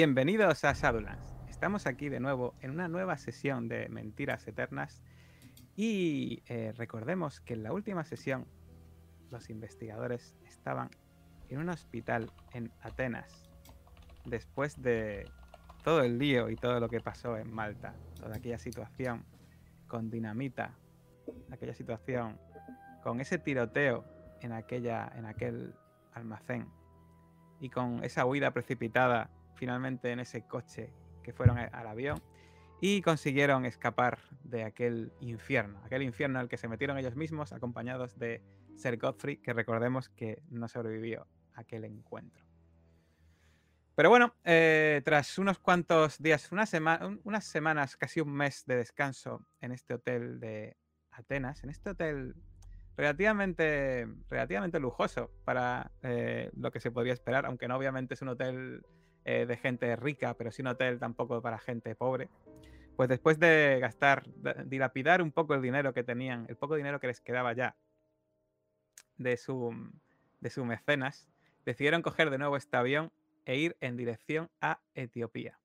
[0.00, 1.34] Bienvenidos a Shadowlands.
[1.48, 5.02] Estamos aquí de nuevo en una nueva sesión de Mentiras Eternas
[5.74, 8.46] y eh, recordemos que en la última sesión
[9.32, 10.88] los investigadores estaban
[11.48, 13.42] en un hospital en Atenas
[14.24, 15.28] después de
[15.82, 19.24] todo el lío y todo lo que pasó en Malta, toda aquella situación
[19.88, 20.78] con dinamita,
[21.50, 22.38] aquella situación
[23.02, 24.04] con ese tiroteo
[24.42, 25.74] en, aquella, en aquel
[26.12, 26.68] almacén
[27.58, 32.22] y con esa huida precipitada finalmente en ese coche que fueron al avión
[32.80, 38.16] y consiguieron escapar de aquel infierno, aquel infierno al que se metieron ellos mismos acompañados
[38.18, 38.42] de
[38.76, 42.46] Sir Godfrey, que recordemos que no sobrevivió a aquel encuentro.
[43.96, 46.64] Pero bueno, eh, tras unos cuantos días, una
[47.24, 50.76] unas semanas, casi un mes de descanso en este hotel de
[51.10, 52.36] Atenas, en este hotel
[52.96, 58.28] relativamente, relativamente lujoso para eh, lo que se podría esperar, aunque no obviamente es un
[58.28, 58.82] hotel
[59.30, 62.30] eh, de gente rica, pero sin hotel tampoco para gente pobre.
[62.96, 64.24] Pues después de gastar,
[64.64, 67.76] dilapidar un poco el dinero que tenían, el poco dinero que les quedaba ya
[69.18, 69.92] de su,
[70.40, 71.28] de su mecenas,
[71.66, 73.12] decidieron coger de nuevo este avión
[73.44, 75.58] e ir en dirección a Etiopía.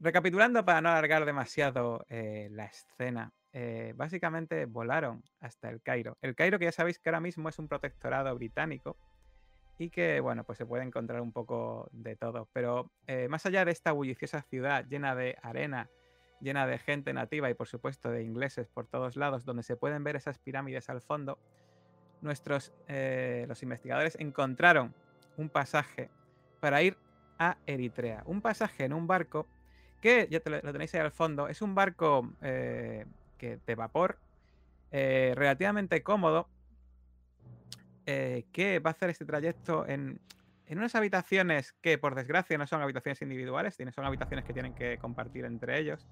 [0.00, 6.16] Recapitulando para no alargar demasiado eh, la escena, eh, básicamente volaron hasta el Cairo.
[6.22, 8.96] El Cairo que ya sabéis que ahora mismo es un protectorado británico
[9.78, 12.48] y que, bueno, pues se puede encontrar un poco de todo.
[12.52, 15.90] Pero eh, más allá de esta bulliciosa ciudad llena de arena,
[16.40, 20.02] llena de gente nativa y por supuesto de ingleses por todos lados, donde se pueden
[20.04, 21.38] ver esas pirámides al fondo,
[22.22, 24.94] nuestros, eh, los investigadores encontraron
[25.36, 26.08] un pasaje
[26.60, 26.96] para ir
[27.38, 28.22] a Eritrea.
[28.24, 29.46] Un pasaje en un barco
[30.00, 33.04] que, ya lo, tenéis ahí al fondo, es un barco eh,
[33.38, 34.18] que, de vapor
[34.90, 36.48] relativamente cómodo
[38.08, 40.20] eh, que va a hacer este trayecto en,
[40.70, 45.44] unas habitaciones que, por desgracia, no son habitaciones individuales, son habitaciones que tienen que compartir
[45.44, 46.06] entre ellos,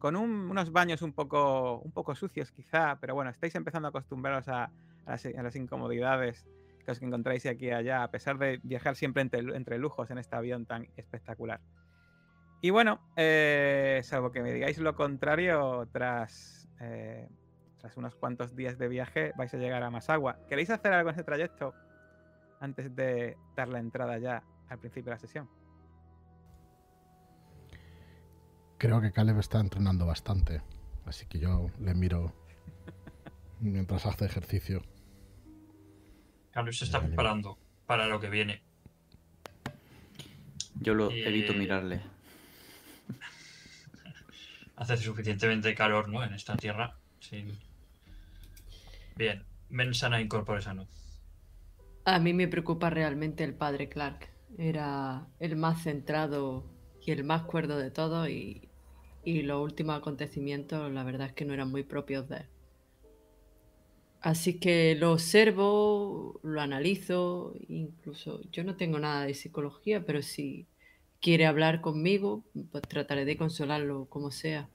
[0.00, 4.48] con unos baños un poco, un poco sucios quizá, pero bueno, estáis empezando a acostumbraros
[4.48, 4.72] a,
[5.06, 6.46] las, incomodidades
[6.84, 10.34] que os encontráis aquí y allá, a pesar de viajar siempre entre, lujos en este
[10.34, 11.60] avión tan espectacular.
[12.60, 17.28] Y bueno, eh, salvo que me digáis lo contrario, tras eh,
[17.86, 20.40] tras unos cuantos días de viaje vais a llegar a Masagua.
[20.48, 21.72] ¿Queréis hacer algo en ese trayecto
[22.58, 25.48] antes de dar la entrada ya al principio de la sesión?
[28.76, 30.62] Creo que Caleb está entrenando bastante,
[31.04, 32.34] así que yo le miro
[33.60, 34.82] mientras hace ejercicio.
[36.50, 38.64] Caleb se está preparando para lo que viene.
[40.80, 42.00] Yo lo evito mirarle.
[44.76, 46.24] Hace suficientemente calor, ¿no?
[46.24, 46.98] En esta tierra.
[47.20, 47.46] Sí.
[49.16, 50.86] Bien, mensana incorpore sano.
[52.04, 54.28] A mí me preocupa realmente el padre Clark.
[54.58, 56.64] Era el más centrado
[57.00, 58.68] y el más cuerdo de todos y,
[59.24, 62.46] y los últimos acontecimientos la verdad es que no eran muy propios de él.
[64.20, 70.66] Así que lo observo, lo analizo, incluso yo no tengo nada de psicología, pero si
[71.20, 74.68] quiere hablar conmigo, pues trataré de consolarlo como sea.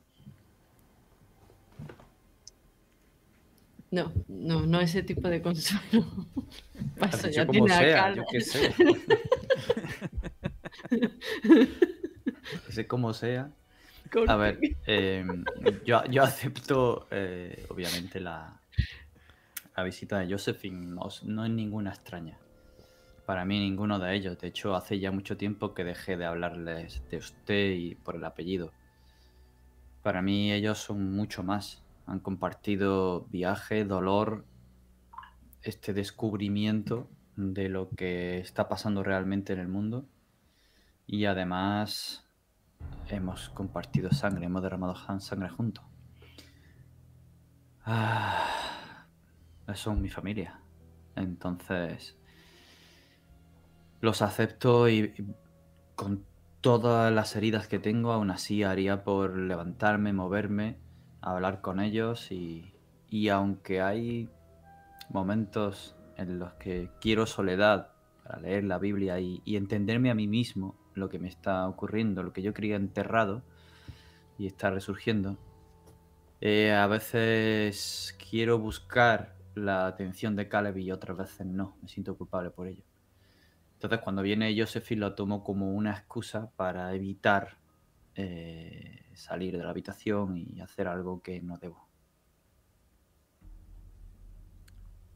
[3.91, 6.07] No, no, no ese tipo de consuelo.
[6.99, 8.73] Paso, ya como sea, yo qué sé.
[12.69, 13.51] sé como sea.
[14.27, 15.43] A ver, em,
[15.85, 18.61] yo, yo, acepto, eh, obviamente, la,
[19.75, 20.85] la, visita de Josephine.
[20.85, 22.37] No, no es ninguna extraña.
[23.25, 24.39] Para mí, ninguno de ellos.
[24.39, 28.23] De hecho, hace ya mucho tiempo que dejé de hablarles de usted y por el
[28.23, 28.71] apellido.
[30.01, 34.45] Para mí, ellos son mucho más han compartido viaje, dolor,
[35.61, 40.05] este descubrimiento de lo que está pasando realmente en el mundo.
[41.07, 42.27] Y además
[43.07, 45.85] hemos compartido sangre, hemos derramado sangre juntos.
[47.85, 48.45] Ah,
[49.73, 50.59] son mi familia.
[51.15, 52.17] Entonces,
[54.01, 55.25] los acepto y, y
[55.95, 56.25] con
[56.59, 60.90] todas las heridas que tengo, aún así haría por levantarme, moverme
[61.21, 62.73] hablar con ellos y,
[63.09, 64.29] y aunque hay
[65.09, 67.91] momentos en los que quiero soledad
[68.23, 72.33] para leer la Biblia y, entenderme a mí mismo lo que me está ocurriendo, lo
[72.33, 73.43] que yo creía enterrado
[74.37, 75.37] y está resurgiendo,
[76.39, 82.17] eh, a veces quiero buscar la atención de Caleb y otras veces no, me siento
[82.17, 82.83] culpable por ello.
[83.73, 87.57] Entonces cuando viene Josephine lo tomo como una excusa para evitar
[88.15, 91.87] eh, salir de la habitación y hacer algo que no debo.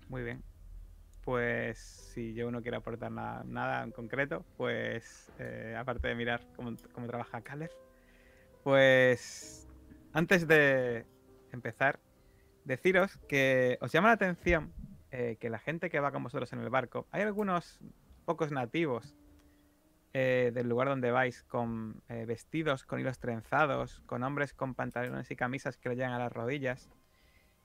[0.08, 0.44] Muy bien.
[1.24, 6.48] pues si yo no quiero aportar nada, nada en concreto, pues eh, aparte de mirar
[6.56, 6.76] cómo,
[7.08, 7.72] trabaja Caleb,
[8.64, 9.68] pues
[10.14, 11.08] antes de
[11.52, 12.00] empezar,
[12.64, 14.72] deciros que os llama la atención
[15.10, 17.80] eh, que la gente que va con vosotros en el barco, hay algunos
[18.26, 19.16] pocos nativos
[20.18, 25.30] eh, del lugar donde vais con eh, vestidos con hilos trenzados, con hombres con pantalones
[25.30, 26.90] y camisas que le llegan a las rodillas.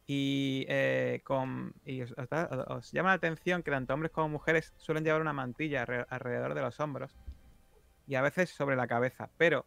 [0.08, 1.22] Y, eh,
[1.84, 6.06] y os, llama la atención que tanto hombres como mujeres suelen llevar una mantilla alre-
[6.08, 7.16] alrededor de los hombros
[8.08, 9.30] y a veces sobre la cabeza.
[9.36, 9.64] Pero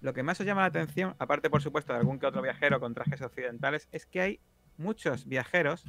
[0.00, 2.80] lo que más os llama la atención, aparte por supuesto de algún que otro viajero
[2.80, 4.40] con trajes occidentales, es que hay
[4.78, 5.84] muchos viajeros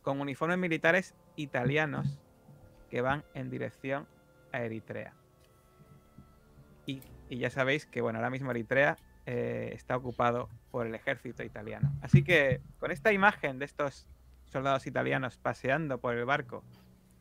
[0.00, 2.18] con uniformes militares italianos
[2.88, 4.06] que van en dirección
[4.52, 5.12] a Eritrea.
[6.86, 8.96] Y, ya sabéis que bueno, ahora mismo Eritrea
[9.26, 11.92] eh, está ocupado por el ejército italiano.
[12.02, 14.06] Así que con esta imagen de estos
[14.44, 16.62] soldados italianos paseando por el barco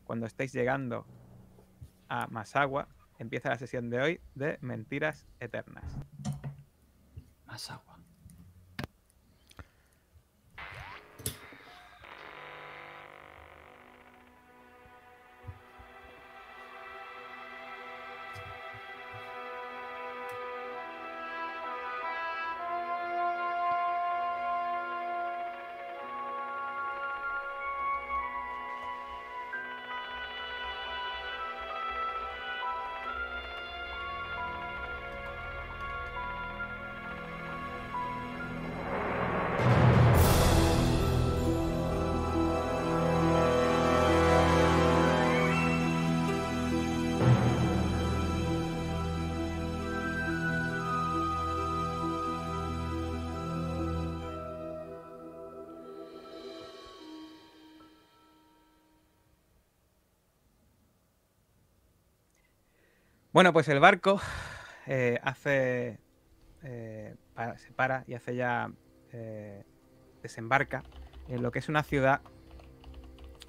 [0.03, 1.05] cuando estáis llegando
[2.09, 2.87] a Masagua,
[3.17, 5.97] empieza la sesión de hoy de Mentiras Eternas.
[7.45, 7.61] Más
[63.33, 64.21] Bueno, pues el barco
[64.85, 65.97] eh, hace.
[66.61, 67.15] eh,
[67.57, 68.71] se para y hace ya.
[69.11, 69.63] eh,
[70.21, 70.83] desembarca
[71.27, 72.21] en lo que es una ciudad.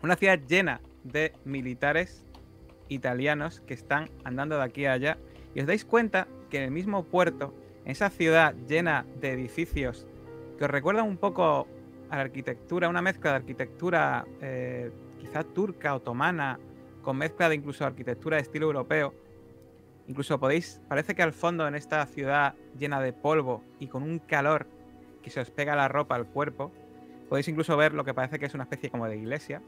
[0.02, 2.24] Una ciudad llena de militares
[2.88, 5.18] italianos que están andando de aquí a allá.
[5.54, 7.54] Y os dais cuenta que en el mismo puerto,
[7.84, 10.06] en esa ciudad llena de edificios
[10.56, 11.68] que os recuerdan un poco
[12.08, 14.24] a la arquitectura, una mezcla de arquitectura
[15.18, 16.58] quizá turca, otomana,
[17.02, 19.23] con mezcla de incluso arquitectura de estilo europeo.
[20.06, 24.18] Incluso podéis, parece que al fondo en esta ciudad llena de polvo y con un
[24.18, 24.66] calor
[25.22, 26.70] que se os pega la ropa al cuerpo,
[27.28, 29.62] podéis incluso ver lo que parece que es una especie como de iglesia.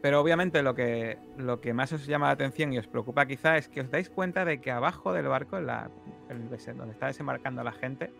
[0.00, 3.56] Pero obviamente lo que, lo que más os llama la atención y os preocupa quizá
[3.56, 5.90] es que os dais cuenta de que abajo del barco, en la,
[6.28, 8.10] donde está desembarcando la gente,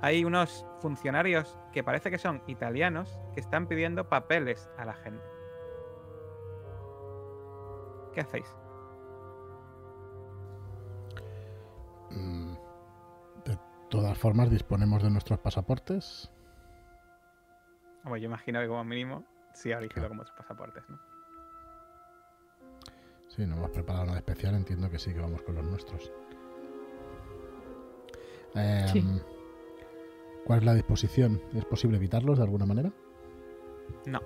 [0.00, 5.24] hay unos funcionarios que parece que son italianos que están pidiendo papeles a la gente.
[8.14, 8.46] ¿Qué hacéis?
[12.10, 13.58] De
[13.90, 16.30] todas formas, disponemos de nuestros pasaportes.
[18.02, 20.98] Bueno, yo imagino que como mínimo sí habréis ido con vuestros pasaportes, ¿no?
[23.28, 26.12] Sí, no hemos preparado nada especial, entiendo que sí que vamos con los nuestros.
[28.54, 29.04] Em, Sí.
[30.44, 31.42] ¿Cuál es la disposición?
[31.54, 32.90] ¿Es posible evitarlos de alguna manera?
[34.06, 34.20] No.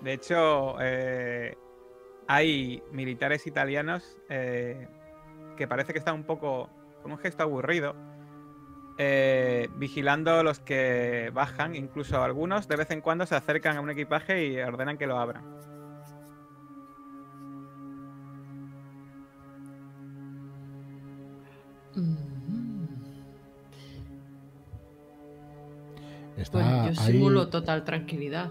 [0.00, 1.54] De hecho, eh,
[2.26, 4.88] hay militares italianos eh,
[5.56, 6.68] que parece que están un poco
[7.02, 7.94] con un gesto aburrido,
[8.98, 11.74] eh, vigilando los que bajan.
[11.74, 15.18] Incluso algunos de vez en cuando se acercan a un equipaje y ordenan que lo
[15.18, 15.44] abran.
[21.94, 22.32] Mm.
[26.36, 28.50] Está, Pues yo simulo total tranquilidad.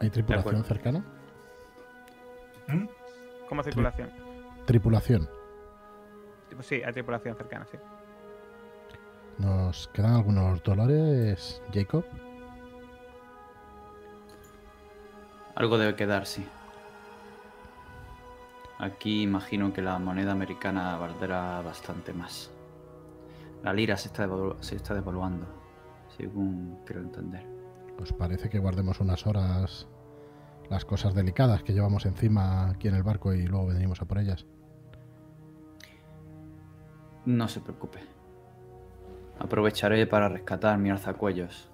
[0.00, 1.04] ¿Hay tripulación cercana?
[3.48, 4.10] Como circulación.
[4.66, 5.28] Tripulación.
[6.60, 7.78] Sí, hay tripulación cercana, sí.
[9.38, 12.04] ¿Nos quedan algunos dólares, Jacob?
[15.54, 16.46] Algo debe quedar, sí.
[18.78, 22.50] Aquí imagino que la moneda americana valdrá bastante más.
[23.62, 25.46] La lira se está, devalu- se está devaluando,
[26.16, 27.46] según quiero entender.
[28.00, 29.86] ¿Os parece que guardemos unas horas
[30.72, 34.18] las cosas delicadas que llevamos encima aquí en el barco y luego venimos a por
[34.18, 34.46] ellas?
[37.26, 38.00] No se preocupe.
[39.38, 41.68] Aprovecharé para rescatar mi alzacuellos.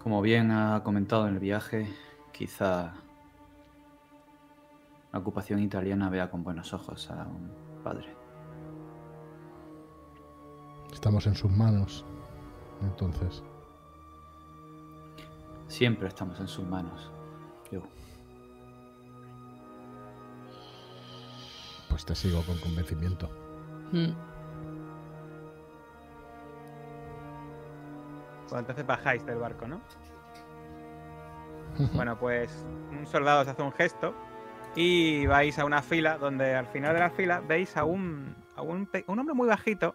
[0.00, 1.92] Como bien ha comentado en el viaje,
[2.32, 2.94] quizá
[5.12, 7.50] la ocupación italiana vea con buenos ojos a un
[7.82, 8.14] padre.
[10.92, 12.04] Estamos en sus manos.
[12.80, 13.42] Entonces,
[15.72, 17.10] Siempre estamos en sus manos.
[17.70, 17.80] Yo.
[21.88, 23.30] Pues te sigo con convencimiento.
[23.90, 24.10] Mm.
[28.50, 29.80] Pues entonces bajáis del barco, ¿no?
[31.94, 34.14] Bueno, pues un soldado os hace un gesto
[34.76, 38.60] y vais a una fila donde al final de la fila veis a un, a
[38.60, 39.94] un, pe- un hombre muy bajito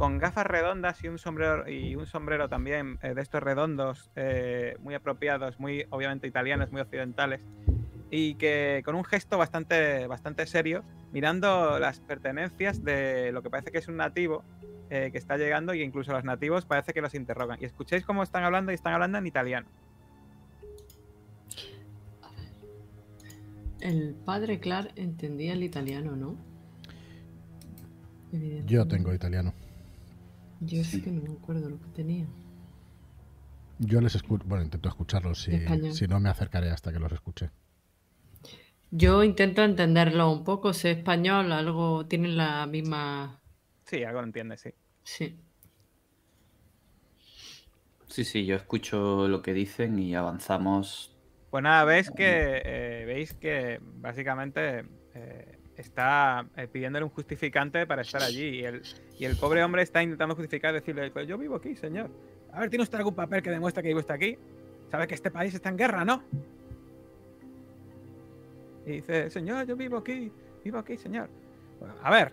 [0.00, 4.74] con gafas redondas y un sombrero y un sombrero también eh, de estos redondos eh,
[4.80, 7.42] muy apropiados, muy obviamente italianos, muy occidentales
[8.10, 13.72] y que con un gesto bastante bastante serio mirando las pertenencias de lo que parece
[13.72, 14.42] que es un nativo
[14.88, 18.22] eh, que está llegando y incluso los nativos parece que los interrogan y escucháis cómo
[18.22, 19.68] están hablando y están hablando en italiano.
[23.80, 26.38] El padre Clark entendía el italiano, ¿no?
[28.64, 29.52] Yo tengo italiano.
[30.60, 30.98] Yo Sí.
[30.98, 32.26] sí que no me acuerdo lo que tenía.
[33.80, 37.50] Yo les escucho, bueno, intento escucharlos, si, si no me acercaré hasta que los escuche.
[38.92, 43.40] Yo intento entenderlo un poco, sé español, algo, tienen la misma...
[43.86, 44.70] Sí, algo lo entiendes, sí.
[45.04, 45.38] Sí.
[48.08, 51.16] Sí, sí, yo escucho lo que dicen y avanzamos.
[51.50, 58.02] Pues nada, veis que eh, veis que básicamente eh, está eh, pidiéndole un justificante para
[58.02, 58.82] estar allí y el,
[59.18, 62.10] y el pobre hombre está intentando justificar, decirle, pues yo vivo aquí, señor.
[62.52, 64.38] A ver, ¿tiene usted algún papel que demuestre que vive usted aquí?
[64.90, 66.22] ¿Sabe que este país está en guerra, no?
[68.86, 70.32] Y dice, señor, yo vivo aquí,
[70.64, 71.28] vivo aquí, señor.
[72.02, 72.32] A ver,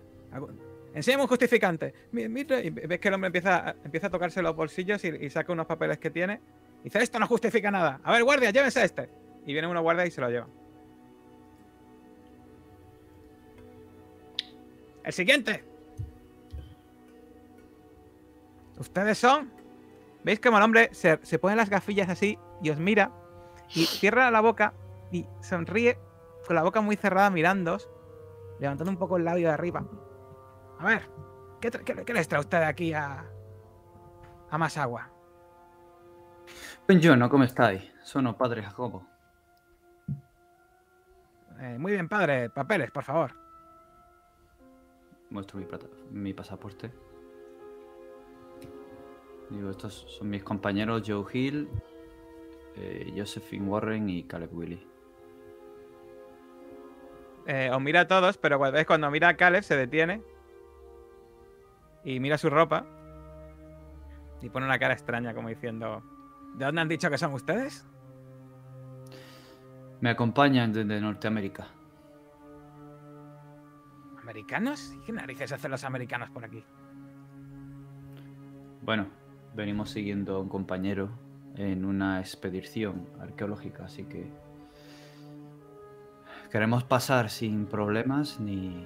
[0.93, 1.93] enséñame un justificante.
[2.11, 5.29] Mi- mire", y ves que el hombre empieza, a- empieza a tocarse los bolsillos y,
[5.29, 6.39] saca unos papeles que tiene.
[6.81, 7.99] Y dice, esto no justifica nada.
[8.03, 9.09] A ver, guardia, llévense este.
[9.45, 10.47] Y viene uno guardia y se lo lleva.
[15.07, 15.63] El siguiente.
[18.77, 19.49] Ustedes son.
[20.25, 23.13] ¿Veis cómo el hombre se, se pone las gafillas así y os mira
[23.73, 24.73] y cierra la boca
[25.09, 25.97] y sonríe
[26.45, 27.89] con la boca muy cerrada mirándoos,
[28.59, 29.85] levantando un poco el labio de arriba?
[30.79, 31.09] A ver,
[31.61, 33.23] ¿qué, qué- qué les trae usted aquí a,
[34.49, 35.09] a más agua?
[36.85, 37.81] Buongiorno, ¿cómo estáis?
[38.03, 39.07] Sono padre Jacobo.
[41.61, 42.49] Eh, muy bien, padre.
[42.49, 43.46] Papeles, por favor.
[45.29, 45.65] Muestro mi,
[46.11, 46.91] mi pasaporte.
[49.49, 51.69] Digo, estos son mis compañeros Joe Hill,
[52.75, 54.87] eh, Josephine Warren y Caleb Willy.
[57.45, 60.21] Eh, os mira a todos, pero es cuando mira a Caleb se detiene
[62.03, 62.85] y mira su ropa
[64.41, 66.03] y pone una cara extraña como diciendo,
[66.55, 67.85] ¿de dónde han dicho que son ustedes?
[70.01, 71.67] Me acompañan desde Norteamérica.
[74.27, 74.93] ¿Americanos?
[74.93, 76.61] ¿Y qué narices hacen los americanos por aquí?
[78.81, 79.07] Bueno,
[79.55, 81.09] venimos siguiendo a un compañero
[81.55, 84.29] en una expedición arqueológica, así que
[86.51, 88.85] queremos pasar sin problemas ni,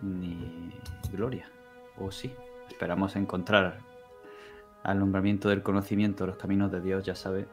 [0.00, 0.72] ni
[1.10, 1.50] gloria.
[1.96, 2.32] O sí,
[2.68, 3.80] esperamos encontrar
[4.84, 7.48] al nombramiento del conocimiento, los caminos de Dios, ya sabe,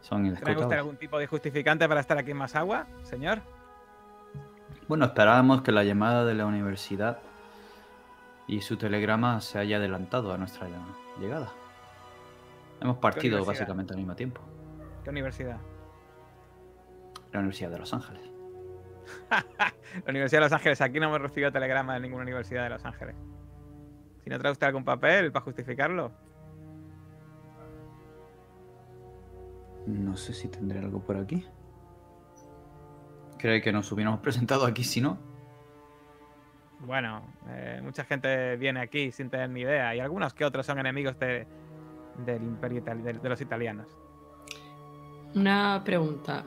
[0.00, 0.78] son ¿Tiene usted inescrutables.
[0.78, 3.42] algún tipo de justificante para estar aquí en más agua, señor?
[4.86, 7.18] Bueno, esperábamos que la llamada de la universidad
[8.46, 10.68] y su telegrama se haya adelantado a nuestra
[11.18, 11.48] llegada.
[12.80, 14.42] Hemos partido básicamente al mismo tiempo.
[15.02, 15.58] ¿Qué universidad?
[17.32, 18.22] La Universidad de Los Ángeles.
[19.30, 20.80] La Universidad de Los Ángeles.
[20.80, 23.16] Aquí no hemos recibido telegrama de ninguna universidad de Los Ángeles.
[24.22, 26.12] Si no trae usted algún papel para justificarlo.
[29.86, 31.46] No sé si tendré algo por aquí.
[33.44, 35.18] Creo que nos hubiéramos presentado aquí si no.
[36.80, 40.78] Bueno, eh, mucha gente viene aquí sin tener ni idea y algunos que otros son
[40.78, 41.46] enemigos de,
[42.24, 43.86] del imperio itali- de, de los italianos.
[45.34, 46.44] Una pregunta.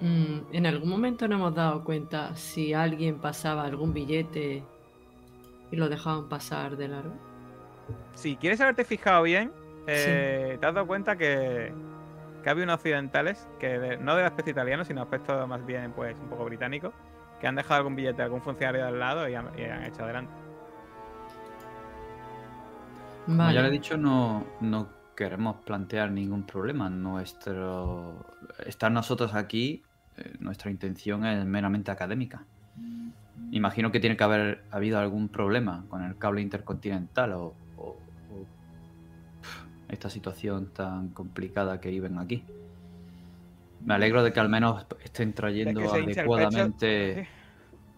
[0.00, 4.62] Mm, ¿En algún momento nos hemos dado cuenta si alguien pasaba algún billete
[5.72, 7.14] y lo dejaban pasar de largo?
[8.14, 9.50] Si quieres haberte fijado bien,
[9.88, 11.72] eh, te has dado cuenta que
[12.50, 16.28] había unos occidentales, que de- no de aspecto italiano, sino aspecto más bien pues un
[16.28, 16.92] poco británico,
[17.40, 19.84] que han dejado algún billete de algún funcionario de al lado y han, y han
[19.84, 20.32] hecho adelante.
[23.26, 26.88] Como ya le he dicho, no, no queremos plantear ningún problema.
[26.88, 28.24] Nuestro
[28.64, 29.82] estar nosotros aquí,
[30.16, 32.44] eh, nuestra intención es meramente académica.
[33.50, 37.54] Imagino que tiene que haber habido algún problema con el cable intercontinental o
[39.88, 42.44] esta situación tan complicada que viven aquí.
[43.84, 47.28] Me alegro de que al menos estén trayendo que el adecuadamente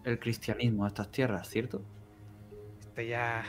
[0.03, 1.81] el cristianismo a estas tierras, ¿cierto?
[2.79, 3.43] Este ya.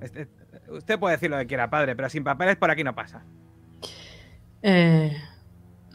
[0.00, 0.28] este-
[0.68, 3.24] usted puede decir lo que quiera, padre, pero sin papeles por aquí no pasa.
[4.62, 5.16] Eh,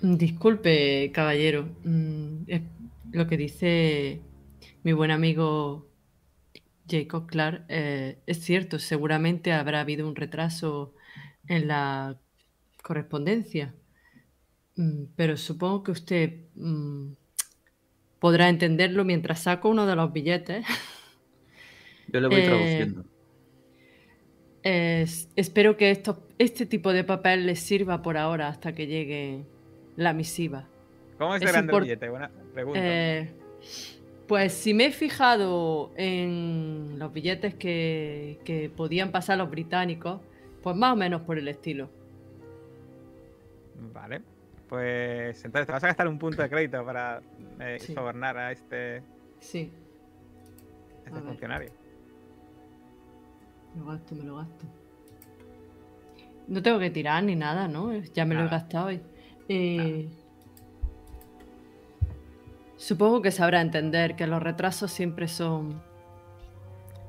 [0.02, 1.70] disculpe, caballero.
[1.84, 2.62] Mm, es
[3.12, 4.22] lo que dice
[4.84, 5.88] mi buen amigo
[6.90, 8.80] Jacob Clark eh, es cierto.
[8.80, 10.94] Seguramente habrá habido un retraso
[11.50, 12.18] en la
[12.82, 13.76] correspondencia.
[14.76, 17.12] Mm, Pero supongo que usted mm,
[18.20, 20.66] podrá entenderlo mientras saco uno de los billetes.
[22.08, 23.06] Yo le voy Eh, traduciendo.
[24.64, 29.46] Es- espero que esto, este tipo de papel les sirva por ahora hasta que llegue
[29.96, 30.68] la misiva.
[31.18, 32.10] ¿Cómo es, Es de grande el billete?
[32.10, 32.80] Buena pregunta.
[32.82, 33.34] Eh,
[34.28, 40.22] pues si me he fijado en los billetes que, que podían pasar los británicos,
[40.62, 41.90] pues más o menos por el estilo.
[43.94, 44.22] Vale.
[44.68, 47.22] Pues entonces te vas a gastar un punto de crédito para
[47.60, 47.94] eh, Sí.
[47.94, 49.02] sobornar a este,
[49.40, 49.72] Sí,
[51.06, 51.72] este A funcionario.
[53.76, 54.66] me lo gasto, me lo gasto.
[56.48, 57.94] No tengo que tirar ni nada, ¿no?
[58.14, 58.92] Ya me lo he gastado.
[58.92, 59.02] y-
[59.48, 60.10] eh,
[62.78, 65.82] Supongo que sabrá entender que los retrasos siempre son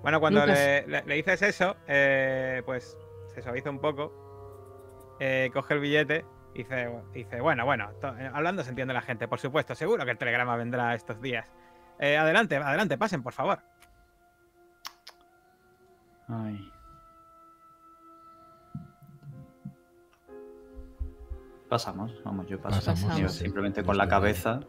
[0.02, 2.96] Bueno, cuando Nunca le, le- le dices eso, eh, pues
[3.40, 8.62] se suaviza un poco, eh, coge el billete y dice, dice bueno, bueno, eh, hablando
[8.62, 11.46] se entiende la gente, por supuesto, seguro que el telegrama vendrá estos días.
[11.98, 13.60] Eh, adelante, adelante, pasen, por favor.
[16.28, 16.70] Ay.
[21.68, 22.76] Pasamos, vamos, yo paso.
[22.76, 23.44] Pasamos, Yo sí, sí.
[23.44, 24.60] simplemente con la cabeza.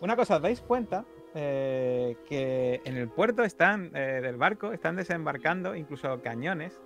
[0.00, 1.04] Una cosa, ¿os dais cuenta?
[1.34, 6.80] eh, que en el puerto están, eh, del barco, están desembarcando incluso cañones.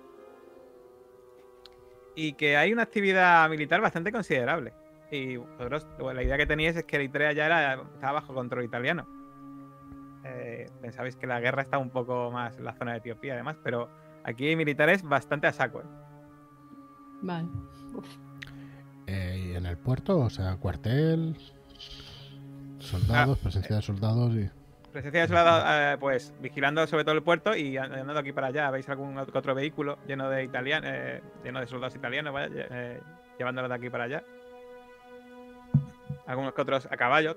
[2.15, 4.73] Y que hay una actividad militar bastante considerable.
[5.11, 8.63] Y vosotros, bueno, la idea que teníais es que Eritrea ya era, estaba bajo control
[8.63, 9.07] italiano.
[10.23, 13.57] Eh, pensabais que la guerra está un poco más en la zona de Etiopía, además,
[13.63, 13.89] pero
[14.23, 15.81] aquí hay militares bastante a saco.
[15.81, 15.85] ¿eh?
[17.21, 17.47] Vale.
[19.07, 21.37] Eh, y en el puerto, o sea, cuartel,
[22.79, 24.49] soldados, presencia de soldados y...
[24.93, 28.69] Presencia de soldados, eh, pues vigilando sobre todo el puerto y andando aquí para allá.
[28.69, 30.91] ¿Veis algún ot- otro vehículo lleno de italianos,
[31.43, 33.01] lleno de soldados italianos, vaya, eh,
[33.39, 34.23] llevándolos de aquí para allá?
[36.27, 37.35] Algunos otros a caballo.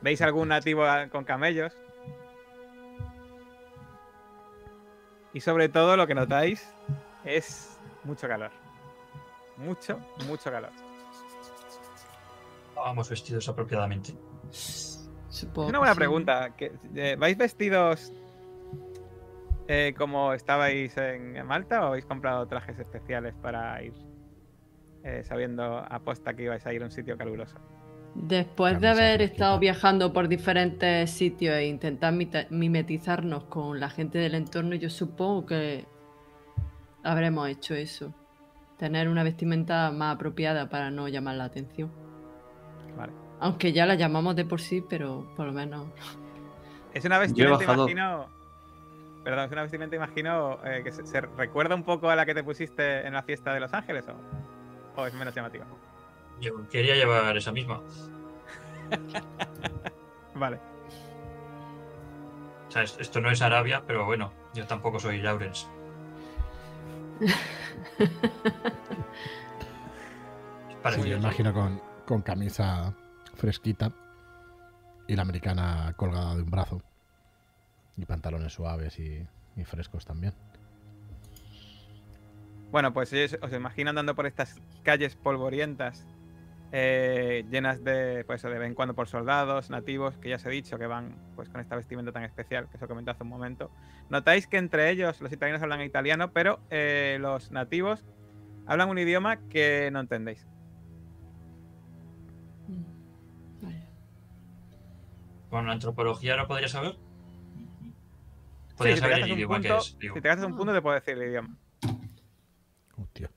[0.00, 1.76] ¿Veis algún nativo a- con camellos?
[5.34, 6.66] Y sobre todo lo que notáis
[7.24, 8.50] es mucho calor.
[9.58, 10.70] Mucho, mucho calor.
[12.74, 14.14] Vamos vestidos apropiadamente.
[14.50, 15.98] Supongo Una que buena sí.
[15.98, 16.56] pregunta.
[16.56, 18.12] que- eh, ¿Vais vestidos
[19.68, 23.92] eh, como estabais en Malta o habéis comprado trajes especiales para ir
[25.04, 27.56] eh, sabiendo aposta que ibais a ir a un sitio caluroso?
[28.14, 32.12] Después de haber estado viajando por diferentes sitios e intentar
[32.50, 35.86] mimetizarnos con la gente del entorno, yo supongo que
[37.04, 38.12] habremos hecho eso.
[38.78, 41.92] Tener una vestimenta más apropiada para no llamar la atención.
[43.40, 45.86] Aunque ya la llamamos de por sí, pero por lo menos.
[46.92, 48.26] Es una vestimenta, imagino.
[49.24, 52.34] Perdón, es una vestimenta, imagino, eh, que se, se recuerda un poco a la que
[52.34, 55.64] te pusiste en la fiesta de Los Ángeles o, o es menos llamativa.
[56.40, 57.80] Yo quería llevar esa misma.
[60.34, 60.58] Vale.
[62.68, 65.66] O sea, es- esto no es Arabia, pero bueno, yo tampoco soy Lawrence.
[70.94, 72.94] Sí, me imagino con, con camisa
[73.40, 73.92] fresquita
[75.08, 76.82] y la americana colgada de un brazo.
[77.96, 79.26] Y pantalones suaves y,
[79.64, 80.32] frescos también.
[82.70, 86.06] Bueno, pues os, os imagino andando por estas calles polvorientas,
[86.72, 90.50] eh, llenas de, pues, de vez en cuando por soldados, nativos, que ya os he
[90.50, 93.70] dicho que van pues con esta vestimenta tan especial, que os comenté hace un momento.
[94.08, 98.04] Notáis que entre ellos los italianos hablan italiano, pero eh, los nativos
[98.66, 100.46] hablan un idioma que no entendéis.
[105.50, 106.92] Con antropología no podría saber.
[106.92, 109.98] Sí, Podría si te saber el un idioma punto, que es.
[109.98, 110.14] digo.
[110.14, 111.56] si te gastas un punto te puedo decir el idioma.
[112.96, 113.30] Hostia.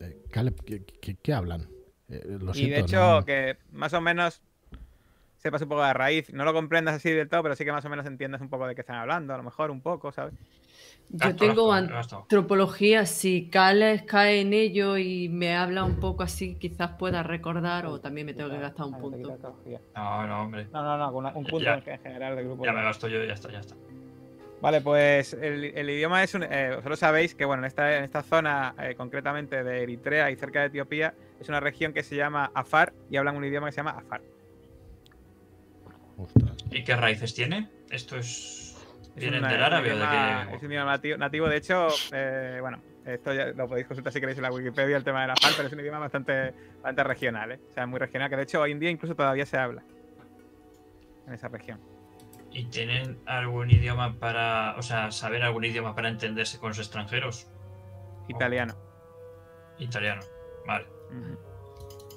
[0.00, 1.68] Eh, Caleb, ¿qué, qué- qué hablan?
[2.08, 4.40] Eh, lo y de hecho, no- que más o menos
[5.36, 6.32] sepas un poco de raíz.
[6.32, 8.66] No lo comprendas así del todo, pero sí que más o menos entiendas un poco
[8.66, 10.34] de qué están hablando, a lo mejor un poco, ¿sabes?
[11.10, 16.22] Yo Gasto, tengo gasto, antropología, si Cales cae en ello y me habla un poco
[16.22, 19.38] así, quizás pueda recordar o también me tengo que gastar un punto.
[19.96, 20.66] No, no, hombre.
[20.70, 21.74] No, no, no, una- un punto Ya.
[21.76, 22.64] en en general del grupo.
[22.66, 23.74] Ya me gasto yo, ya está, ya está.
[24.60, 26.42] Vale, pues el, el idioma es un.
[26.42, 30.36] Eh, vosotros sabéis que, bueno, en esta, en esta zona, eh, concretamente de Eritrea y
[30.36, 33.72] cerca de Etiopía, es una región que se llama Afar y hablan un idioma que
[33.72, 34.20] se llama Afar.
[36.72, 37.68] ¿Y qué raíces tiene?
[37.88, 38.57] ¿Esto es.
[39.18, 40.56] Es ¿Vienen una- del un árabe de?
[40.56, 44.20] Es un idioma nativo, nativo, de hecho, eh, bueno, Esto ya lo podéis consultar si
[44.20, 47.04] queréis en la Wikipedia, el tema de la FAL, pero es un idioma bastante, bastante
[47.04, 47.60] regional, ¿eh?
[47.70, 49.82] O sea, muy regional, que de hecho hoy en día incluso todavía se habla
[51.26, 51.80] en esa región.
[52.50, 57.50] ¿Y tienen algún idioma para, o sea, saber algún idioma para entenderse con los extranjeros?
[58.28, 58.74] Italiano.
[59.78, 60.20] Italiano,
[60.66, 60.86] vale.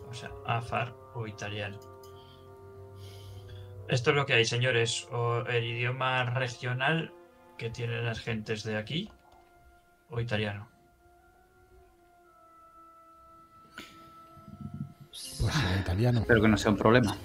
[0.10, 1.80] O sea, afar o italiano.
[3.88, 5.08] Esto es lo que hay, señores.
[5.12, 7.14] O el idioma regional
[7.58, 9.10] que tienen las gentes de aquí
[10.10, 10.68] o italiano.
[15.10, 16.20] Pues italiano.
[16.22, 17.18] Espero que no sea un problema.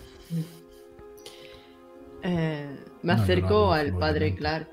[2.22, 4.34] Eh, me No, acerco al padre.
[4.34, 4.68] Clark.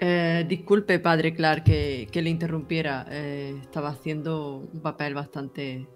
[0.00, 3.06] Eh, disculpe, padre Clark, que, que le interrumpiera.
[3.08, 5.86] Eh, estaba haciendo un papel bastante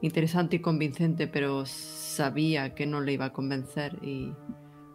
[0.00, 4.32] interesante y convincente, pero sabía que no le iba a convencer y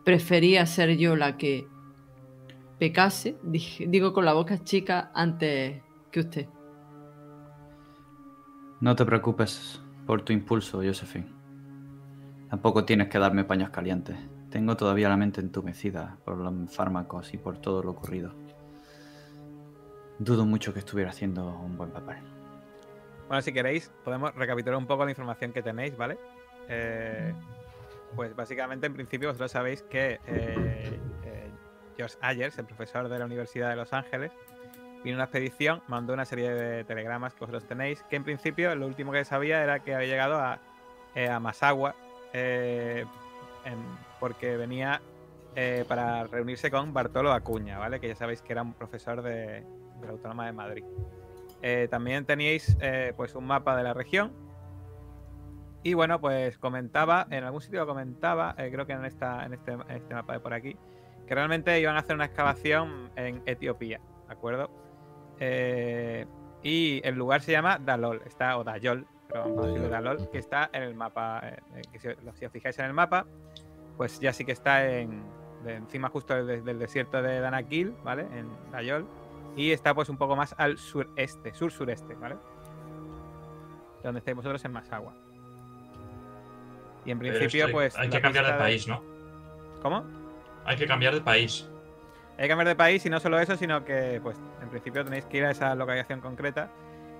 [0.03, 1.67] prefería ser yo la que
[2.79, 6.47] pecase, digo con la boca chica, antes que usted.
[8.79, 11.27] No te preocupes por tu impulso, Josephine.
[12.49, 14.17] Tampoco tienes que darme paños calientes.
[14.49, 18.33] Tengo todavía la mente entumecida por los fármacos y por todo lo ocurrido.
[20.19, 22.40] Dudo mucho que estuviera haciendo un buen papel.
[23.31, 26.17] Bueno, si queréis, podemos recapitular un poco la información que tenéis, ¿vale?
[26.67, 27.33] Eh,
[28.13, 31.49] pues básicamente, en principio, vosotros sabéis que eh, eh,
[31.95, 34.33] George Ayers, el profesor de la Universidad de Los Ángeles,
[35.05, 38.75] vino a una expedición, mandó una serie de telegramas que vosotros tenéis, que en principio
[38.75, 40.59] lo último que sabía era que había llegado a,
[41.15, 41.95] eh, a Masagua,
[42.33, 43.05] eh,
[44.19, 45.01] porque venía
[45.55, 48.01] eh, para reunirse con Bartolo Acuña, ¿vale?
[48.01, 50.83] Que ya sabéis que era un profesor de, de la Autónoma de Madrid.
[51.61, 54.31] Eh, también teníais eh, pues un mapa de la región.
[55.83, 59.71] Y bueno, pues comentaba, en algún sitio comentaba, eh, creo que en, esta, en, este,
[59.71, 60.77] en este mapa de por aquí,
[61.25, 64.69] que realmente iban a hacer una excavación en Etiopía, ¿de acuerdo?
[66.63, 70.17] Y el lugar se llama Dalol, está, o Dayol, pero vamos a decirlo Dayol.
[70.17, 71.41] Dalol, que está en el mapa,
[71.91, 73.25] que si, si os fijáis en el mapa,
[73.97, 75.23] pues ya sí que está en,
[75.63, 78.27] de encima justo del, del desierto de Danakil, ¿vale?
[78.33, 79.07] En Dayol.
[79.55, 82.37] Y está pues un poco más al sureste, sur-sureste, ¿vale?
[84.03, 85.13] Donde estáis vosotros en Masagua.
[87.05, 87.97] Y en Pero principio, pues.
[87.97, 89.01] Hay que cambiar de país, ¿no?
[89.81, 90.05] ¿Cómo?
[90.65, 91.67] Hay que cambiar de país.
[92.37, 95.25] Hay que cambiar de país y no solo eso, sino que, pues, en principio tenéis
[95.25, 96.69] que ir a esa localización concreta.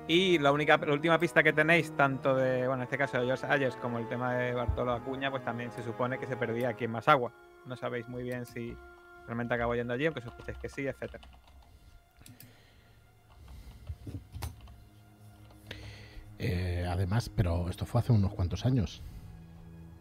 [0.08, 3.26] Y la única, la última pista que tenéis, tanto de, bueno, en este caso de
[3.26, 6.70] George Ayers como el tema de Bartolo Acuña, pues también se supone que se perdía
[6.70, 7.32] aquí en Masagua.
[7.66, 8.76] No sabéis muy bien si
[9.26, 11.24] realmente acabó yendo allí, aunque sospecháis que sí, etcétera.
[16.44, 19.04] Eh, además, pero esto fue hace unos cuantos años.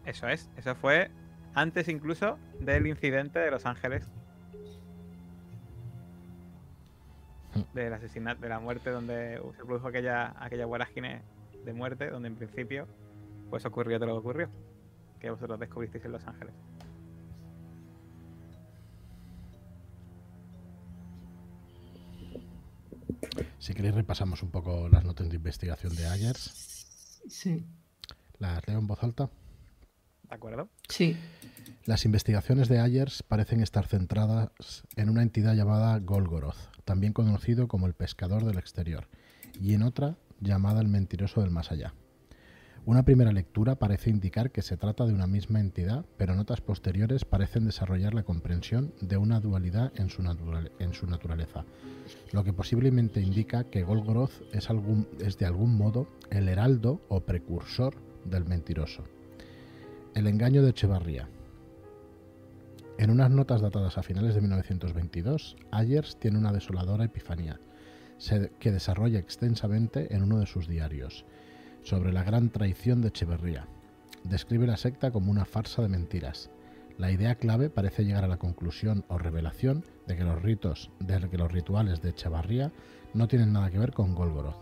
[0.05, 1.11] Eso es, eso fue
[1.53, 4.11] antes incluso del incidente de Los Ángeles.
[7.75, 11.21] Del asesinato, de la muerte donde se produjo aquella, aquella vorágine
[11.63, 12.87] de muerte, donde en principio
[13.51, 14.49] pues ocurrió todo lo que ocurrió.
[15.19, 16.55] Que vosotros descubristeis en Los Ángeles.
[23.61, 27.21] Si queréis repasamos un poco las notas de investigación de Ayers.
[27.29, 27.63] Sí.
[28.39, 29.29] Las leo en voz alta.
[30.27, 30.67] ¿De acuerdo?
[30.89, 31.15] Sí.
[31.85, 34.49] Las investigaciones de Ayers parecen estar centradas
[34.95, 39.07] en una entidad llamada Golgoroth, también conocido como el pescador del exterior,
[39.59, 41.93] y en otra llamada el mentiroso del más allá.
[42.83, 47.25] Una primera lectura parece indicar que se trata de una misma entidad, pero notas posteriores
[47.25, 51.63] parecen desarrollar la comprensión de una dualidad en su, naturaleza,
[52.31, 54.67] lo que posiblemente indica que Golgoroth es,
[55.19, 57.93] es de algún modo el heraldo o precursor
[58.25, 59.03] del mentiroso.
[60.15, 61.29] El engaño de Echevarría.
[62.97, 67.59] En unas notas datadas a finales de 1922, Ayers tiene una desoladora epifanía,
[68.59, 71.25] que desarrolla extensamente en uno de sus diarios,
[71.83, 73.67] sobre la gran traición de Echeverría.
[74.23, 76.49] Describe la secta como una farsa de mentiras.
[76.97, 81.29] La idea clave parece llegar a la conclusión o revelación de que los ritos, de
[81.29, 82.71] que los rituales de Echevarría
[83.13, 84.59] no tienen nada que ver con Golgoroth.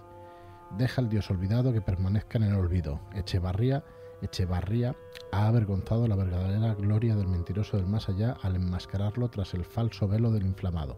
[0.78, 3.02] Deja al dios olvidado que permanezca en el olvido.
[3.16, 3.84] Echevarría,
[4.22, 4.96] Echevarría
[5.32, 10.08] ha avergonzado la verdadera gloria del mentiroso del más allá al enmascararlo tras el falso
[10.08, 10.98] velo del inflamado.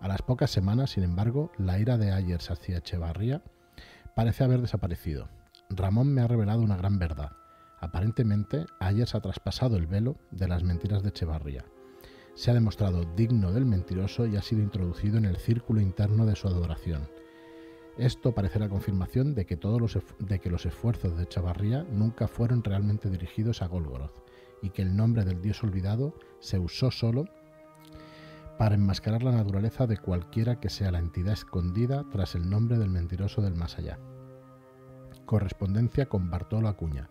[0.00, 3.42] A las pocas semanas, sin embargo, la ira de Ayers hacia Echevarría
[4.14, 5.28] parece haber desaparecido.
[5.70, 7.32] Ramón me ha revelado una gran verdad.
[7.80, 11.64] Aparentemente, Ayers ha traspasado el velo de las mentiras de Echevarría.
[12.34, 16.36] Se ha demostrado digno del mentiroso y ha sido introducido en el círculo interno de
[16.36, 17.08] su adoración.
[17.96, 22.26] Esto parece la confirmación de que, todos los, de que los esfuerzos de Echevarría nunca
[22.26, 24.24] fueron realmente dirigidos a Golgoroth
[24.62, 27.26] y que el nombre del dios olvidado se usó solo
[28.58, 32.90] para enmascarar la naturaleza de cualquiera que sea la entidad escondida tras el nombre del
[32.90, 33.98] mentiroso del más allá.
[35.26, 37.08] Correspondencia con Bartolo Acuña.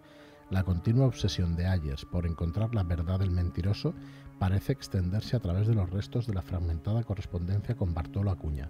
[0.49, 3.93] La continua obsesión de Ayers por encontrar la verdad del mentiroso
[4.39, 8.69] parece extenderse a través de los restos de la fragmentada correspondencia con Bartolo Acuña,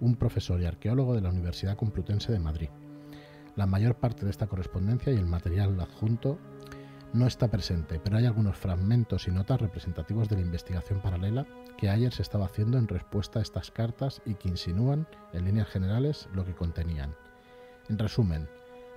[0.00, 2.68] un profesor y arqueólogo de la Universidad Complutense de Madrid.
[3.56, 6.38] La mayor parte de esta correspondencia y el material adjunto
[7.12, 11.90] no está presente, pero hay algunos fragmentos y notas representativos de la investigación paralela que
[11.90, 16.28] ayer se estaba haciendo en respuesta a estas cartas y que insinúan, en líneas generales,
[16.34, 17.14] lo que contenían.
[17.88, 18.48] En resumen,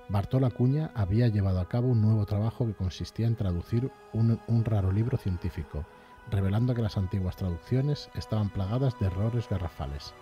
[0.07, 4.91] Bartolo Acuña había llevado a cabo un nuevo trabajo que consistía en traducir un raro
[4.91, 5.85] libro científico,
[6.29, 10.13] revelando que las antiguas traducciones estaban plagadas de errores garrafales.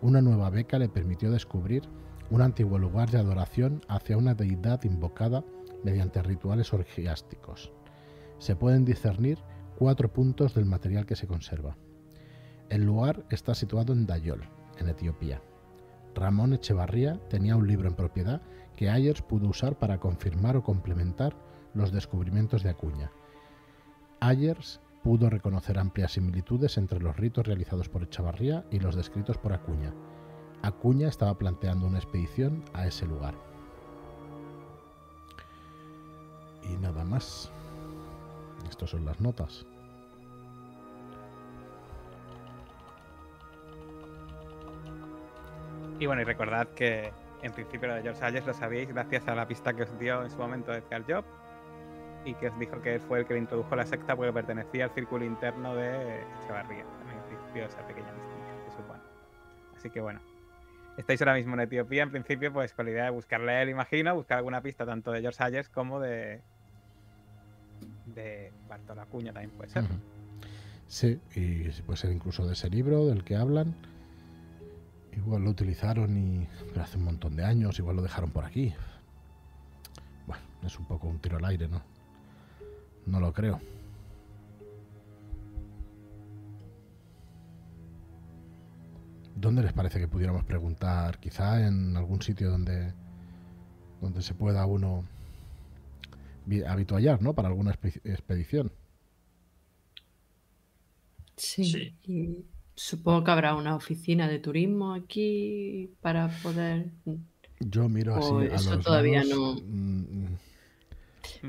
[0.00, 1.82] Una nueva beca le permitió descubrir
[2.30, 5.42] un antiguo lugar de adoración hacia una deidad invocada
[5.82, 7.72] mediante rituales orgiásticos.
[8.38, 9.38] Se pueden discernir
[9.78, 11.76] cuatro puntos del material que se conserva.
[12.68, 14.42] El lugar está situado en Dayol,
[14.76, 15.40] en Etiopía.
[16.16, 18.42] Ramón Echevarría tenía un libro en propiedad
[18.74, 21.36] que Ayers pudo usar para confirmar o complementar
[21.74, 23.12] los descubrimientos de Acuña.
[24.18, 29.52] Ayers pudo reconocer amplias similitudes entre los ritos realizados por Echevarría y los descritos por
[29.52, 29.94] Acuña.
[30.60, 33.36] Acuña estaba planteando una expedición a ese lugar.
[36.68, 37.52] Y nada más.
[38.68, 39.66] Estas son las notas.
[45.98, 49.34] Y bueno, y recordad que en principio lo de George Ayers lo sabíais gracias a
[49.34, 51.24] la pista que os dio en su momento de Carl Job
[52.24, 54.90] y que os dijo que fue el que le introdujo la secta porque pertenecía al
[54.90, 56.84] círculo interno de Echevarría.
[56.98, 58.12] También esa pequeña
[58.68, 59.00] se supone.
[59.76, 60.20] Así que bueno,
[60.96, 63.68] estáis ahora mismo en Etiopía, en principio, pues con la idea de buscarle a él,
[63.70, 66.42] imagino, buscar alguna pista tanto de George Ayers como de.
[68.14, 69.84] De Bartolo Acuña también puede ser.
[70.86, 73.74] Sí, y puede ser incluso de ese libro del que hablan.
[75.12, 78.72] Igual lo utilizaron y pero hace un montón de años, igual lo dejaron por aquí.
[80.26, 81.82] Bueno, es un poco un tiro al aire, ¿no?
[83.06, 83.60] No lo creo.
[89.34, 91.18] ¿Dónde les parece que pudiéramos preguntar?
[91.18, 92.92] Quizá en algún sitio donde,
[94.00, 95.04] donde se pueda uno
[96.66, 97.34] habituallar, ¿no?
[97.34, 98.72] Para alguna expedición.
[101.36, 101.64] Sí.
[101.64, 101.94] Sí.
[102.04, 106.86] Y supongo que habrá una oficina de turismo aquí para poder.
[107.60, 109.66] Yo miro así O a eso los todavía lados, no.
[109.66, 110.26] mm,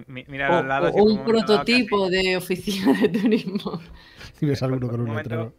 [0.07, 3.79] Mi- Mira a O, los lados o un prototipo de oficina de turismo.
[4.41, 5.53] y ves alguno por con un momento-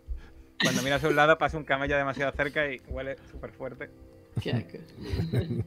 [0.63, 3.91] cuando miras a un lado pasa un camello demasiado cerca y huele súper fuerte.
[4.43, 4.67] Qué.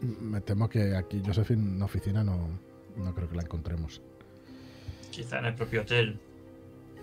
[0.00, 2.48] Me temo que aquí, Josephine, una oficina no,
[2.96, 4.02] no creo que la encontremos.
[5.10, 6.18] Quizá en el propio hotel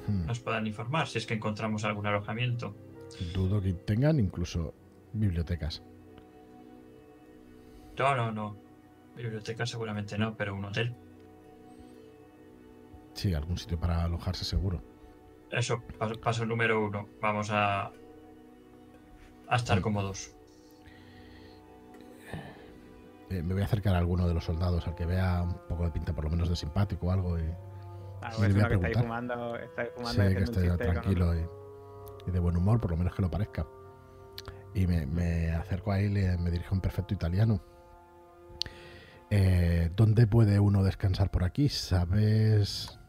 [0.05, 2.75] Hmm, nos puedan informar si es que encontramos algún alojamiento.
[3.33, 4.73] Dudo que tengan incluso
[5.13, 5.81] bibliotecas.
[7.97, 8.57] No, no, no.
[9.15, 10.93] Biblioteca seguramente no, pero un hotel.
[13.13, 14.81] Sí, algún sitio para alojarse seguro.
[15.51, 17.07] Eso, paso, paso número uno.
[17.21, 17.91] Vamos a,
[19.47, 19.83] a estar Mm.
[19.83, 20.35] cómodos.
[23.29, 25.85] Eh, me voy a acercar a alguno de los soldados, al que vea un poco
[25.85, 27.39] de pinta por lo menos de simpático o algo.
[27.39, 27.43] Y,
[28.21, 29.03] Algo Sí, le es voy a uno que preguntar.
[29.03, 29.57] fumando,
[29.95, 31.45] fumando que esté tranquilo y,
[32.27, 33.65] y de buen humor, por lo menos que lo parezca.
[34.73, 37.61] Y me, me acerco a él y me dirijo en perfecto italiano.
[39.29, 41.69] Eh, ¿Dónde puede uno descansar por aquí?
[41.69, 42.99] ¿Sabes?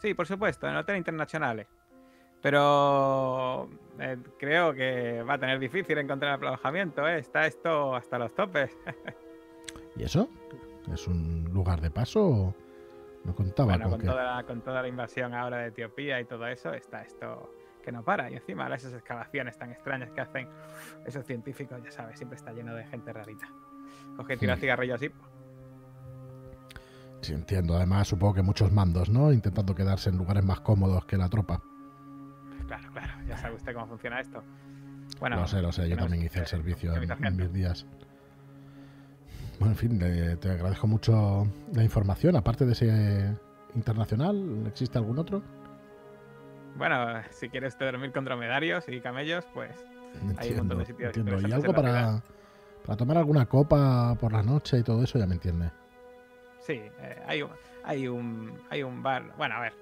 [0.00, 1.66] Sí, por supuesto, en el Hotel Internacional.
[2.42, 7.18] Pero eh, creo que va a tener difícil encontrar alojamiento, ¿eh?
[7.18, 8.76] Está esto hasta los topes.
[9.96, 10.28] ¿Y eso?
[10.92, 12.54] ¿Es un lugar de paso
[13.24, 14.06] no contaba Bueno, con que...
[14.06, 17.92] toda, la, con toda la invasión ahora de Etiopía y todo eso, está esto que
[17.92, 18.30] no para.
[18.30, 20.48] Y encima ahora esas excavaciones tan extrañas que hacen
[21.04, 23.48] esos científicos, ya sabes, siempre está lleno de gente rarita.
[24.16, 24.60] Coge, tira Hmm.
[24.60, 25.10] cigarrillos así.
[27.20, 27.76] Sí, entiendo.
[27.76, 29.32] Además, supongo que muchos mandos, ¿no?
[29.32, 31.60] Intentando quedarse en lugares más cómodos que la tropa.
[32.98, 34.42] Claro, ya sabe usted cómo funciona esto.
[35.20, 35.88] Bueno, lo sé, lo sé.
[35.88, 37.86] Yo también hice el servicio en, en mis días.
[39.58, 42.36] Bueno, en fin, le- te agradezco mucho la información.
[42.36, 43.36] Aparte de ese
[43.74, 45.42] internacional, ¿existe algún otro?
[46.76, 49.70] Bueno, si quiere usted dormir con dromedarios y camellos, pues
[50.38, 51.40] Hay un montón de sitios entiendo.
[51.40, 52.22] Y algo para,
[52.84, 55.70] para tomar alguna copa por la noche y todo eso, ya me entiende.
[56.60, 57.50] sí, eh, hay, un,
[57.84, 59.32] hay, un, hay un bar.
[59.36, 59.72] Bueno, a ver,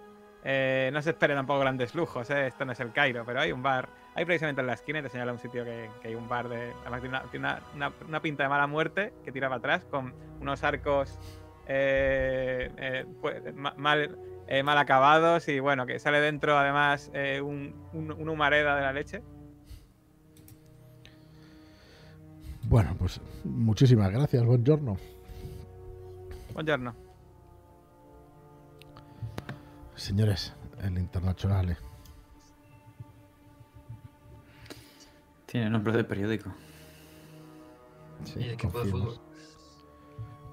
[0.49, 3.51] eh, no se espere tampoco grandes lujos, eh, esto no es el Cairo, pero hay
[3.51, 3.89] un bar.
[4.15, 6.49] Hay precisamente en la esquina, y te señala un sitio que, que hay un bar
[6.49, 6.73] de.
[6.87, 9.85] Además, tiene, una, tiene una, una- una pinta de mala muerte que tira para atrás
[9.91, 11.19] con unos arcos
[11.67, 17.41] eh, eh, pues, ma- mal eh, mal acabados y bueno, que sale dentro además eh,
[17.41, 19.23] un, un- una humareda de la leche.
[22.69, 24.97] Bueno, pues muchísimas gracias, buongiorno.
[26.53, 27.06] Buongiorno.
[30.07, 31.77] Señores, el internacional.
[35.47, 36.55] Tiene nombre de periódico.
[38.23, 39.19] Sí, y el equipo de fútbol.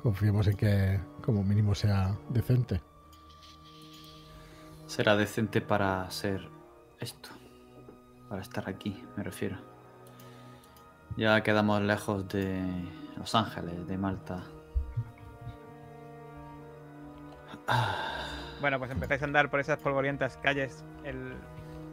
[0.02, 2.82] confiemos en que como mínimo sea decente.
[4.88, 6.50] Será decente para ser
[7.00, 7.30] esto.
[8.30, 9.58] Para estar aquí, me refiero.
[11.16, 12.60] Ya quedamos lejos de
[13.18, 14.46] Los Ángeles, de Malta.
[18.64, 21.36] Bueno, pues empezáis a andar por esas polvorientas calles el-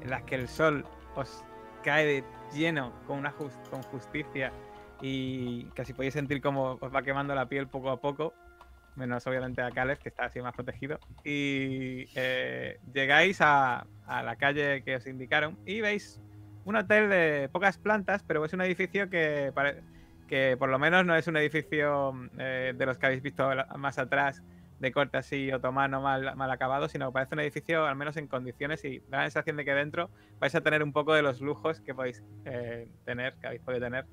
[0.02, 1.42] en las que el sol os
[1.82, 4.52] cae de lleno con una jus- con justicia
[5.02, 8.34] y casi podéis sentir como os va quemando la piel poco a poco,
[8.94, 11.00] menos obviamente a Caleb, que está así más protegido.
[11.24, 16.20] Y eh, llegáis a, a la calle que os indicaron y veis
[16.64, 19.52] un hotel de pocas plantas, pero es un edificio que,
[20.28, 23.98] que por lo menos no es un edificio eh, de los que habéis visto más
[23.98, 24.44] atrás
[24.80, 28.26] de corte así otomano mal, mal acabado, sino que parece un edificio al menos en
[28.26, 31.40] condiciones y da la sensación de que dentro vais a tener un poco de los
[31.40, 34.06] lujos que podéis eh, tener, que habéis podido tener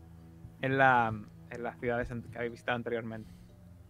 [0.61, 1.13] en, la,
[1.49, 3.31] en las ciudades que habéis visitado anteriormente.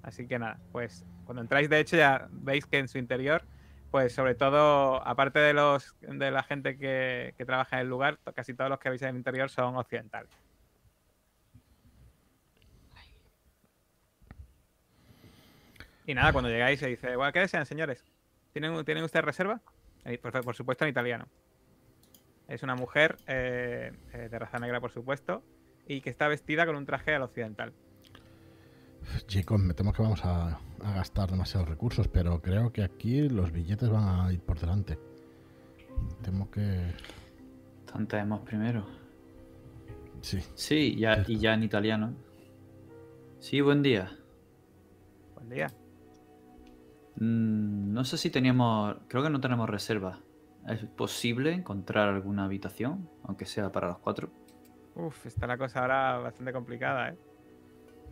[0.04, 3.44] Así que nada, pues cuando entráis de hecho ya veis que en su interior,
[3.90, 8.20] pues sobre todo, aparte de los de la gente que, que trabaja en el lugar,
[8.36, 10.47] casi todos los que veis en el interior son occidentales.
[16.08, 18.04] Y nada, cuando llegáis se dice, bueno, ¿qué desean, señores?
[18.54, 19.62] ¿Tienen, ¿tienen ustedes reserva?
[20.22, 21.28] Por, por supuesto en italiano.
[22.48, 25.44] Es una mujer eh, eh, de raza negra, por supuesto,
[25.86, 27.74] y que está vestida con un traje al occidental.
[29.28, 33.52] Chicos, me temo que vamos a, a gastar demasiados recursos, pero creo que aquí los
[33.52, 34.98] billetes van a ir por delante.
[36.22, 36.94] Temo que...
[37.92, 38.88] Tanteemos primero.
[40.22, 40.40] Sí.
[40.56, 42.14] Sí, ya, y ya en italiano.
[43.40, 44.18] Sí, buen día.
[45.36, 45.68] Buen día.
[47.20, 48.98] Mm, no sé si teníamos.
[49.08, 50.20] Creo que no tenemos reserva.
[50.68, 53.10] ¿Es posible encontrar alguna habitación?
[53.24, 54.30] Aunque sea para los cuatro.
[54.96, 57.18] Uf, está la cosa ahora bastante complicada, ¿eh?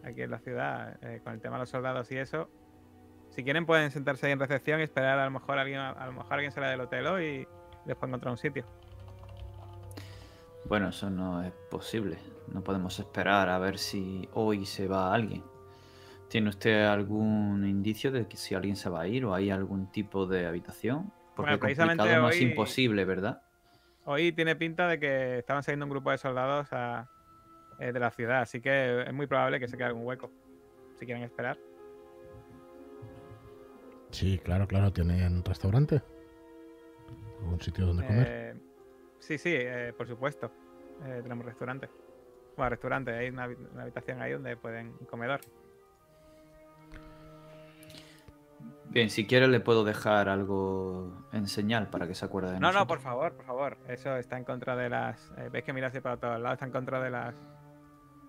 [0.03, 2.49] Aquí en la ciudad, eh, con el tema de los soldados y eso.
[3.31, 6.13] Si quieren pueden sentarse ahí en recepción y esperar a lo mejor alguien, a lo
[6.13, 7.47] mejor alguien sale del hotel hoy y
[7.85, 8.65] les puede encontrar un sitio.
[10.65, 12.17] Bueno, eso no es posible.
[12.53, 15.43] No podemos esperar a ver si hoy se va alguien.
[16.27, 19.87] ¿Tiene usted algún indicio de que si alguien se va a ir o hay algún
[19.91, 21.11] tipo de habitación?
[21.35, 23.41] Porque Bueno, precisamente complicado no es imposible, ¿verdad?
[24.05, 27.07] Hoy tiene pinta de que estaban saliendo un grupo de soldados a-
[27.77, 30.31] eh, de la ciudad, así que es muy probable que se quede algún hueco.
[30.99, 31.57] Si quieren esperar.
[34.11, 34.91] Sí, claro, claro.
[34.93, 36.01] ¿Tienen restaurante?
[37.41, 38.27] ¿Algún sitio donde comer?
[38.29, 38.55] Eh,
[39.19, 40.49] sí, sí, eh, por supuesto.
[41.03, 41.89] Eh, tenemos restaurante.
[42.55, 45.41] Bueno, restaurante, hay una, una habitación ahí donde pueden un comedor.
[48.89, 52.67] Bien, si quiere le puedo dejar algo en señal para que se acuerde de No,
[52.67, 52.87] no, nosotros.
[52.87, 53.77] por favor, por favor.
[53.89, 55.19] Eso está en contra de las.
[55.37, 57.35] eh, Veis que mirase para todos lados, está en contra de las.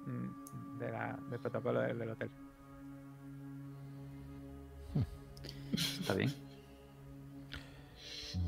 [0.07, 2.31] mm, de la- del protocolo del, del hotel.
[5.73, 6.33] Está bien.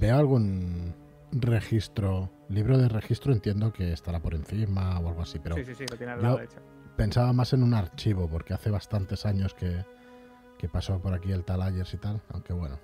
[0.00, 0.94] ¿Veo algún
[1.32, 2.30] registro?
[2.48, 5.84] Libro de registro entiendo que estará por encima o algo así, pero sí, sí, sí,
[5.90, 6.60] lo tiene al lado, de hecho.
[6.96, 9.84] pensaba más en un archivo, porque hace bastantes años que,
[10.58, 12.78] que pasó por aquí el tal Ayers y tal, aunque bueno.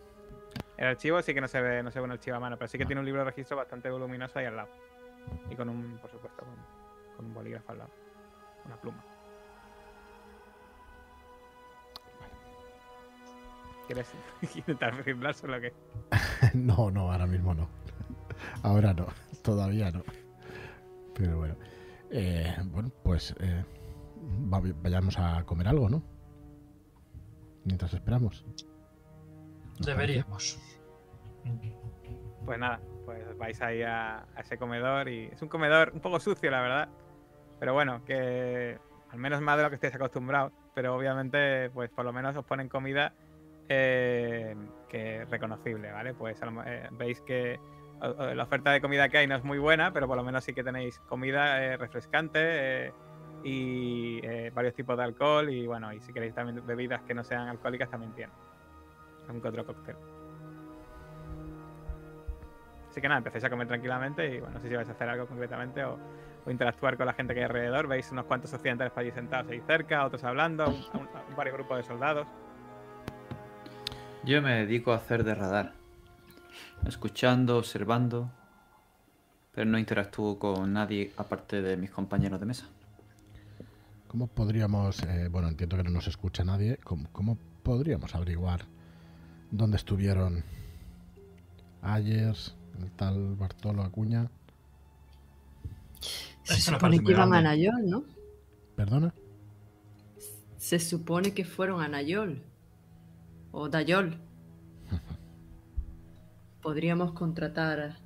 [0.76, 2.68] El archivo sí que no se ve, no se ve un archivo a mano, pero
[2.68, 2.86] sí que Ah.
[2.86, 4.68] tiene un libro de registro bastante voluminoso ahí al lado.
[5.50, 6.54] Y con un, por supuesto, con,
[7.16, 7.90] con un bolígrafo al lado.
[8.66, 9.02] Una pluma.
[13.86, 14.10] ¿Quieres
[14.56, 15.72] intentar firmárselo o qué?
[16.54, 17.68] no, no, ahora mismo no.
[18.62, 19.06] Ahora no,
[19.42, 20.02] todavía no.
[21.14, 21.56] Pero bueno.
[22.10, 23.64] Eh, bueno, pues eh,
[24.52, 26.02] va- vayamos a comer algo, ¿no?
[27.64, 28.44] Mientras esperamos.
[29.80, 30.58] ¿Os Deberíamos.
[32.44, 36.20] Pues nada, pues vais ahí a, a ese comedor y es un comedor un poco
[36.20, 36.88] sucio, la verdad.
[37.58, 38.78] Pero bueno, que
[39.10, 40.52] al menos más de lo que estéis acostumbrados.
[40.74, 43.14] Pero obviamente, pues por lo menos os ponen comida
[43.68, 44.54] eh,
[44.88, 46.14] que es reconocible, ¿vale?
[46.14, 47.58] Pues a lo mo- eh, veis que
[48.00, 50.52] la oferta de comida que hay no es muy buena, pero por lo menos sí
[50.52, 52.92] que tenéis comida eh, refrescante eh,
[53.44, 57.22] y eh, varios tipos de alcohol y bueno, y si queréis también bebidas que no
[57.22, 58.34] sean alcohólicas también tienen.
[59.28, 59.96] Un otro cóctel.
[62.90, 65.08] Así que nada, empecéis a comer tranquilamente y bueno, no sé si vais a hacer
[65.08, 65.98] algo concretamente o,
[66.46, 67.86] interactuar con la gente que hay alrededor.
[67.86, 71.78] Veis unos cuantos occidentales por allí sentados ahí cerca, otros hablando, un, un- varios grupos
[71.78, 72.26] de soldados.
[74.24, 75.72] Yo me dedico a hacer de radar.
[76.86, 78.30] escuchando, observando,
[79.54, 82.66] pero no interactúo con nadie aparte de mis compañeros de mesa.
[84.14, 88.64] ¿Cómo podríamos, eh, bueno, entiendo que no nos escucha nadie, ¿cómo, cómo podríamos averiguar
[89.50, 90.44] dónde estuvieron
[91.82, 94.30] Ayers, el tal Bartolo Acuña?
[96.44, 97.42] Se Es supone que iban a.
[97.42, 98.04] Nayol, ¿no?
[98.76, 99.12] ¿Perdona?
[100.58, 102.44] Se supone que fueron a Nayol.
[103.50, 104.20] O Dayol.
[106.62, 107.96] Podríamos contratar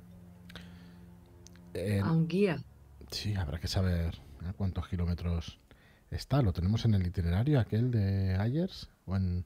[1.75, 2.57] Eh, a un guía.
[3.11, 5.59] sí, habrá que saber a cuántos kilómetros
[6.11, 6.41] está.
[6.41, 8.89] ¿Lo tenemos en el itinerario aquel de Ayers?
[9.05, 9.45] ¿O en...?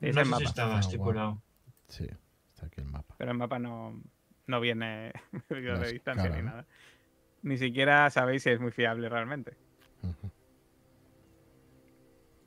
[0.00, 0.38] Dice no el sé mapa.
[0.38, 1.42] si estaba Ah, estipulado.
[1.88, 2.06] Sí,
[2.54, 3.14] está aquí el mapa.
[3.18, 4.00] Pero el mapa no,
[4.46, 5.12] no viene
[5.50, 6.42] medido No de es distancia ni ¿no?
[6.44, 6.66] nada.
[7.42, 9.56] Ni siquiera sabéis si es muy fiable realmente.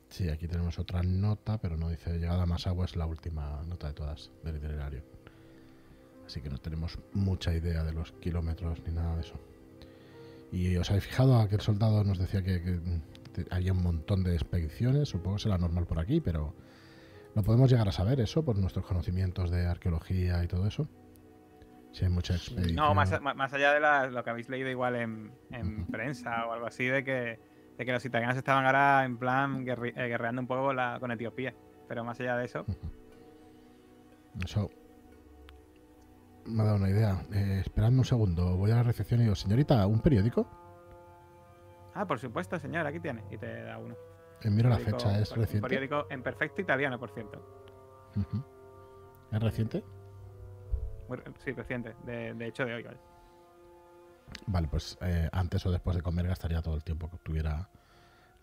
[0.09, 3.87] Sí, aquí tenemos otra nota, pero no dice llegada a Masagua es la última nota
[3.87, 5.03] de todas del itinerario.
[6.25, 9.39] Así que no tenemos mucha idea de los kilómetros ni nada de eso.
[10.51, 12.79] Y os habéis fijado, aquel soldado nos decía que,
[13.49, 16.53] había un montón de expediciones, supongo que será normal por aquí, pero
[17.35, 20.89] ¿lo podemos llegar a saber eso por nuestros conocimientos de arqueología y todo eso?
[21.93, 22.75] Si hay mucha expedición.
[22.75, 23.11] No, más,
[23.53, 27.39] allá de la- lo que habéis leído igual en, prensa o algo así, de que,
[27.77, 31.11] de que los italianos estaban ahora en plan guerri- eh, guerreando un poco la- con
[31.11, 31.53] Etiopía.
[31.87, 32.65] Pero más allá de eso,
[34.43, 34.69] Eso
[36.45, 37.23] me ha dado una idea.
[37.33, 40.47] Eh, esperadme un segundo, voy a la recepción y digo, señorita, ¿un periódico?
[41.93, 43.23] ah, por supuesto, señor, aquí tiene.
[43.31, 43.95] Y te da uno.
[44.41, 45.67] Eh, miro la fecha, ¿es un reciente?
[45.67, 47.41] periódico en perfecto italiano, por cierto.
[49.31, 49.83] ¿Es reciente?
[51.43, 51.95] Sí, reciente.
[52.05, 52.97] De, de hecho, de hoy, ¿vale?
[54.47, 57.69] Vale, pues eh, antes o después de comer gastaría todo el tiempo que estuviera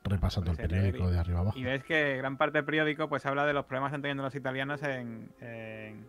[0.05, 1.59] repasando el periódico de arriba abajo.
[1.59, 4.23] Y ves que gran parte del periódico pues habla de los problemas que están teniendo
[4.23, 6.09] los italianos en, en,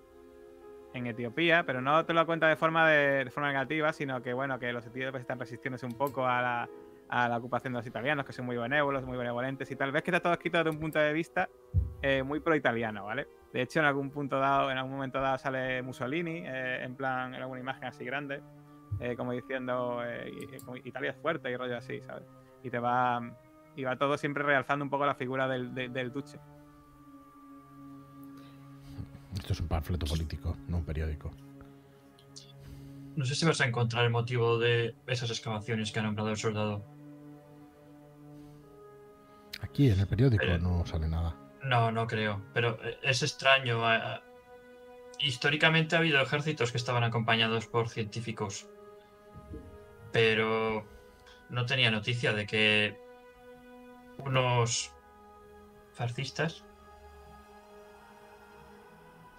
[0.99, 4.33] en Etiopía, pero no te lo cuenta de forma de, de forma negativa, sino que
[4.33, 6.69] bueno, que los etíopes están resistiéndose un poco a la,
[7.09, 10.03] a la ocupación de los italianos, que son muy benévolos, muy benevolentes y tal vez
[10.03, 11.49] que está todo escrito desde un punto de vista
[12.01, 13.27] eh, muy pro-italiano, ¿vale?
[13.51, 17.33] De hecho, en algún punto dado, en algún momento dado sale Mussolini, eh, en plan,
[17.33, 18.41] en alguna imagen así grande,
[18.99, 20.31] eh, como diciendo eh,
[20.83, 22.23] Italia es fuerte y rollo así, ¿sabes?
[22.63, 23.21] Y te va
[23.75, 26.37] y va todo siempre realzando un poco la figura del, de- del duce.
[29.35, 31.31] Esto es un panfleto político, no un periódico.
[33.15, 36.37] No sé si vas a encontrar el motivo de esas excavaciones que ha nombrado el
[36.37, 36.85] soldado.
[39.61, 41.35] Aquí en el periódico no sale nada.
[41.63, 42.41] No, no creo.
[42.53, 43.81] Pero eh, es extraño.
[45.19, 48.67] Históricamente ha habido ejércitos que estaban acompañados por científicos.
[50.13, 50.85] Pero
[51.49, 52.97] no tenía noticia de que
[54.19, 54.93] unos
[55.93, 56.63] fascistas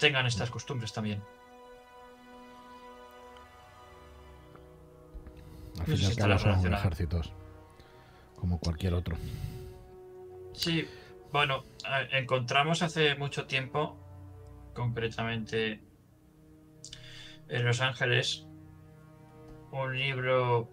[0.01, 1.23] tengan estas costumbres también.
[5.79, 7.33] Al fin y al cabo son ejércitos,
[8.35, 9.17] como cualquier otro.
[10.53, 10.89] Sí,
[11.33, 11.65] bueno,
[12.11, 13.97] encontramos hace mucho tiempo,
[14.75, 15.81] concretamente
[17.49, 18.47] en Los Ángeles,
[19.71, 20.69] un libro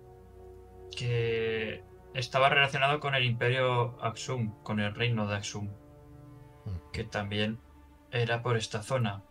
[0.95, 5.69] que estaba relacionado con el imperio Aksum, con el reino de Aksum,
[6.91, 7.59] que también
[8.11, 9.21] era por esta zona.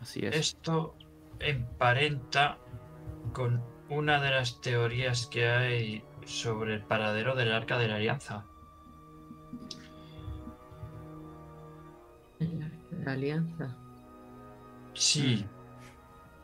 [0.00, 0.34] Así es.
[0.36, 0.96] Esto
[1.40, 2.58] emparenta
[3.32, 8.44] con una de las teorías que hay sobre el paradero del Arca de la Alianza.
[13.04, 13.76] La alianza.
[14.94, 15.44] Sí,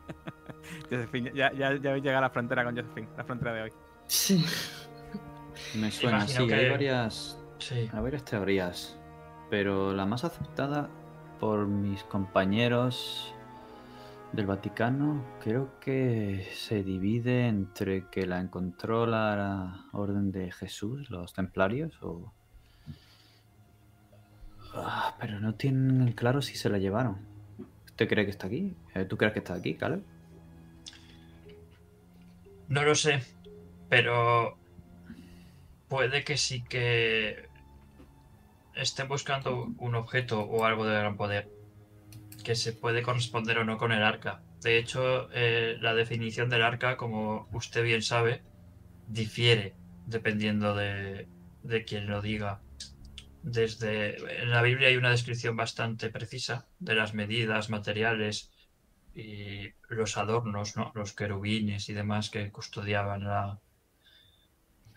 [0.89, 3.73] Josephine, ya, ya, ya habéis llegado a la frontera con Josephine, la frontera de hoy.
[4.05, 4.45] Sí.
[5.75, 7.89] Me suena, Imagino sí, que- hay varias, sí.
[7.91, 8.97] hay varias teorías,
[9.53, 10.89] pero la más aceptada
[11.39, 13.31] por mis compañeros
[14.31, 21.33] del Vaticano creo que se divide entre que la encontró la Orden de Jesús, los
[21.33, 22.33] templarios, o...
[24.73, 27.19] Ah, pero no tienen claro si se la llevaron.
[27.85, 28.75] ¿Usted cree que está aquí?
[28.95, 30.01] Eh, ¿Tú crees que está aquí, Caleb?
[32.69, 33.21] No lo sé,
[33.87, 34.57] pero
[35.89, 37.52] puede que sí que
[38.75, 41.49] estén buscando un objeto o algo de gran poder
[42.43, 44.43] que se puede corresponder o no con el arca.
[44.61, 48.41] De hecho, eh, la definición del arca, como usted bien sabe,
[49.07, 51.27] difiere dependiendo de,
[51.63, 52.61] de quien lo diga.
[53.41, 58.51] Desde en la Biblia hay una descripción bastante precisa de las medidas materiales
[59.13, 60.91] y los adornos, ¿no?
[60.95, 63.59] los querubines y demás que custodiaban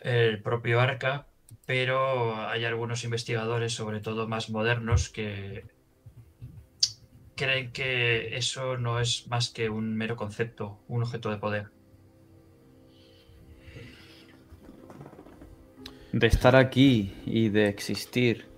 [0.01, 1.27] el propio arca,
[1.65, 5.65] pero hay algunos investigadores, sobre todo más modernos, que
[7.37, 11.71] creen que eso no es más que un mero concepto, un objeto de poder.
[16.13, 18.49] De estar aquí y de existir.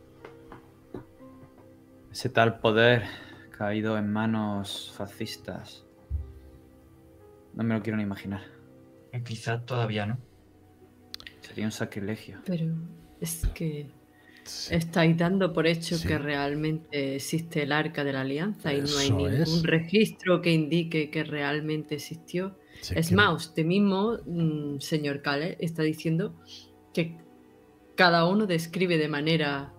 [2.11, 3.05] Ese tal poder
[3.51, 5.85] caído en manos fascistas.
[7.55, 8.43] No me lo quiero ni imaginar.
[9.25, 10.28] Quizá todavía no.
[11.59, 12.39] Sería un sacrilegio.
[12.47, 12.67] Pero
[13.21, 13.91] es que
[14.45, 14.75] Sí.
[14.77, 16.07] estáis dando por hecho Sí.
[16.07, 19.63] que realmente existe el arca de la alianza y no hay ningún es.
[19.65, 22.57] registro que indique que realmente existió.
[22.81, 26.37] Sí Es que- más, usted mismo, mm, señor Cale, está diciendo
[26.95, 27.19] que
[27.97, 29.75] cada uno describe de manera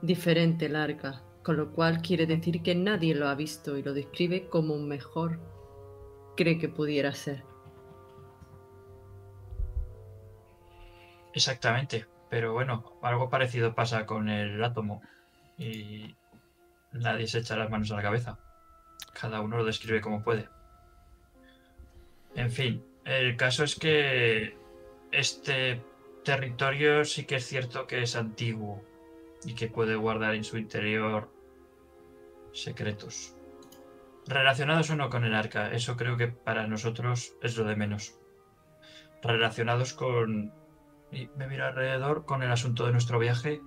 [0.00, 3.92] diferente el arca, con lo cual quiere decir que nadie lo ha visto y lo
[3.92, 5.38] describe como mejor
[6.36, 7.44] cree que pudiera ser.
[11.34, 12.06] Exactamente.
[12.30, 15.02] Pero bueno, algo parecido pasa con el átomo.
[15.58, 16.14] Y
[16.92, 18.38] nadie se echa las manos a la cabeza.
[19.12, 20.48] Cada uno lo describe como puede.
[22.34, 24.56] En fin, el caso es que
[25.10, 25.82] este
[26.24, 28.82] territorio sí que es cierto que es antiguo
[29.44, 31.30] y que puede guardar en su interior
[32.52, 33.36] secretos.
[34.26, 38.18] Relacionados o no con el arca, eso creo que para nosotros es lo de menos.
[39.22, 40.52] Relacionados con...
[41.12, 43.62] Y me miro alrededor con el asunto de nuestro viaje.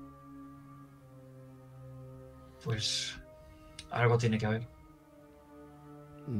[2.64, 3.20] Pues
[3.91, 4.68] algo tiene que haber.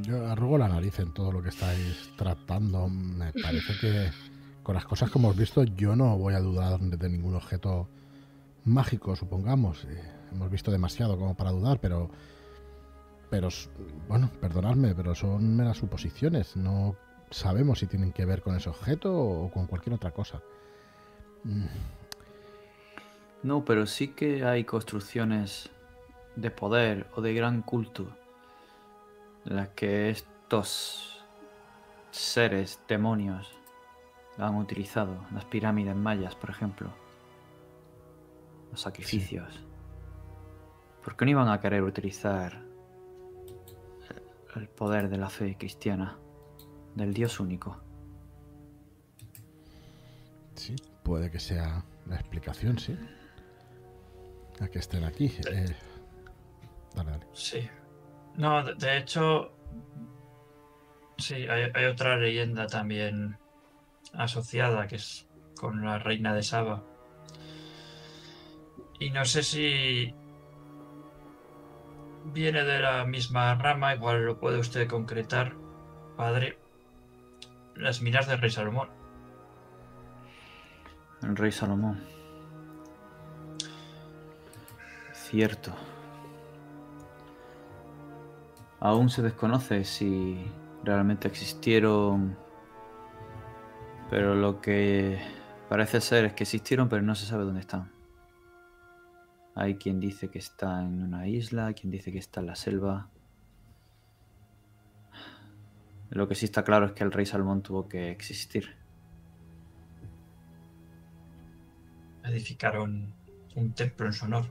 [0.02, 2.90] Yo arrugo la nariz en todo lo que estáis tratando.
[2.90, 4.10] Me parece que
[4.64, 7.88] con las cosas que hemos visto yo no voy a dudar de ningún objeto
[8.64, 9.86] mágico, supongamos.
[9.86, 10.02] Eh,
[10.32, 12.10] hemos visto demasiado como para dudar, pero...
[13.30, 13.50] Pero,
[14.08, 16.56] bueno, perdonadme, pero son meras suposiciones.
[16.56, 16.96] No
[17.32, 20.42] sabemos si tienen que ver con ese objeto o con cualquier otra cosa.
[21.46, 21.66] Mm,
[23.44, 25.70] No, pero sí que hay construcciones
[26.36, 28.08] de poder o de gran culto
[29.46, 31.24] en las que estos
[32.10, 33.52] seres, demonios,
[34.38, 35.16] la han utilizado.
[35.32, 36.90] Las pirámides mayas, por ejemplo.
[38.72, 39.64] Los sacrificios.
[41.04, 42.64] ¿Por qué no iban a querer utilizar
[44.56, 46.18] el poder de la fe cristiana?
[46.96, 47.78] Del Dios único.
[50.56, 50.76] Sí,
[51.06, 52.98] puede que sea la explicación, sí.
[54.60, 55.28] A que estén aquí.
[55.52, 55.74] Eh,
[56.96, 57.28] dale, dale.
[57.34, 57.70] Sí.
[58.36, 59.54] No, de, de hecho,
[61.18, 63.38] sí, hay, hay otra leyenda también
[64.14, 66.84] asociada que es con la reina de Saba.
[69.00, 70.14] Y no sé si
[72.26, 75.54] viene de la misma rama, igual lo puede usted concretar,
[76.18, 76.58] padre.
[77.76, 78.95] Las minas del rey Salomón.
[81.26, 82.00] El rey Salomón.
[85.12, 85.74] Cierto.
[88.80, 90.46] Aún se desconoce si
[90.84, 92.38] realmente existieron,
[94.12, 95.20] pero lo que
[95.68, 97.92] parece ser es que existieron, pero no se sabe dónde están.
[99.56, 103.10] Hay quien dice que está en una isla, quien dice que está en la selva.
[106.12, 108.85] Lo que sí está claro es que el rey Salomón tuvo que existir.
[112.28, 113.14] Edificaron
[113.56, 114.46] un templo en su honor.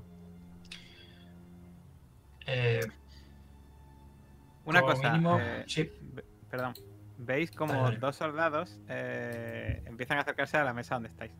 [2.47, 2.81] Eh,
[4.65, 5.91] Una cosa, mínimo, eh, sí.
[6.51, 6.75] perdón.
[7.17, 7.99] Veis como Dale, dale.
[7.99, 11.33] dos soldados eh, empiezan a acercarse a la mesa donde estáis.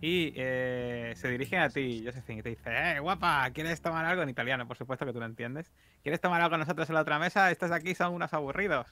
[0.00, 3.48] Y eh, se dirigen a ti, Josephine, y te dice, ¡eh, guapa!
[3.54, 4.22] ¿Quieres tomar algo?
[4.22, 5.70] En italiano, por supuesto que tú lo entiendes.
[6.02, 7.52] ¿Quieres tomar algo con nosotros en la otra mesa?
[7.52, 8.88] Estos aquí son unos aburridos.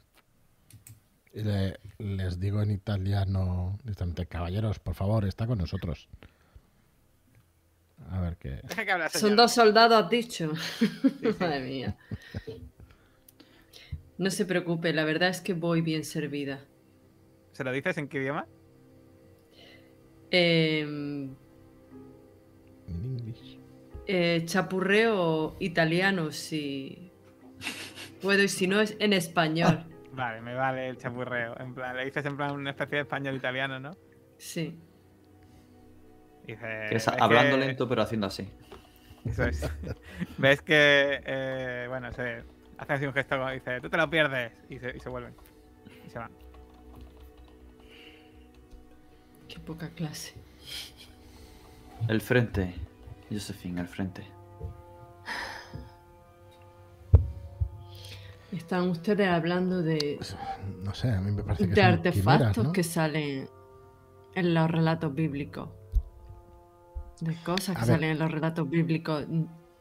[1.33, 6.09] Y le- les digo en italiano, directamente, caballeros, por favor, está con nosotros.
[8.11, 8.61] A ver qué.
[9.12, 10.53] Son dos soldados, has dicho.
[11.41, 11.97] Madre mía.
[14.18, 16.64] No se preocupe, la verdad es que voy bien servida.
[17.53, 18.47] ¿Se lo dices en qué idioma?
[20.31, 21.37] En
[22.89, 23.57] inglés.
[24.07, 27.11] eh, chapurreo italiano, si
[28.20, 29.85] puedo, y si no es en español.
[30.12, 31.58] Vale, me vale el chapurreo.
[31.61, 33.90] En plan, le dices en plan una especie de español italiano, ¿no?
[34.38, 34.78] Sí.
[36.46, 38.48] Dice, es "Es hablando que- lento pero haciendo así.
[39.24, 39.70] Eso es.
[40.38, 42.42] Ves que, eh, bueno, se
[42.78, 44.52] hace así un gesto como dice, tú te lo pierdes.
[44.68, 45.34] Y se, y se vuelven.
[46.06, 46.32] Y se van.
[49.48, 50.34] Qué poca clase.
[52.08, 52.74] El frente.
[53.30, 54.24] Josephine, el frente.
[58.53, 60.18] Están ustedes hablando de,
[60.84, 62.22] No sé, a mí me parece que de son artefactos
[62.53, 62.72] quimeras, ¿no?
[62.72, 63.48] que salen
[64.34, 65.68] en los relatos bíblicos.
[67.20, 67.94] de cosas A que ver.
[67.96, 69.26] salen en los relatos bíblicos.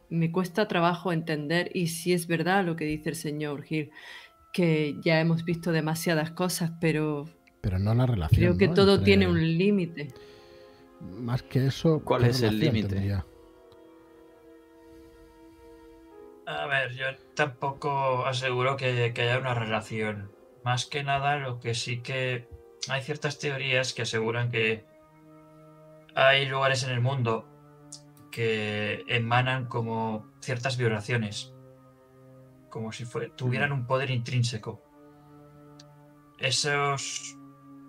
[0.10, 3.92] Me cuesta trabajo entender y si es verdad lo que dice el señor Gil,
[4.54, 7.26] que ya hemos visto demasiadas cosas, pero
[7.62, 8.40] Pero no la relación.
[8.40, 8.74] creo que ¿no?
[8.74, 10.10] todo Entre- tiene un límite.
[11.02, 12.02] Más que eso.
[12.04, 13.22] ¿Cuál ¿qué es el límite?
[16.50, 20.32] A ver, yo tampoco aseguro que, que haya una relación.
[20.64, 22.48] Más que nada, lo que sí que
[22.90, 24.84] hay ciertas teorías que aseguran que
[26.16, 27.48] hay lugares en el mundo
[28.32, 31.54] que emanan como ciertas vibraciones,
[32.70, 34.82] como si fue- tuvieran un poder intrínseco.
[36.40, 37.38] Esos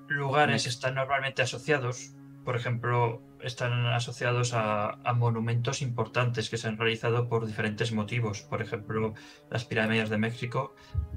[0.08, 6.68] lugares Me- están normalmente asociados, por ejemplo, están asociados a, a monumentos importantes que se
[6.68, 8.42] han realizado por diferentes motivos.
[8.42, 9.14] Por ejemplo,
[9.50, 10.74] las pirámides de México,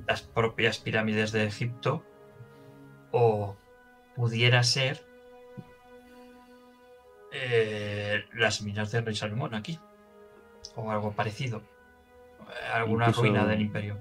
[0.07, 2.03] las propias pirámides de Egipto,
[3.11, 3.55] o
[4.15, 5.05] pudiera ser
[7.31, 9.79] eh, las minas de Rey Salomón aquí,
[10.75, 11.61] o algo parecido.
[12.73, 13.97] Alguna Incluso- ruina del imperio.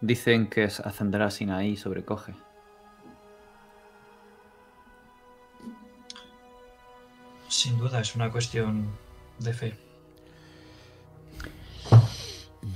[0.00, 2.34] Dicen que ascender a Sinaí sobrecoge.
[7.52, 8.88] Sin duda, es una cuestión
[9.38, 9.74] de fe.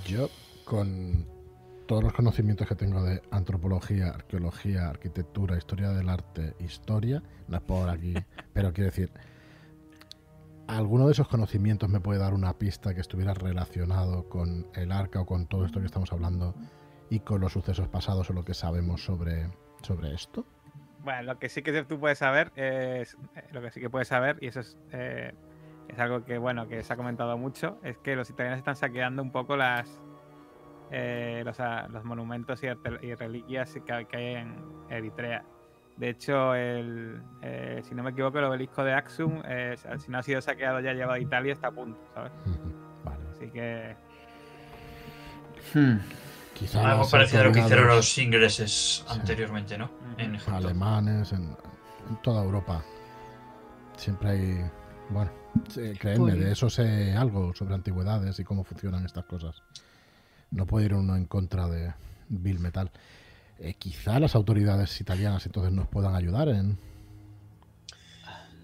[0.05, 0.29] Yo,
[0.67, 1.27] con
[1.87, 7.63] todos los conocimientos que tengo de antropología, arqueología, arquitectura, historia del arte, historia, no es
[7.63, 8.13] por aquí,
[8.53, 9.11] pero quiero decir,
[10.67, 15.23] ¿alguno de esos conocimientos me puede dar una pista que estuviera relacionado con el arca
[15.23, 16.55] o con todo esto que estamos hablando
[17.09, 19.51] y con los sucesos pasados o lo que sabemos sobre,
[19.81, 20.45] sobre esto?
[21.07, 23.17] Bueno, lo que sí que tú puedes saber es.
[23.37, 24.77] eh, Lo que sí que puedes saber, y eso es.
[24.91, 25.33] eh,
[25.87, 29.23] es algo que, bueno, que se ha comentado mucho, es que los italianos están saqueando
[29.23, 30.03] un poco las.
[30.91, 32.69] eh, los, ah, los monumentos y,
[33.15, 34.57] reliquias que, que hay en
[34.91, 35.45] Eritrea.
[35.97, 39.43] De hecho, el, eh, si no me equivoco, el obelisco de Axum,
[39.99, 42.33] si no ha sido saqueado ya llevado a Italia, está a punto, ¿sabes?
[43.05, 43.25] Vale.
[43.31, 43.95] Así que.
[45.73, 45.99] Hmm.
[46.59, 49.05] Quizá Algo parecido a lo que hicieron los ingleses Sí.
[49.09, 49.91] anteriormente, ¿no?
[50.17, 50.55] En Egipto.
[50.57, 51.55] alemanes, en,
[52.09, 52.83] en toda Europa.
[53.97, 54.71] Siempre hay.
[55.11, 55.31] Bueno,
[55.69, 59.63] sí, créanme, Pues- de eso sé algo sobre antigüedades y cómo funcionan estas cosas.
[60.51, 61.93] No puede ir uno en contra de
[62.29, 62.91] Bill Metal.
[63.59, 66.79] Eh, quizá las autoridades italianas entonces nos puedan ayudar en.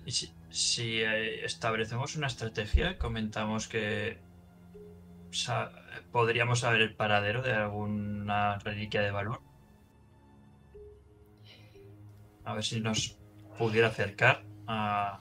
[0.04, 4.18] Y si, si, eh, establecemos una estrategia, comentamos que
[6.10, 9.40] podríamos saber el paradero de alguna reliquia de valor.
[12.44, 13.18] A ver si nos
[13.58, 15.20] pudiera acercar a...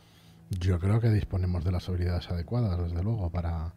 [0.50, 3.74] Yo creo que disponemos de las habilidades adecuadas, desde luego, para.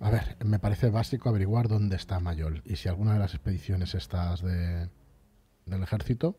[0.00, 3.94] A ver, me parece básico averiguar dónde está Mayol y si alguna de las expediciones
[3.94, 4.88] estas de,
[5.66, 6.38] del ejército,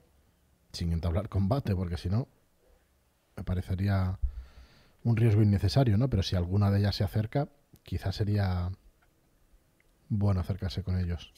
[0.74, 2.28] sin entablar combate, porque si no,
[3.38, 4.20] me parecería
[5.04, 6.10] un riesgo innecesario, ¿no?
[6.10, 7.50] Pero si alguna de ellas se acerca,
[7.84, 8.70] quizás sería
[10.10, 11.34] bueno acercarse con ellos.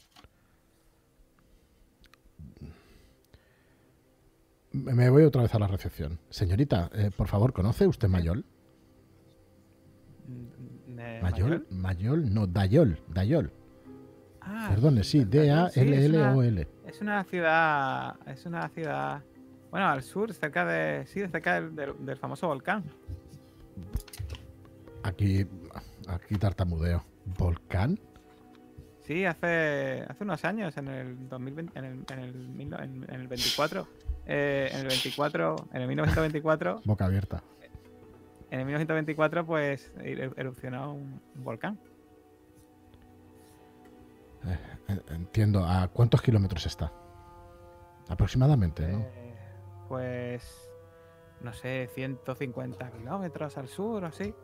[4.72, 6.18] Me voy otra vez a la recepción.
[6.30, 8.44] Señorita, eh, por favor, ¿conoce usted Mayol?
[10.26, 13.52] mm, eh, Mayol, Mayol, no, Dayol, Dayol.
[14.40, 16.68] Ah, Perdone, sí, D-A-L-L-O-L.
[16.86, 18.16] Es una ciudad.
[18.28, 19.22] Es una ciudad.
[19.70, 21.06] Bueno, al sur, cerca de.
[21.06, 22.84] Sí, cerca del, del- del famoso volcán.
[25.02, 25.46] Aquí,
[26.08, 27.02] aquí tartamudeo.
[27.38, 27.98] ¿Volcán?
[29.06, 33.28] Sí, hace, hace unos años, en el 2020, en el, en el, en- en el
[33.28, 33.86] 24.
[34.26, 37.42] eh, en el 24, en el 1924, Boca abierta.
[38.50, 41.78] en el 1924, pues er- erupcionó un, un volcán.
[44.46, 44.58] Eh,
[45.10, 45.64] Entiendo.
[45.64, 46.92] ¿A cuántos kilómetros está?
[48.08, 48.98] Aproximadamente, ¿no?
[49.00, 49.34] Eh,
[49.88, 50.70] pues,
[51.40, 54.34] no sé, 150 kilómetros al sur o así.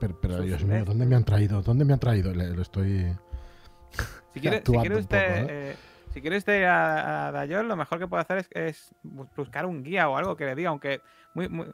[0.00, 0.84] Pero, pero, Dios mío, sudeste.
[0.90, 1.62] ¿dónde me han traído?
[1.62, 2.32] ¿Dónde me han traído?
[2.34, 3.06] Le, lo estoy...
[4.32, 5.46] Si quiere, si quiere poco, usted, ¿eh?
[5.48, 5.76] eh,
[6.12, 9.28] si quiere usted ir a, a Dayol, lo mejor que puede hacer es, es bu-
[9.36, 11.00] buscar un guía o algo que le diga, aunque
[11.34, 11.66] muy, muy-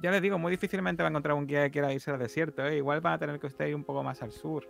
[0.00, 2.64] ya les digo, muy difícilmente va a encontrar un guía que quiera irse al desierto.
[2.64, 2.76] ¿eh?
[2.76, 4.64] Igual van a tener que usted ir un poco más al sur.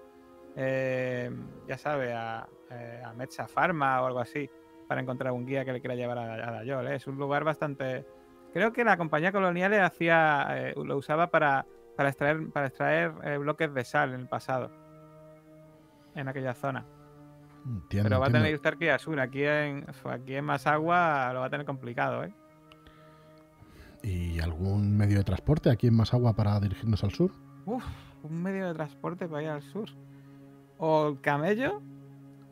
[0.57, 1.31] Eh,
[1.69, 4.49] ya sabe, a, eh, a Pharma o algo así,
[4.89, 6.87] para encontrar un guía que le quiera llevar a, a Dayol.
[6.89, 6.97] ¿eh?
[6.97, 8.07] Es un lugar bastante.
[8.55, 13.13] Creo que la compañía colonial le hacía, eh, lo usaba para, para extraer, para extraer
[13.23, 14.71] eh, bloques de sal en el pasado,
[16.15, 16.85] en aquella zona.
[17.67, 19.19] Entiendo, Pero va a tener que estar que sur.
[19.21, 22.35] Aquí en, aquí en Masagua lo va a tener complicado, ¿eh?
[24.03, 27.31] ¿Y algún medio de transporte aquí en Masagua para dirigirnos al sur?
[27.65, 27.85] Uf,
[28.23, 29.89] un medio de transporte para ir al sur.
[30.77, 31.81] O el camello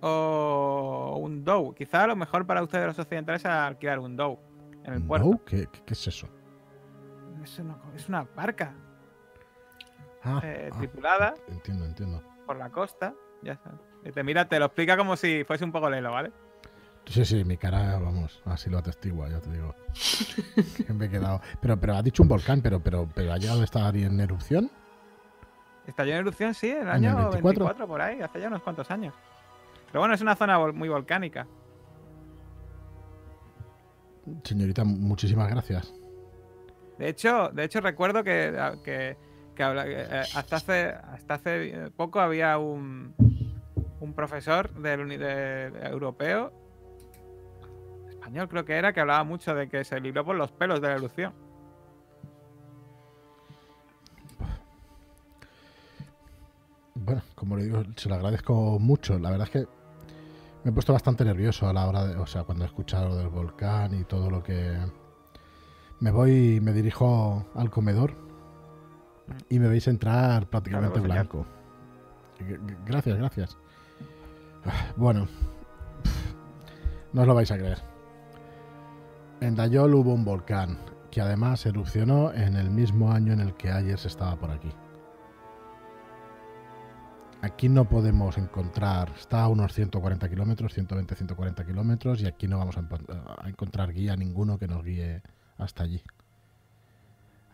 [0.01, 1.75] o un dow.
[1.75, 4.39] Quizá lo mejor para ustedes los occidentales es alquilar un dow
[4.85, 5.41] en el ¿Un puerto.
[5.45, 6.29] Qué- qué es eso?
[7.45, 8.73] es una, es una barca
[10.25, 12.23] Ah, eh, ah, tripulada entiendo, entiendo.
[12.47, 13.15] por la costa.
[13.43, 13.73] Ya está.
[14.05, 16.31] Y te mira, te lo explica como si fuese un poco lelo, ¿vale?
[17.07, 19.75] Sí, sí, mi cara, vamos, así lo atestigua, ya te digo.
[20.95, 21.41] Me he quedado.
[21.61, 24.71] Pero, pero ha dicho un volcán, pero, pero, pero ha llegado a estar en erupción.
[25.87, 27.43] Estalló en erupción, sí, en el ¿En el año 24?
[27.65, 27.87] 24?
[27.89, 29.13] por ahí, hace ya unos cuantos años.
[29.87, 31.47] Pero bueno, es una zona vol- muy volcánica.
[34.45, 35.93] Señorita, muchísimas gracias.
[36.99, 39.17] De hecho, de hecho recuerdo que, que,
[39.55, 43.15] que habla- eh, hasta hace hasta hace poco había un,
[44.01, 46.53] un profesor del de europeo
[48.09, 50.89] español creo que era que hablaba mucho de que se libró por los pelos de
[50.89, 51.33] la erupción.
[56.95, 59.19] Bueno, como le digo, se lo agradezco mucho.
[59.19, 59.67] La verdad es que
[60.63, 63.17] me he puesto bastante nervioso a la hora de, o sea, cuando he escuchado lo
[63.17, 64.79] del volcán y todo lo que...
[65.99, 68.15] Me voy, me dirijo al comedor
[69.49, 71.47] y me veis entrar prácticamente Claro, blanco.
[72.87, 73.59] Gracias, gracias.
[74.97, 75.29] Bueno,
[77.13, 77.79] no os lo vais a creer.
[79.41, 80.79] En Dayol hubo un volcán
[81.11, 84.71] que además erupcionó en el mismo año en el que Ayers estaba por aquí.
[87.43, 92.77] Aquí no podemos encontrar, está a unos 140 kilómetros, 120-140 kilómetros, y aquí no vamos
[92.77, 92.83] a,
[93.43, 95.23] a encontrar guía ninguno que nos guíe
[95.59, 96.03] hasta allí.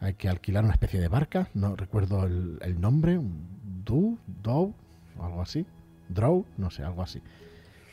[0.00, 4.74] Hay que alquilar una especie de barca, no recuerdo el, el nombre, un Du, Dow,
[5.18, 5.66] o algo así,
[6.08, 7.20] Drow, no sé, algo así.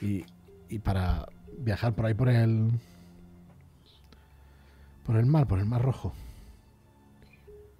[0.02, 0.24] Y,
[0.70, 1.28] y para
[1.58, 2.70] viajar por ahí por el.
[5.06, 6.14] por el mar, por el mar rojo.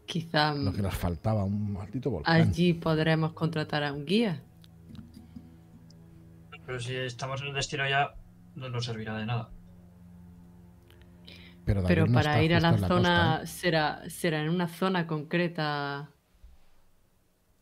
[0.06, 2.36] Quizá Lo que nos faltaba, un maldito volcán.
[2.36, 4.42] allí podremos contratar a un guía.
[6.66, 8.16] Pero si estamos en el destino ya,
[8.56, 9.50] no nos servirá de nada.
[11.66, 13.48] Pero, Pero David no para ir a la costa, zona ¿eh?
[13.48, 16.12] será, será en una zona concreta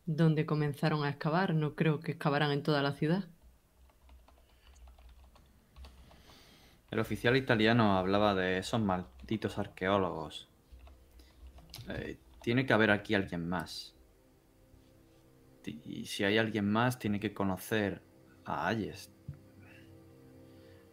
[0.04, 1.54] donde comenzaron a excavar.
[1.54, 3.24] No creo que excavaran en toda la ciudad.
[6.90, 10.48] El oficial italiano hablaba de esos malditos arqueólogos.
[11.88, 13.96] Eh, tiene que haber aquí alguien más.
[15.66, 18.02] Y si hay alguien más, tiene que conocer
[18.44, 19.10] a Ayes.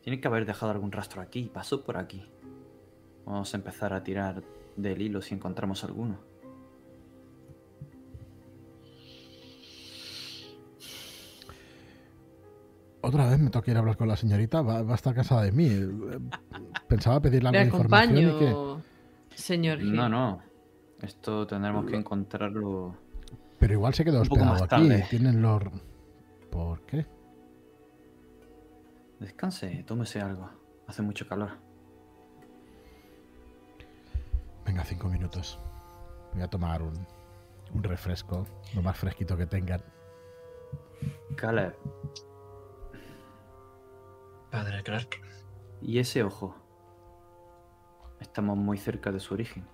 [0.01, 1.51] Tiene que haber dejado algún rastro aquí.
[1.53, 2.31] Pasó por aquí.
[3.26, 4.44] Vamos a empezar a tirar
[4.76, 6.20] del hilo si encontramos alguno.
[13.04, 15.42] Otra vez me toca ir a hablar con la señorita, va, va a estar cansada
[15.42, 15.70] de mí.
[16.88, 19.36] Pensaba pedirle algo de información y que...
[19.36, 19.96] señor Gil.
[19.96, 20.42] No, no.
[21.02, 22.96] Esto tendremos que encontrarlo.
[23.58, 24.88] Pero igual se quedó hospedado aquí.
[25.10, 25.64] Tienen los...
[26.52, 27.08] ¿Por qué?
[29.20, 30.50] Descanse, tómese algo.
[30.88, 31.52] Hace mucho calor.
[34.72, 35.60] Venga, cinco minutos.
[36.32, 37.06] Voy a tomar un,
[37.74, 39.84] un refresco, lo más fresquito que tengan.
[41.36, 41.76] Caleb,
[44.50, 45.22] Padre Clark.
[45.82, 46.56] ¿y ese ojo?
[48.22, 49.68] Estamos muy cerca de su origen.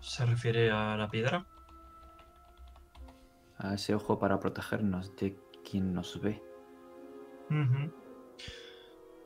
[0.00, 1.46] ¿Se refiere a la piedra?
[3.56, 6.42] A ese ojo para protegernos de quien nos ve.
[7.48, 8.07] Ujú.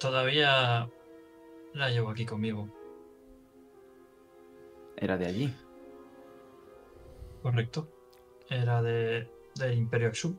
[0.03, 0.91] Todavía
[1.75, 2.69] la llevo aquí conmigo.
[4.97, 5.55] Era de allí.
[7.41, 7.89] Correcto.
[8.51, 10.37] Era de, del Imperio Exum.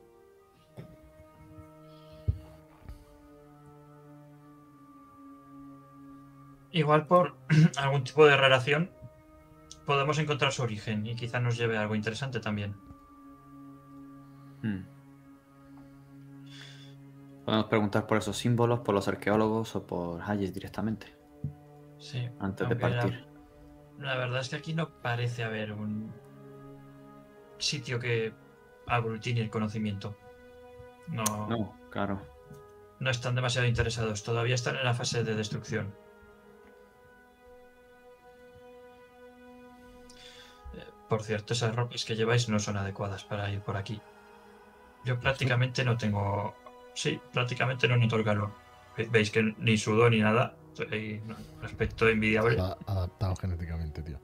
[6.70, 7.34] Igual por
[7.78, 8.90] algún tipo de relación
[9.86, 12.76] podemos encontrar su origen y quizá nos lleve a algo interesante también.
[14.62, 14.93] Hmm.
[17.44, 21.14] Podemos preguntar por esos símbolos, por los arqueólogos o por Hayes directamente,
[21.98, 22.28] Sí.
[22.40, 23.26] antes de aunque la- partir.
[23.98, 26.12] La, verdad es que aquí no parece haber un
[27.58, 28.32] sitio que
[28.86, 30.16] aglutine el conocimiento.
[31.08, 31.48] No, no.
[31.48, 32.20] No, claro.
[33.00, 34.24] están demasiado interesados.
[34.24, 35.94] Todavía están en la fase de destrucción.
[40.74, 44.00] Eh, Por cierto, esas ropas que lleváis no son adecuadas para ir por aquí.
[45.04, 46.54] Yo prácticamente no tengo.
[46.94, 48.52] Sí, prácticamente no noto el calor.
[48.96, 50.56] Ve- Veis que ni sudo ni nada.
[50.74, 52.52] Soy un aspecto envidiable.
[52.52, 54.18] Está adaptado genéticamente, tío.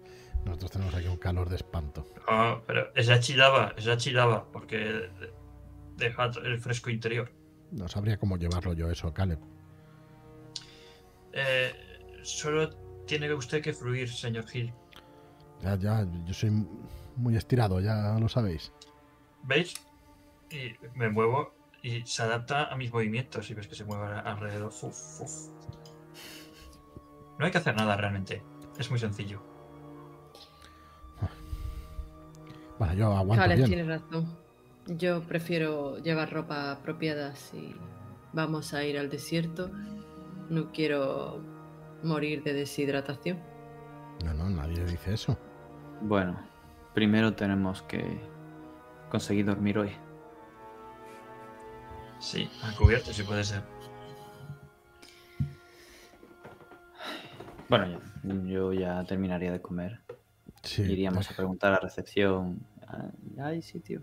[0.44, 2.06] Nosotros tenemos aquí un calor de espanto.
[2.28, 5.10] No, pero esa chilaba, esa chilaba, porque
[5.96, 7.30] deja el fresco interior.
[7.72, 9.38] No sabría cómo llevarlo yo eso, Caleb.
[11.32, 11.72] Eh,
[12.22, 12.70] solo
[13.06, 14.72] tiene usted que fluir, señor Gil.
[15.62, 16.50] Ya, ya, yo soy
[17.16, 18.72] muy estirado, ya lo sabéis.
[19.42, 19.74] ¿Veis?
[20.50, 23.50] Y me muevo y se adapta a mis movimientos.
[23.50, 24.72] Y ves que se mueve alrededor.
[27.38, 28.42] No hay que hacer nada realmente.
[28.78, 29.42] Es muy sencillo.
[32.78, 33.68] Vale, yo aguanto Cales bien.
[33.68, 34.38] tiene razón.
[34.86, 37.74] Yo prefiero llevar ropa apropiada si
[38.32, 39.70] vamos a ir al desierto.
[40.48, 41.42] No quiero
[42.02, 43.38] morir de deshidratación.
[44.24, 45.38] No, no, nadie dice eso.
[46.00, 46.38] Bueno,
[46.94, 48.20] primero tenemos que
[49.10, 49.92] conseguir dormir hoy.
[52.20, 53.62] Sí, a cubierto si puede ser.
[57.68, 57.86] Bueno,
[58.22, 60.00] ya, yo ya terminaría de comer.
[60.62, 62.60] Sí, Iríamos a preguntar a la recepción.
[62.86, 63.10] ah,
[63.42, 64.02] ¿Hay sitio?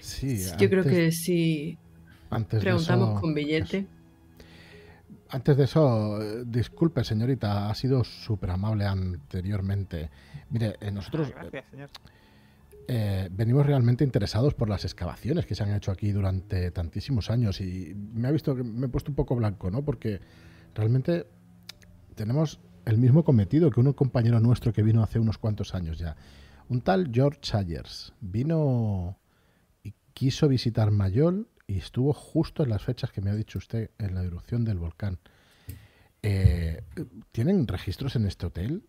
[0.00, 1.78] sí, Yo creo que si
[2.30, 3.86] antes de preguntamos eso- con billete,
[5.32, 10.10] Antes de eso, disculpe, señorita, ha sido súper amable anteriormente.
[10.50, 11.88] Mire, eh, nosotros Ah, gracias, señor.
[11.88, 12.19] eh,
[13.30, 17.94] venimos realmente interesados por las excavaciones que se han hecho aquí durante tantísimos años y
[17.94, 19.84] me ha visto me he puesto un poco blanco, ¿no?
[19.84, 20.20] Porque
[20.74, 21.26] realmente
[22.14, 26.16] tenemos el mismo cometido que un compañero nuestro que vino hace unos cuantos años ya.
[26.68, 29.18] Un tal George Sayers vino
[29.82, 33.90] y quiso visitar Mayol y estuvo justo en las fechas que me ha dicho usted
[33.98, 35.18] en la erupción del volcán.
[36.22, 36.82] Eh,
[37.32, 38.84] ¿Tienen registros en este hotel?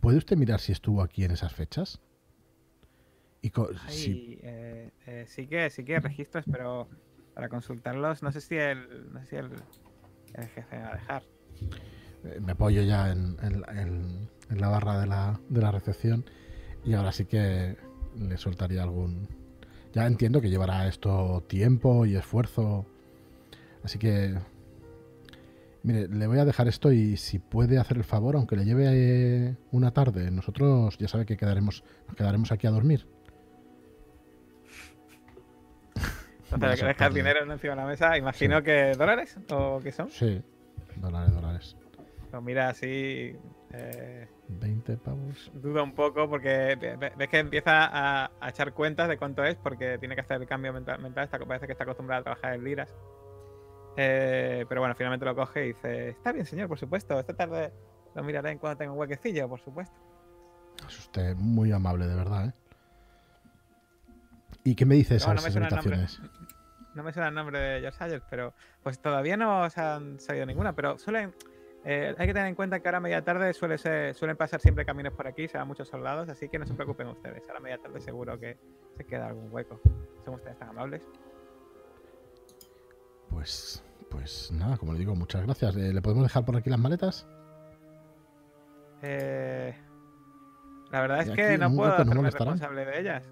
[0.00, 2.00] ¿Puede usted mirar si estuvo aquí en esas fechas?
[3.42, 3.50] Y
[3.86, 6.88] Ay, eh, eh, sí que sí que registros, pero
[7.34, 9.50] para consultarlos, no sé si el, no sé si el,
[10.34, 11.22] el jefe me va a dejar.
[12.24, 16.24] eh, me apoyo ya en, en- en la barra de la, de la recepción
[16.84, 17.76] y ahora sí que
[18.18, 19.28] le soltaría algún...
[19.92, 22.84] Ya entiendo que llevará esto tiempo y esfuerzo,
[23.82, 24.36] así que...
[25.82, 28.84] Mire, le voy a dejar esto y si puede hacer el favor, aunque le lleve
[28.90, 33.06] eh, una tarde, nosotros ya sabe que quedaremos, nos quedaremos aquí a dormir.
[36.52, 38.16] Entonces dejar dinero encima de la mesa.
[38.18, 40.10] Imagino que dólares o qué son.
[40.10, 40.42] Sí,
[40.96, 41.76] dólares, dólares.
[42.32, 43.36] Lo mira así.
[43.72, 45.50] eh, 20 pavos.
[45.54, 49.44] duda un poco porque ve- ve- ves que empieza a, a echar cuentas de cuánto
[49.44, 51.00] es porque tiene que hacer el cambio mental.
[51.00, 52.92] mental está, parece que está acostumbrado a trabajar en liras.
[53.96, 57.18] Eh, pero bueno, finalmente lo coge y dice: Está bien, señor, por supuesto.
[57.18, 57.72] Esta tarde
[58.14, 59.94] lo miraré en cuanto tenga un huequecillo, por supuesto.
[60.88, 62.52] Es usted muy amable, de verdad, ¿eh?
[64.64, 65.64] ¿Y qué me dice No, esas no nombre.
[65.96, 66.20] habitaciones?
[66.94, 70.46] No me suena el nombre de George Sayers, pero pues todavía no os han salido
[70.46, 70.72] ninguna.
[70.74, 71.34] Pero suelen.
[71.84, 74.60] eh, hay que tener en cuenta que ahora a media tarde suele ser- suelen pasar
[74.60, 77.42] siempre caminos por aquí, se van muchos soldados, así que no se preocupen ustedes.
[77.48, 78.58] Ahora a media tarde seguro que
[78.96, 79.80] se queda algún hueco.
[80.24, 81.08] Son ustedes tan amables.
[83.30, 85.76] Pues, pues nada, como le digo, muchas gracias.
[85.76, 87.26] Eh, ¿Le podemos dejar por aquí las maletas?
[89.02, 89.74] Eh,
[90.90, 93.24] la verdad es que no puedo hacerme responsable de ellas.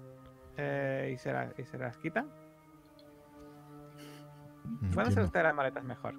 [0.57, 2.29] Eh, ¿y, se la- ¿Y se las quitan?
[4.93, 6.15] Pueden ser ustedes las maletas mejor.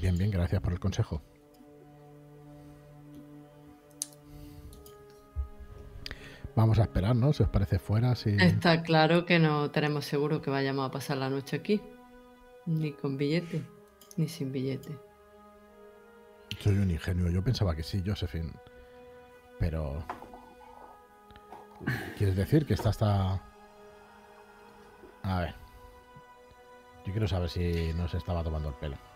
[0.00, 1.22] Bien, bien, gracias por el consejo.
[6.54, 7.32] Vamos a esperar, ¿no?
[7.34, 8.30] Si os parece fuera, si...
[8.40, 11.82] está claro que no tenemos seguro que vayamos a pasar la noche aquí.
[12.64, 13.62] Ni con billete,
[14.16, 14.96] ni sin billete.
[16.60, 17.28] Soy un ingenuo.
[17.28, 18.52] Yo pensaba que sí, Josephine.
[19.58, 20.02] Pero...
[22.16, 23.40] ¿Quieres decir que está hasta...
[25.22, 25.54] A ver.
[27.04, 28.96] Yo quiero saber si no se estaba tomando el pelo.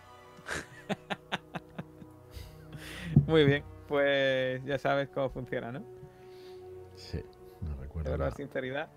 [3.27, 5.83] Muy bien, pues ya sabes cómo funciona, ¿no?
[6.95, 7.21] Sí,
[7.61, 8.11] no recuerdo.
[8.11, 8.37] verdad, nada.
[8.37, 8.89] sinceridad.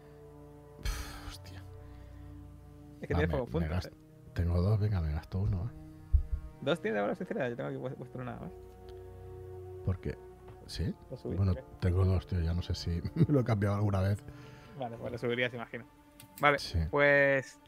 [1.29, 1.63] Hostia.
[3.01, 3.71] Es que Va, tiene me- poco me puntos.
[3.71, 3.93] gasto- ¿eh?
[4.35, 5.65] Tengo dos, venga, me gasto uno.
[5.65, 5.69] ¿eh?
[6.61, 7.49] Dos tiene de valor sinceridad.
[7.51, 8.53] Yo tengo aquí vuest- vuestro nada más.
[9.85, 10.17] Porque...
[10.67, 10.95] ¿Sí?
[11.11, 11.59] Lo subí, Bueno, ¿ok?
[11.81, 12.41] tengo dos, tío.
[12.41, 14.25] Ya no sé si lo he cambiado alguna vez.
[14.79, 15.85] Vale, pues lo subirías, imagino.
[16.41, 16.79] Vale, Sí.
[16.91, 17.61] pues.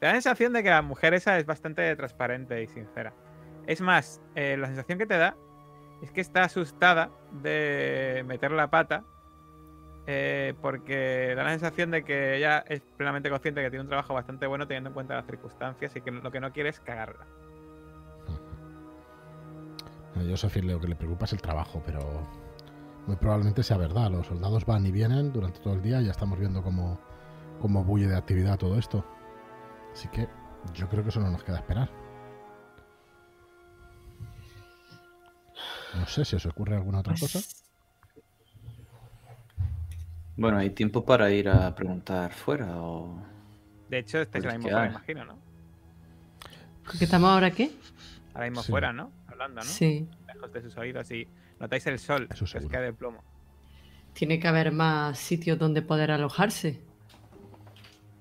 [0.00, 3.14] Te da la sensación de que la mujer esa es bastante transparente y sincera.
[3.68, 5.36] Es más, eh, la sensación que te da
[6.02, 9.04] es que está asustada de meter la pata.
[10.08, 14.12] eh, porque da la sensación de que ella es plenamente consciente que tiene un trabajo
[14.14, 17.24] bastante bueno teniendo en cuenta las circunstancias y que lo que no quiere es cagarla.
[20.16, 22.00] A Josephine lo que le preocupa es el trabajo, pero
[23.06, 24.10] muy probablemente sea verdad.
[24.10, 26.98] Los soldados van y vienen durante todo el día y ya estamos viendo cómo,
[27.60, 29.04] cómo bulle de actividad todo esto.
[29.92, 30.28] Así que
[30.74, 31.90] yo creo que eso no nos queda esperar.
[35.98, 37.38] No sé si os ocurre alguna otra cosa.
[37.38, 37.62] Pues,
[40.36, 43.22] Bueno, hay tiempo para ir a preguntar fuera o...
[43.90, 45.38] De hecho, estáis ahora Pues mismo fuera, imagino, ¿no?
[46.98, 47.70] ¿Que estamos ahora qué?
[48.32, 48.70] Ahora mismo Sí.
[48.72, 49.10] fuera, ¿no?
[49.48, 49.62] ¿No?
[49.62, 50.08] Sí.
[50.26, 51.26] Lejos de sus oídos y
[51.58, 53.22] notáis el sol Eso que cae del plomo.
[54.12, 56.80] Tiene que haber más sitios donde poder alojarse.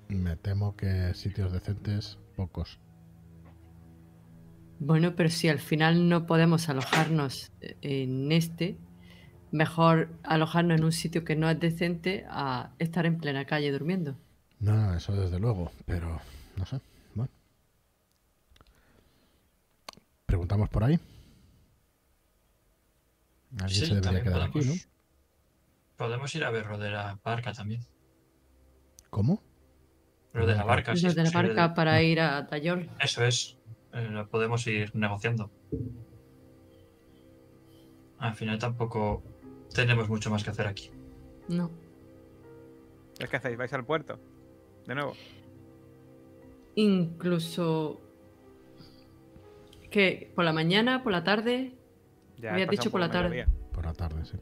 [0.08, 2.80] Me temo que sitios decentes, pocos.
[4.80, 7.52] Bueno, pero si al final no podemos alojarnos
[7.82, 8.78] en este,
[9.52, 14.18] mejor alojarnos en un sitio que no es decente a estar en plena calle durmiendo.
[14.60, 16.20] No, no, eso desde luego, pero
[16.56, 16.80] no sé.
[17.14, 17.32] Bueno.
[20.32, 20.98] Preguntamos por ahí.
[23.60, 24.64] Alguien Sí, se debería quedar aquí, ¿no?
[24.64, 24.88] podemos-
[25.98, 27.82] Podemos ir a ver lo de la barca también.
[29.10, 29.44] ¿Cómo?
[30.32, 30.96] Lo de la barca.
[30.96, 32.90] si es Desde la barca para ir a Tayol.
[33.02, 33.58] Eso es.
[33.92, 35.52] eh, lo podemos ir negociando.
[38.18, 39.22] Al final tampoco
[39.76, 40.92] tenemos mucho más que hacer aquí.
[41.50, 41.70] No.
[43.20, 43.58] ¿Es que hacéis?
[43.58, 44.18] ¿Vais al puerto?
[44.88, 45.14] De nuevo.
[46.76, 48.00] Incluso
[49.92, 51.74] que por la mañana, por la tarde,
[52.38, 53.46] Ya Habías dicho por la tarde.
[53.74, 54.38] Por la tarde, sí.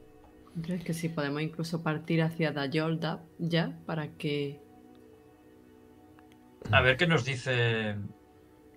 [0.64, 4.60] ¿crees que sí podemos incluso partir hacia Dayolda ya para que
[6.72, 7.96] A ver qué nos dice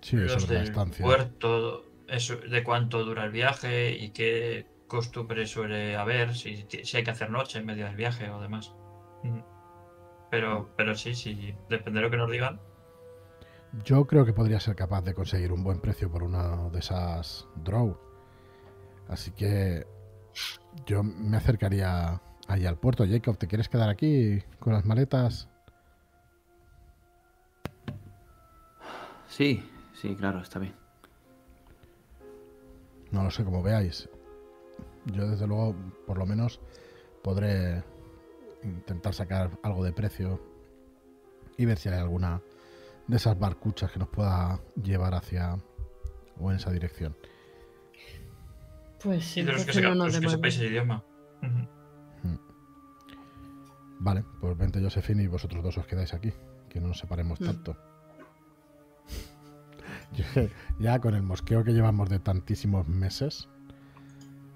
[0.00, 1.04] Sí, los sobre la del estancia.
[1.04, 7.04] puerto, eso, de cuánto dura el viaje y qué costumbre suele haber, si, si hay
[7.04, 8.74] que hacer noche en medio del viaje o demás.
[10.30, 12.60] Pero, pero sí, sí, depende de lo que nos digan.
[13.84, 17.48] Yo creo que podría ser capaz de conseguir un buen precio por una de esas
[17.56, 17.96] draw.
[19.08, 19.86] Así que
[20.84, 23.06] yo me acercaría ahí al puerto.
[23.08, 25.48] Jacob, ¿te quieres quedar aquí con las maletas?
[29.26, 30.74] Sí, sí, claro, está bien.
[33.10, 34.08] No lo sé, como veáis.
[35.06, 35.74] Yo desde luego,
[36.06, 36.60] por lo menos,
[37.22, 37.82] podré
[38.62, 40.40] intentar sacar algo de precio
[41.56, 42.42] y ver si hay alguna
[43.06, 45.56] de esas barcuchas que nos pueda llevar hacia
[46.38, 47.16] o en esa dirección.
[49.02, 51.02] pues Y de los que, no los que sepáis el idioma.
[51.42, 51.68] Ujú.
[53.98, 56.32] Vale, pues vente Josephine y vosotros dos os quedáis aquí,
[56.68, 57.44] que no nos separemos Mm.
[57.44, 57.76] tanto.
[60.12, 60.48] Yo-
[60.80, 63.48] ya con el mosqueo que llevamos de tantísimos meses,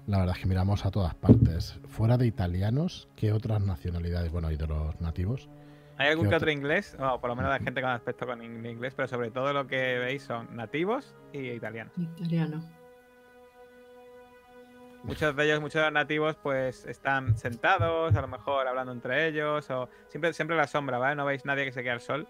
[0.05, 1.79] la verdad es que miramos a todas partes.
[1.87, 4.31] Fuera de italianos, ¿qué otras nacionalidades?
[4.31, 5.49] Bueno, y de los nativos.
[5.97, 6.51] ¿Hay algún ¿Qué que otro?
[6.51, 6.95] inglés?
[6.99, 9.65] O por lo menos de gente con aspecto con in- inglés, pero sobre todo lo
[9.67, 11.93] que veis son nativos y italianos.
[11.97, 12.61] italiano.
[15.03, 19.27] Muchos de ellos, muchos de los nativos, pues están sentados, a lo mejor hablando entre
[19.27, 21.15] ellos, o siempre, siempre la sombra, ¿vale?
[21.15, 22.27] No veis nadie que se quede al sol.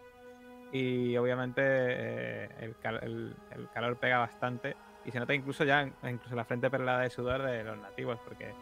[0.71, 4.75] Y obviamente eh, el, cal- el- el calor pega bastante.
[5.05, 8.53] Y se nota incluso ya, incluso la frente perlada de sudor de los nativos, porque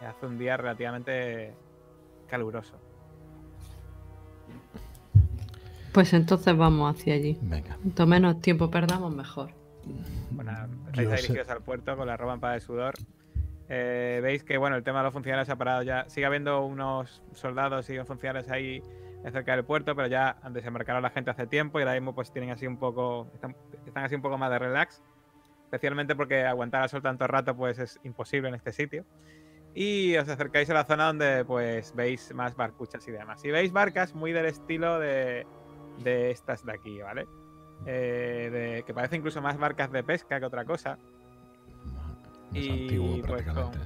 [0.00, 1.54] hace un día relativamente
[2.26, 2.80] caluroso.
[5.96, 7.38] Pues entonces vamos hacia allí.
[7.40, 9.48] Venga, Cuanto menos tiempo perdamos, mejor.
[10.30, 10.52] Bueno,
[10.88, 12.92] estáis dirigidos al puerto con la ropa empada de sudor.
[13.70, 16.04] Eh, Veis que bueno, el tema de los funcionarios se ha parado ya.
[16.10, 18.82] Sigue habiendo unos soldados y funcionarios ahí
[19.32, 22.14] cerca del puerto, pero ya han desembarcado a la gente hace tiempo y ahora mismo
[22.14, 23.30] pues tienen así un poco.
[23.32, 25.02] Están, están así un poco más de relax.
[25.64, 29.06] Especialmente porque aguantar al sol tanto rato pues es imposible en este sitio.
[29.74, 33.42] Y os acercáis a la zona donde pues veis más barcuchas y demás.
[33.46, 35.46] Y veis barcas muy del estilo de,
[36.02, 37.26] de estas de aquí, ¿vale?
[37.84, 40.98] Eh, de- que parece incluso más barcas de pesca que otra cosa.
[42.52, 43.78] más Y, antiguo pues, prácticamente.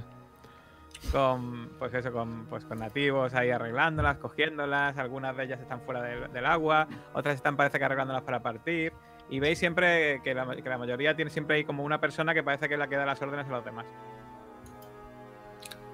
[1.11, 4.97] Con, pues eso, con, pues, con nativos ahí arreglándolas, cogiéndolas.
[4.97, 8.93] Algunas de ellas están fuera del, del agua, otras están parece que arreglándolas para partir.
[9.29, 12.43] Y veis siempre que la, que la mayoría tiene siempre ahí como una persona que
[12.43, 13.85] parece que es la que da las órdenes a los demás.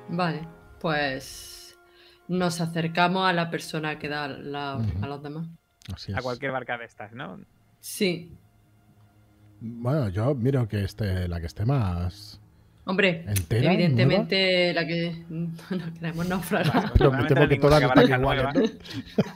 [0.09, 0.47] Vale,
[0.79, 1.77] pues
[2.27, 5.47] nos acercamos a la persona que da la- a los demás.
[5.93, 6.21] Así A es.
[6.23, 7.39] cualquier barca de estas, ¿no?
[7.79, 8.31] Sí,
[9.61, 12.41] Bueno, yo miro que esté la que esté más
[12.85, 13.73] hombre, entera.
[13.73, 16.91] evidentemente la que no queremos naufragar.
[16.93, 18.77] Pero Realmente me temo no que todas están iguales.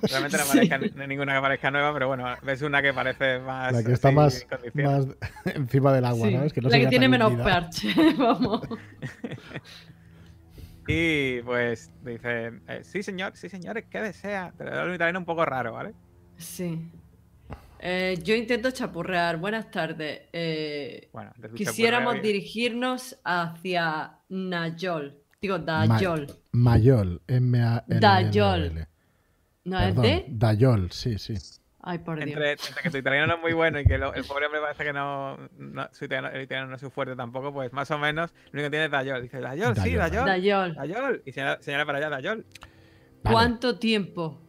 [0.10, 2.94] Realmente no, parezca ni- no hay ninguna que parezca nueva, pero bueno, ves una que
[2.94, 3.74] parece más.
[3.74, 5.08] La que está así, más,
[5.56, 6.44] encima del agua, Sí, ¿no?
[6.44, 7.44] Es que no la que tiene menos hundida.
[7.44, 8.62] parche, vamos.
[10.88, 14.54] Y pues dice: eh, Sí, señor, sí, señores, ¿qué desea?
[14.58, 15.94] Te lo doy un italiano un poco raro, ¿vale?
[16.42, 16.80] Sí.
[17.80, 19.38] Eh, yo intento chapurrear.
[19.38, 20.22] Buenas tardes.
[20.34, 25.18] Eh, Bueno, quisiéramos dirigirnos hacia Nayol.
[25.42, 26.28] Digo, Ma- Dayol.
[26.52, 28.00] Mayol, M-A-L.
[28.00, 28.88] Dayol.
[29.64, 30.26] ¿No es de?
[30.28, 31.34] Dayol, sí, sí.
[31.84, 32.28] Ay, por Dios.
[32.30, 34.62] Entre, entre que tu italiano no es muy bueno y que lo- el pobre hombre
[34.62, 37.90] parece que no, no- su italiano, el italiano no es su fuerte tampoco, pues más
[37.90, 39.22] o menos lo único que tiene es Dayol.
[39.24, 40.26] Dice, Dayol, sí, Dayol.
[40.26, 40.26] Dayol.
[40.26, 40.76] Dayol.
[40.76, 41.24] Dayol.
[41.26, 42.46] Y señala, señala para allá, Dayol.
[43.24, 43.34] Vale.
[43.34, 44.40] ¿Cuánto tiempo?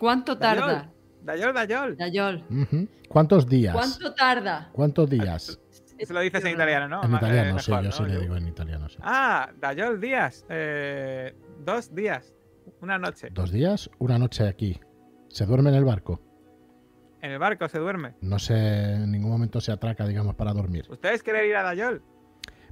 [0.00, 0.90] ¿Cuánto tarda?
[1.22, 1.94] Dayol, Dayol.
[1.94, 2.88] Dayol.
[3.06, 3.74] ¿Cuántos días?
[3.74, 4.70] ¿Cuánto tarda?
[4.72, 5.60] ¿Cuántos días?
[5.98, 7.04] Eso lo dices en italiano, ¿no?
[7.04, 7.96] En italiano, eh, sí, mejor, yo ¿no?
[7.96, 8.88] sí le digo en italiano.
[8.88, 8.96] sí.
[9.02, 10.46] Ah, Dayol, días.
[10.48, 12.32] Eh, dos días.
[12.80, 13.28] Una noche.
[13.30, 14.80] Dos días, una noche aquí.
[15.28, 16.18] ¿Se duerme en el barco?
[17.20, 18.14] ¿En el barco se duerme?
[18.22, 18.54] No se,
[18.94, 20.86] en ningún momento se atraca, digamos, para dormir.
[20.88, 22.02] ¿Ustedes quieren ir a Dayol?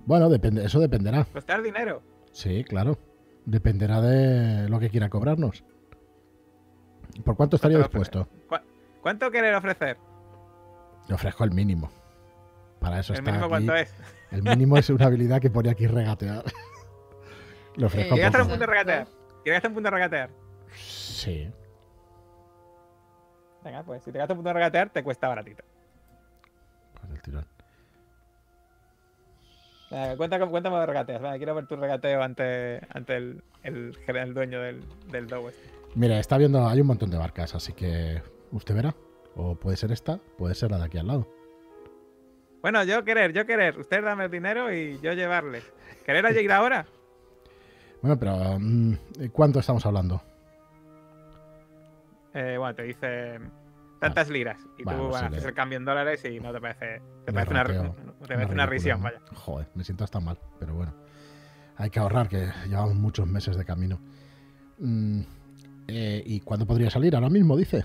[0.06, 1.24] Bueno, depende, eso dependerá.
[1.24, 2.02] ¿Costar dinero?
[2.32, 2.98] Sí, claro.
[3.44, 5.62] Dependerá de lo que quiera cobrarnos.
[7.24, 8.28] ¿Por cuánto estaría ¿Cuánto dispuesto?
[8.48, 9.96] ¿Cu- ¿Cuánto quieren ofrecer?
[11.08, 11.90] Le ofrezco el mínimo.
[12.80, 13.66] Para eso ¿El está mínimo aquí.
[13.66, 13.94] cuánto es?
[14.30, 16.44] El mínimo es una habilidad que pone aquí regatear.
[17.76, 19.06] Le ofrezco Eh, ¿Quieres gastar un punto de regatear?
[19.42, 20.30] ¿Quieres gastar un punto de regatear?
[20.74, 21.50] Sí.
[23.64, 25.64] Venga, pues si te gastas un punto de regatear, te cuesta baratito.
[27.00, 27.46] Con el tirón.
[29.90, 31.22] Venga, cuenta, cuéntame de regateas.
[31.22, 35.77] Venga, quiero ver tu regateo ante, ante el, el dueño del, del Dow este.
[35.94, 38.22] Mira, está viendo, hay un montón de barcas, así que
[38.52, 38.94] usted verá.
[39.36, 41.28] O puede ser esta, puede ser la de aquí al lado.
[42.62, 43.78] Bueno, yo querer, yo querer.
[43.78, 45.64] Ustedes dame el dinero y yo llevarles.
[46.04, 46.86] ¿Querer a ir ahora?
[48.02, 48.94] Bueno, pero mm,
[49.32, 50.20] ¿cuánto estamos hablando?
[52.34, 53.38] Eh, bueno, te dice
[54.00, 54.60] tantas liras.
[54.76, 56.60] Y Vale, tú pues bueno, sí, haces le- el cambio en dólares y no te
[56.60, 57.02] parece.
[57.24, 59.20] Te parece una, rateo, te Una parece una ridícula, risión, vaya.
[59.34, 60.94] Joder, me siento hasta mal, pero bueno.
[61.76, 64.00] Hay que ahorrar, que llevamos muchos meses de camino.
[64.78, 65.20] Mm,
[65.88, 67.14] eh, ¿Y cuándo podría salir?
[67.14, 67.84] Ahora mismo, dice.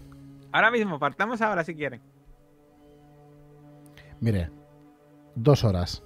[0.52, 2.02] Ahora mismo, partamos ahora si quieren.
[4.20, 4.50] Mire,
[5.36, 6.04] dos horas.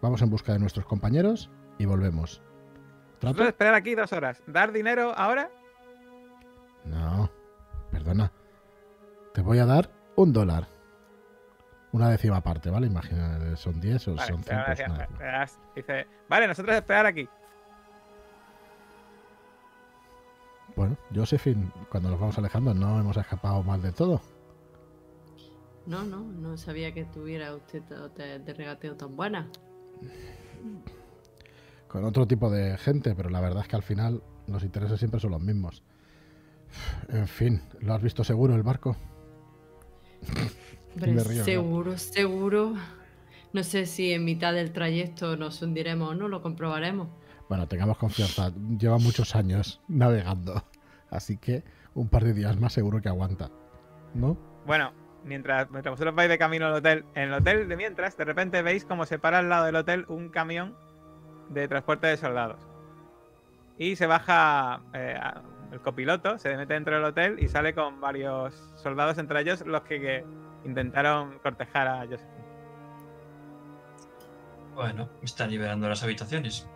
[0.00, 2.42] Vamos en busca de nuestros compañeros y volvemos.
[3.18, 3.44] ¿Trato?
[3.44, 4.42] Esperar aquí dos horas.
[4.46, 5.50] ¿Dar dinero ahora?
[6.84, 7.30] No,
[7.90, 8.32] perdona.
[9.34, 10.68] Te voy a dar un dólar.
[11.92, 12.86] Una décima parte, ¿vale?
[12.86, 14.84] Imagina, son 10 o Vale, son te da 5.
[14.92, 15.18] una décima.
[15.18, 17.28] Te das- dice, vale, nosotros esperar aquí.
[20.78, 24.20] Bueno, Josephine, cuando nos vamos alejando no hemos escapado mal de todo.
[25.86, 29.50] No, no, no sabía que tuviera usted de regateo tan buena.
[31.88, 35.18] Con otro tipo de gente, pero la verdad es que al final los intereses siempre
[35.18, 35.82] son los mismos.
[37.08, 38.96] En fin, ¿lo has visto seguro el barco?
[40.94, 42.74] Hombre, seguro, seguro.
[43.52, 47.08] No sé si en mitad del trayecto nos hundiremos o no, lo comprobaremos.
[47.48, 48.52] Bueno, tengamos confianza.
[48.78, 50.62] Lleva muchos años navegando.
[51.10, 53.50] Así que un par de días más seguro que aguanta.
[54.14, 54.36] ¿No?
[54.66, 54.92] Bueno,
[55.24, 58.62] mientras, mientras vosotros vais de camino al hotel, en el hotel de mientras, de repente
[58.62, 60.76] veis como se para al lado del hotel un camión
[61.48, 62.60] de transporte de soldados.
[63.78, 65.18] Y se baja eh,
[65.72, 69.82] el copiloto, se mete dentro del hotel y sale con varios soldados, entre ellos los
[69.82, 70.24] que, que
[70.64, 72.28] intentaron cortejar a Joseph.
[74.74, 76.68] Bueno, están liberando las habitaciones.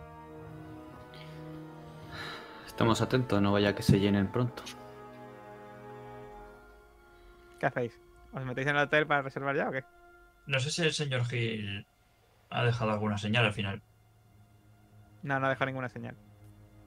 [2.73, 4.63] Estamos atentos, no vaya que se llenen pronto.
[7.59, 7.99] ¿Qué hacéis?
[8.33, 9.83] ¿Os metéis en el hotel para reservar ya o qué?
[10.47, 11.85] No sé si el señor Gil
[12.49, 13.81] ha dejado alguna señal al final.
[15.21, 16.15] No, no dejo ninguna señal.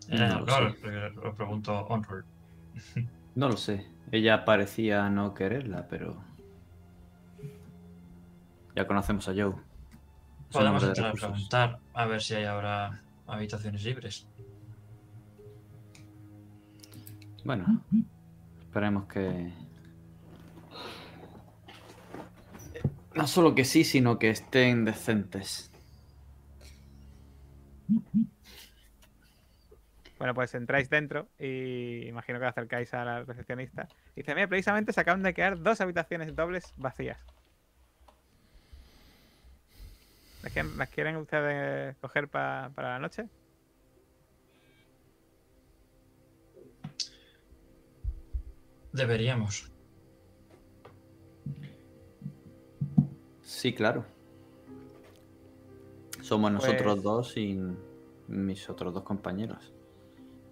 [0.09, 0.87] Eh, No lo claro, sé.
[0.89, 2.24] le- lo pregunto on roll.
[3.37, 3.87] No lo sé.
[4.12, 6.16] Ella parecía no quererla, pero.
[8.74, 9.55] Ya conocemos a Joe.
[10.51, 14.26] Podemos entrar a preguntar a ver si hay ahora habitaciones libres.
[17.47, 17.64] Bueno,
[18.59, 19.53] esperemos que.
[23.14, 25.70] No solo que sí, sino que estén decentes.
[30.18, 33.86] Bueno, pues entráis dentro y imagino que acercáis a la recepcionista.
[34.16, 37.18] Dice, mira, precisamente se acaban de quedar dos habitaciones dobles vacías.
[40.43, 43.28] ¿Las quieren, las quieren ustedes coger pa- para la noche?
[48.97, 49.70] Deberíamos.
[53.43, 54.05] Sí, claro.
[56.23, 57.60] Somos nosotros Pues- dos y
[58.28, 59.73] mis otros dos compañeros.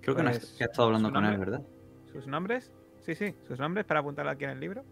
[0.02, 1.38] Creo que, no has, Pues, que has estado hablando con él.
[1.38, 1.62] ¿verdad?
[2.12, 2.70] ¿Sus nombres?
[3.00, 4.84] Sí, sí, sus nombres para apuntarlo aquí en el libro.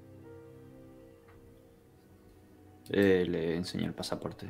[2.90, 4.46] Eh, le enseño el pasaporte.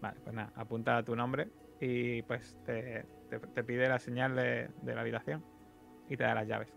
[0.00, 1.48] Vale, pues nada, apunta tu nombre
[1.80, 5.42] y pues te, te- te pide la señal de, de la habitación
[6.08, 6.68] y te da las llaves.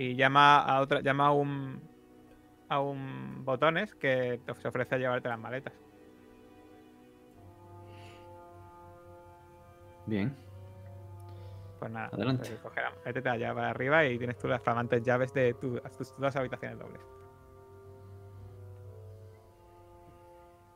[0.00, 1.78] Y llama a otra, llama a un
[2.70, 5.74] a un botones que te se ofrece a llevarte las maletas.
[10.06, 10.34] Bien.
[11.78, 12.58] Pues nada, Adelante.
[13.04, 16.78] métete allá para arriba y tienes tú las flamantes llaves de tu- tus dos habitaciones
[16.78, 17.02] dobles.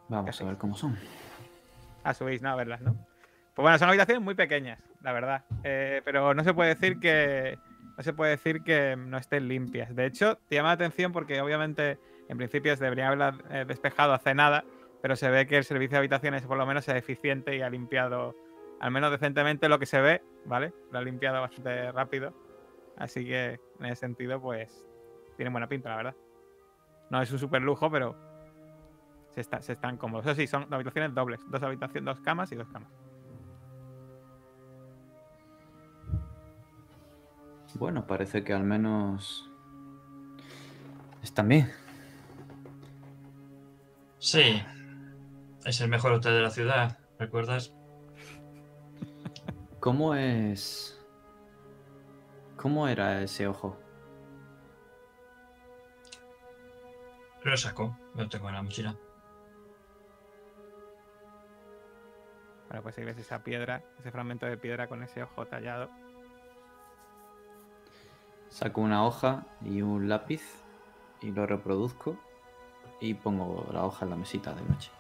[0.08, 0.98] Vamos a ver cómo son.
[2.02, 2.50] Ah, subís, ¿no?
[2.50, 2.92] A verlas, ¿no?
[3.54, 5.44] Pues bueno, son habitaciones muy pequeñas, la verdad.
[5.62, 7.58] Eh, pero no se puede decir que.
[7.96, 9.94] No se puede decir que no estén limpias.
[9.94, 11.98] De hecho, te llama la atención porque obviamente
[12.28, 14.64] en principio se debería haberla eh, despejado hace nada,
[15.00, 17.70] pero se ve que el servicio de habitaciones por lo menos es eficiente y ha
[17.70, 18.34] limpiado
[18.80, 20.72] al menos decentemente lo que se ve, ¿vale?
[20.90, 22.34] Lo ha limpiado bastante rápido.
[22.96, 24.86] Así que en ese sentido, pues
[25.36, 26.16] tiene buena pinta, la verdad.
[27.10, 28.16] No es un super lujo, pero
[29.30, 30.26] se, se están cómodos.
[30.26, 31.40] Eso sí, son habitaciones dobles.
[31.48, 32.90] Dos habitaciones, dos camas y dos camas.
[37.74, 39.50] Bueno, parece que al menos
[41.22, 41.72] están bien.
[44.18, 44.62] Sí.
[45.64, 47.74] Es el mejor hotel de la ciudad, ¿recuerdas?
[49.80, 51.00] ¿Cómo es?
[52.56, 53.78] ¿Cómo era ese ojo?
[57.42, 58.96] Lo saco, lo tengo en la mochila.
[62.68, 65.90] Bueno, pues ahí ves esa piedra, ese fragmento de piedra con ese ojo tallado.
[68.54, 70.40] Saco una hoja y un lápiz
[71.20, 72.16] y lo reproduzco
[73.00, 74.92] y pongo la hoja en la mesita de noche.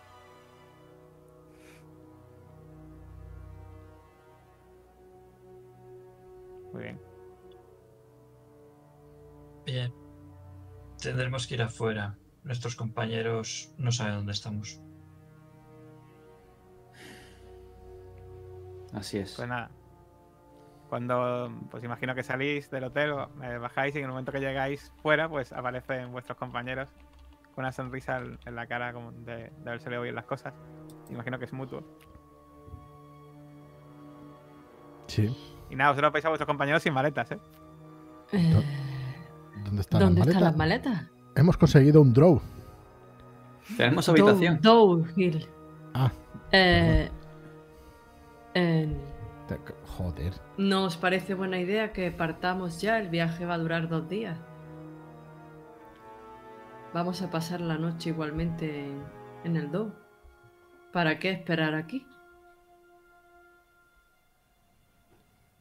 [6.72, 7.00] Muy bien.
[9.64, 9.94] Bien.
[11.00, 12.18] Tendremos que ir afuera.
[12.42, 14.80] Nuestros compañeros no saben dónde estamos.
[18.92, 19.36] Así es.
[19.36, 19.70] Pues nada.
[20.94, 24.92] Cuando, pues imagino que salís del hotel, eh, bajáis y en el momento que llegáis
[25.02, 26.88] fuera, pues aparecen vuestros compañeros
[27.52, 30.54] con una sonrisa en la cara como de, de haberse le bien las cosas.
[31.10, 31.82] Imagino que es mutuo.
[35.08, 35.36] Sí.
[35.68, 37.38] Y nada, vosotros vais a vuestros compañeros sin maletas, ¿eh?
[38.30, 38.62] Eh,
[39.64, 41.10] ¿Dónde están ¿Dónde las están las maletas?
[41.34, 42.40] Hemos conseguido un draw.
[43.76, 44.60] Tenemos habitación.
[44.60, 45.44] Dow Hill.
[45.94, 46.12] Ah,
[46.52, 47.10] Eh,
[48.52, 49.13] te-
[49.86, 50.34] joder.
[50.56, 52.98] ¿No os parece buena idea que partamos ya?
[52.98, 54.38] El viaje va a durar dos días.
[56.92, 58.86] Vamos a pasar la noche igualmente
[59.44, 59.92] en, el Dow.
[60.92, 62.06] ¿Para qué esperar aquí?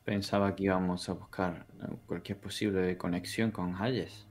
[0.05, 1.65] Pensaba que íbamos a buscar
[2.05, 4.27] cualquier posible conexión con Hayes.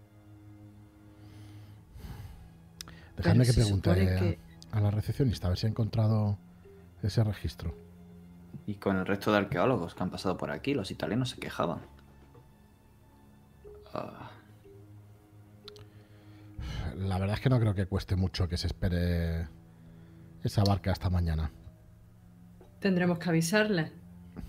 [3.16, 4.38] Dejadme Pero que pregunte supone a, que-
[4.70, 6.38] a la recepcionista a ver si ha encontrado
[7.02, 7.74] ese registro.
[8.66, 11.80] Y con el resto de arqueólogos que han pasado por aquí, los italianos se quejaban.
[13.94, 14.30] Ah,
[16.96, 19.48] La verdad es que no creo que cueste mucho que se espere
[20.42, 21.50] esa barca hasta mañana.
[22.80, 23.92] Tendremos que avisarle.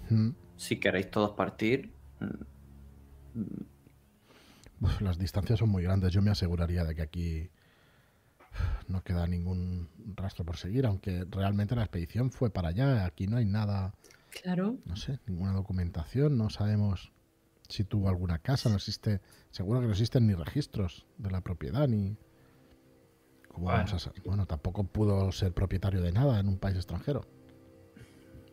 [0.10, 2.44] Mm, si queréis todos partir, mm,
[4.82, 6.12] uf, Las distancias son muy grandes.
[6.14, 7.50] Yo me aseguraría de que aquí
[8.88, 13.06] no queda ningún rastro por seguir, aunque realmente la expedición fue para allá.
[13.06, 13.94] Aquí no hay nada,
[14.42, 14.78] Claro.
[14.86, 16.38] no sé, ninguna documentación.
[16.38, 17.12] No sabemos
[17.70, 18.70] si tuvo alguna casa.
[18.70, 19.22] No existe,
[19.52, 22.16] seguro que no existen ni registros de la propiedad ni.
[23.50, 23.84] ¿Cómo Bueno.
[23.86, 24.14] vamos a?
[24.26, 27.22] Bueno, tampoco pudo ser propietario de nada en un país extranjero.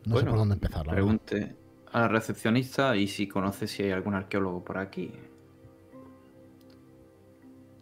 [0.05, 0.85] No sé Bueno, por dónde empezar.
[0.87, 1.17] la verdad.
[1.19, 1.55] pregunte
[1.91, 5.11] a la recepcionista y si conoce si hay algún arqueólogo por aquí.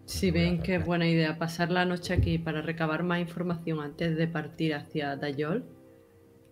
[0.09, 4.17] Si ven que es buena idea pasar la noche aquí para recabar más información antes
[4.17, 5.63] de partir hacia Dayol,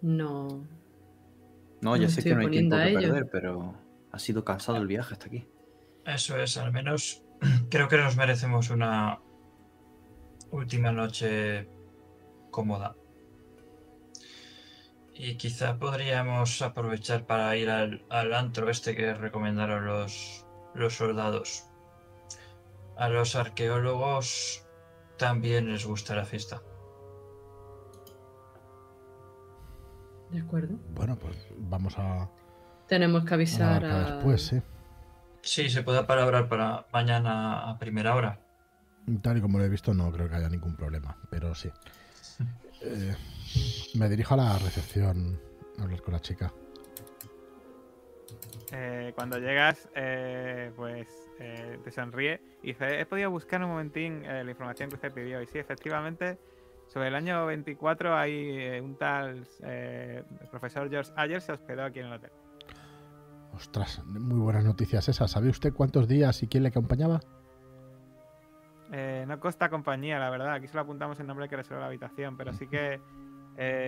[0.03, 0.63] no.
[1.81, 2.99] No, ya sé que no hay tiempo que ello.
[2.99, 3.73] perder, pero
[4.11, 5.47] ha sido cansado el viaje hasta aquí.
[6.05, 7.23] Eso es, al menos
[7.71, 9.21] creo que nos merecemos una
[10.51, 11.67] última noche
[12.51, 12.95] cómoda.
[15.15, 21.66] Y quizá podríamos aprovechar para ir al, al antro este que recomendaron los, los soldados.
[22.97, 24.65] A los arqueólogos
[25.17, 26.61] también les gusta la fiesta.
[30.31, 30.77] ¿De acuerdo?
[30.93, 32.29] Bueno, pues vamos a,
[32.87, 34.11] Tenemos que avisar a.
[34.11, 34.61] después, sí.
[35.41, 38.39] Sí, se puede palabrar para mañana a primera hora.
[39.21, 41.69] Tal y como lo he visto, no creo que haya ningún problema, pero sí.
[42.81, 43.15] Eh,
[43.95, 45.39] me dirijo a la recepción
[45.79, 46.51] a hablar con la chica.
[48.71, 51.07] Eh, cuando llegas, eh, pues
[51.39, 55.13] eh, te sonríe y dice, he podido buscar un momentín eh, la información que usted
[55.13, 55.41] pidió.
[55.41, 56.37] Y sí, efectivamente,
[56.87, 59.47] sobre el año 24 hay eh, un tal
[60.51, 62.31] profesor George Ayer se hospedó aquí en el hotel.
[63.53, 65.31] Ostras, muy buenas noticias esas.
[65.31, 67.21] ¿Sabe usted cuántos días y quién le acompañaba?
[68.91, 70.53] Eh, no costa compañía, la verdad.
[70.53, 72.99] Aquí solo apuntamos el nombre que reservó la habitación, pero sí que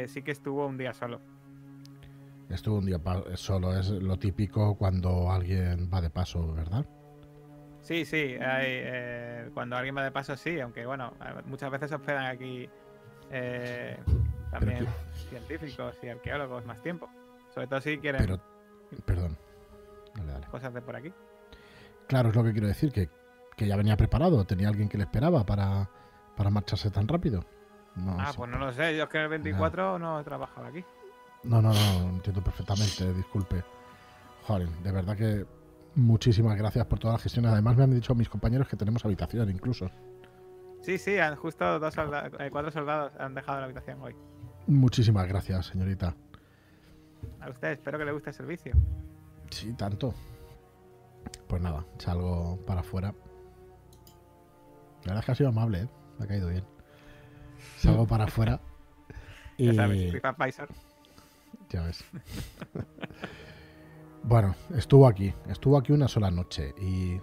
[0.07, 1.22] sí que estuvo un día solo.
[2.50, 3.00] Estuvo un día
[3.36, 6.86] solo, es lo típico cuando alguien va de paso, ¿verdad?
[7.82, 11.14] Sí, sí, hay, eh, cuando alguien va de paso sí, aunque bueno,
[11.46, 12.68] muchas veces se hospedan aquí
[13.30, 13.98] eh,
[14.52, 14.88] también
[15.30, 17.10] científicos y arqueólogos más tiempo.
[17.54, 18.40] Sobre todo si quieren Pero,
[19.06, 19.38] perdón.
[20.16, 20.48] Dale, dale.
[20.48, 21.14] cosas de por aquí.
[22.08, 23.10] Claro, es lo que quiero decir, que,
[23.56, 25.90] que ya venía preparado, tenía alguien que le esperaba para,
[26.36, 27.46] para marcharse tan rápido.
[27.96, 30.68] No, ah, pues no lo sé, yo es que en el 24 no he trabajado
[30.68, 30.84] aquí.
[31.44, 33.64] No, no, no, entiendo perfectamente, disculpe.
[34.44, 35.45] Joder, de verdad que
[35.95, 37.45] Muchísimas gracias por toda la gestión.
[37.48, 39.90] Además me han dicho mis compañeros que tenemos habitación incluso.
[40.82, 44.16] Sí, sí, han- justo dos eh, cuatro soldados han dejado la habitación hoy.
[44.68, 46.16] Muchísimas gracias, señorita.
[47.41, 48.74] A usted, espero que le guste el servicio.
[49.49, 50.14] Sí, tanto.
[51.48, 53.14] Pues nada, salgo para afuera.
[55.03, 55.90] La verdad es que ha sido amable, ¿eh?
[56.18, 56.64] Me ha caído bien.
[57.78, 58.61] Salgo para afuera.
[59.57, 60.14] Y Ya sabes.
[61.70, 62.04] Ya ves.
[64.24, 65.34] bueno, estuvo aquí.
[65.48, 66.74] Estuvo aquí una sola noche.
[66.82, 67.20] Y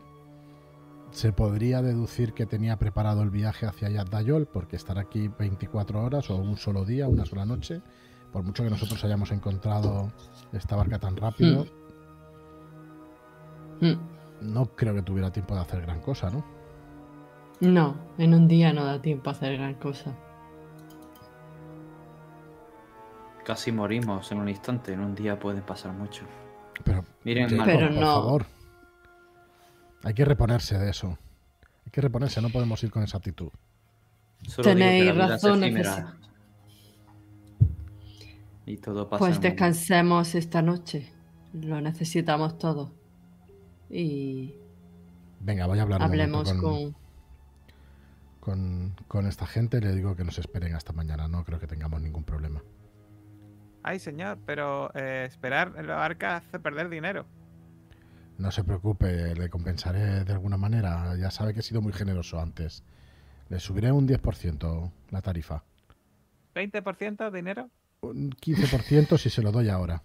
[1.10, 6.30] se podría deducir que tenía preparado el viaje hacia Yadayol, porque estar aquí 24 horas
[6.30, 7.80] o un solo día, una sola noche.
[8.32, 10.12] Por mucho que nosotros hayamos encontrado
[10.52, 11.66] esta barca tan rápido,
[13.80, 13.92] Mm.
[14.54, 16.42] no creo que tuviera tiempo de hacer gran cosa, ¿no?
[17.60, 20.14] No, en un día no da tiempo a hacer gran cosa.
[23.46, 26.24] Casi morimos en un instante, en un día puede pasar mucho.
[26.82, 28.06] Pero, Miren, Jacob, Marco, Pero por no.
[28.06, 28.46] favor.
[30.02, 31.16] Hay que reponerse de eso.
[31.84, 33.50] Hay que reponerse, no podemos ir con esa actitud.
[34.48, 35.62] solo Tenéis razón.
[38.66, 39.20] Y todo pasa.
[39.20, 41.12] Pues descansemos esta noche.
[41.52, 42.92] Lo necesitamos todo.
[43.88, 44.56] Y
[45.38, 46.96] Venga, voy a hablar un hablemos con, con...
[48.40, 49.80] con, con esta gente.
[49.80, 51.28] Le digo que nos esperen hasta mañana.
[51.28, 52.60] No creo que tengamos ningún problema.
[53.86, 57.24] Ay, señor, pero eh, esperar en la barca hace perder dinero.
[58.36, 61.14] No se preocupe, le compensaré de alguna manera.
[61.16, 62.82] Ya sabe que he sido muy generoso antes.
[63.48, 65.62] Le subiré un 10% la tarifa.
[66.56, 67.70] ¿20% de dinero?
[68.00, 70.02] Un 15% si se lo doy ahora.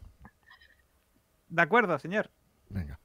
[1.50, 2.30] De acuerdo, señor.
[2.70, 3.00] Venga.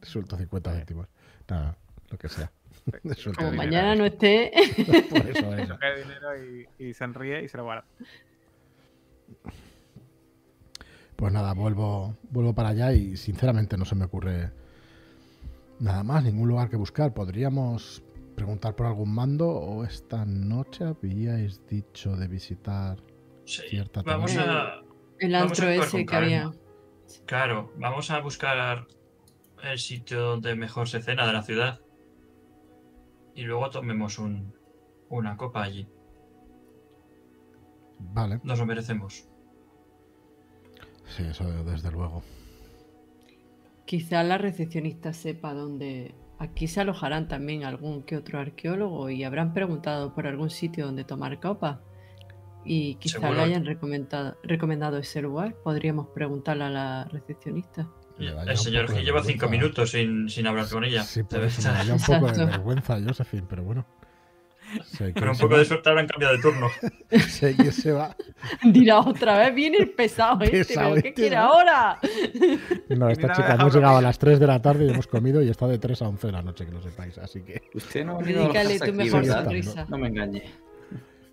[0.00, 1.06] Le suelto 50 céntimos.
[1.46, 1.76] Nada,
[2.10, 2.50] lo que sea.
[3.36, 4.50] Como mañana no esté...
[5.10, 5.78] Por eso, eso.
[5.96, 7.84] Dinero y, y sonríe y se lo guarda.
[11.16, 14.50] Pues nada, vuelvo, vuelvo para allá y sinceramente no se me ocurre
[15.78, 17.14] nada más, ningún lugar que buscar.
[17.14, 18.02] Podríamos
[18.34, 22.98] preguntar por algún mando o esta noche habíais dicho de visitar.
[23.44, 24.82] Sí, Cierta vamos a.
[25.18, 26.52] El Vamos a antro actuar ese que había...
[27.26, 28.86] Claro, vamos a buscar
[29.62, 31.80] el sitio donde mejor se cena de la ciudad.
[33.34, 34.52] Y luego tomemos un,
[35.08, 35.86] una copa allí.
[37.98, 39.26] Vale, Nos lo merecemos.
[41.06, 42.22] sí, eso desde luego.
[43.86, 46.14] Quizá la recepcionista sepa dónde...
[46.38, 51.04] Aquí se alojarán también algún que otro arqueólogo y habrán preguntado por algún sitio donde
[51.04, 51.80] tomar copa.
[52.64, 53.34] Y quizá Seguro.
[53.34, 55.54] le hayan recomendado, recomendado ese lugar.
[55.62, 57.88] Podríamos preguntarle a la recepcionista.
[58.18, 61.02] El señor que lleva cinco minutos sin, sin hablar con ella.
[61.02, 63.86] Sí, me un poco de vergüenza, Josephine, pero bueno.
[64.84, 66.68] Sé que Con un poco va- de suerte habrán cambiado de turno.
[67.28, 68.16] Sé que se va.
[68.64, 71.98] Dirá otra vez, viene el pesado este, Pesado ¿pero qué este, quiere ahora?
[72.88, 75.42] No, esta me chica hemos llegado a las 3 de la tarde y hemos comido
[75.42, 77.18] y está de 3 a 11 de la noche, que lo sepáis.
[77.18, 79.86] Así que, Usted no ha Dedícale tu aquí, mejor sonrisa.
[79.88, 80.42] No me engañe.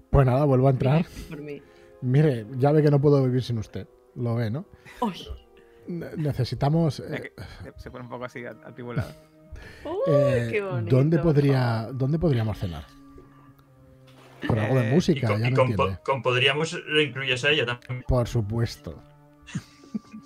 [0.10, 1.06] pues nada, vuelvo a entrar.
[1.30, 1.62] Por mí.
[2.02, 3.88] Mire, ya ve que no puedo vivir sin usted.
[4.16, 4.66] Lo ve, ¿no?
[5.02, 5.14] Uy.
[5.88, 7.00] Necesitamos.
[7.00, 7.34] Eh,
[7.78, 9.12] Se pone un poco así atribulado.
[9.86, 10.96] Uy, eh, qué bonito.
[10.96, 12.86] ¿dónde, podría, ¿Dónde podríamos cenar?
[14.48, 17.04] Por algo de Eh, Y música, con, ya y no con po- con podríamos le
[17.04, 18.04] incluyes a ella también.
[18.08, 19.02] Por supuesto.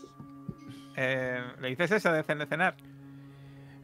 [0.97, 2.75] Eh, ¿Le dices eso de cen- de cenar?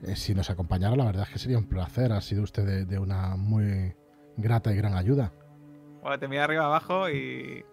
[0.03, 2.11] Eh, si nos acompañara, la verdad es que sería un placer.
[2.13, 3.93] Ha sido usted de, de una muy
[4.37, 5.33] grata y gran ayuda.
[6.01, 7.65] Bueno, te mira arriba abajo y.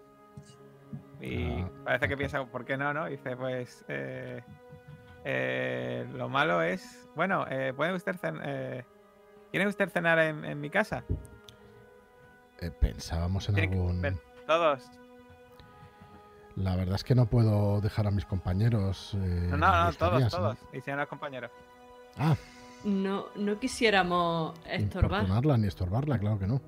[1.21, 2.93] Y Ah, parece que piensa, ¿por qué no?
[2.93, 3.07] no?
[3.07, 3.85] Y dice, pues.
[3.87, 4.41] eh,
[5.23, 7.09] eh, lo malo es.
[7.15, 8.83] Bueno, eh, ¿puede usted cen- eh,
[9.51, 11.03] ¿Quiere usted cenar en, en mi casa?
[12.61, 14.01] Eh, pensábamos en que- algún.
[14.45, 14.89] todos.
[16.55, 19.13] La verdad es que no puedo dejar a mis compañeros.
[19.15, 20.39] eh, No, no, no, los todos, días, ¿no?
[20.39, 20.57] todos.
[20.73, 21.51] Y señores compañeros.
[22.17, 22.35] Ah,
[22.83, 25.21] No, no quisiéramos estorbar.
[25.21, 26.61] importunarla ni estorbarla, claro que no.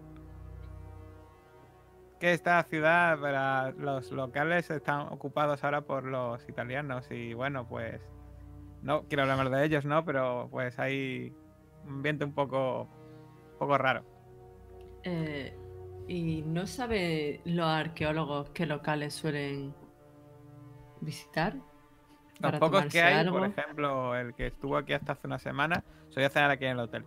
[2.19, 7.09] Que esta ciudad, para los locales están ocupados ahora por los italianos.
[7.09, 7.99] Y bueno, pues.
[8.83, 10.05] No quiero hablar más de ellos, ¿no?
[10.05, 11.33] Pero pues hay
[11.85, 12.83] un ambiente un poco.
[13.53, 14.03] Un poco raro.
[15.03, 15.55] Eh,
[16.07, 19.73] ¿Y no sabe los arqueólogos qué locales suelen
[20.99, 21.55] visitar?
[21.55, 23.39] Los para pocos que hay, algo?
[23.39, 26.79] por ejemplo, el que estuvo aquí hasta hace una semana, solía cenar aquí en el
[26.79, 27.05] hotel.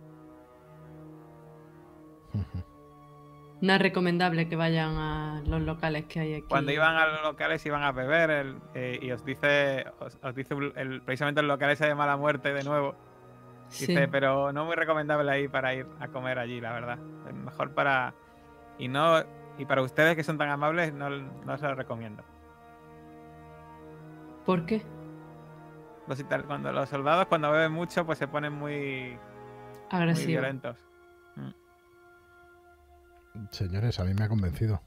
[3.61, 6.45] No es recomendable que vayan a los locales que hay aquí.
[6.47, 10.35] Cuando iban a los locales iban a beber el- eh, y os dice, os, os
[10.35, 12.95] dice el, precisamente el local ese de mala muerte de nuevo.
[13.69, 13.87] Sí.
[13.87, 16.99] Dice, pero no muy recomendable ahí para ir a comer allí, la verdad.
[17.27, 18.13] Es mejor para...
[18.77, 19.23] Y no
[19.57, 22.23] y para ustedes que son tan amables, no, no se lo recomiendo.
[24.45, 24.83] ¿Por qué?
[26.07, 29.17] Los ital- cuando los soldados cuando beben mucho pues se ponen muy, muy
[29.89, 30.27] Agresivo.
[30.41, 30.77] violentos.
[33.51, 34.81] Señores, a mí me ha convencido.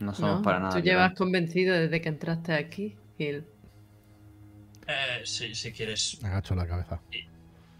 [0.00, 0.42] No somos ¿no?
[0.42, 0.72] para nada.
[0.74, 3.46] Tú llevas convencido desde que entraste aquí, Gil.
[4.86, 6.22] Eh, sí, si quieres.
[6.22, 7.00] Agacho la cabeza.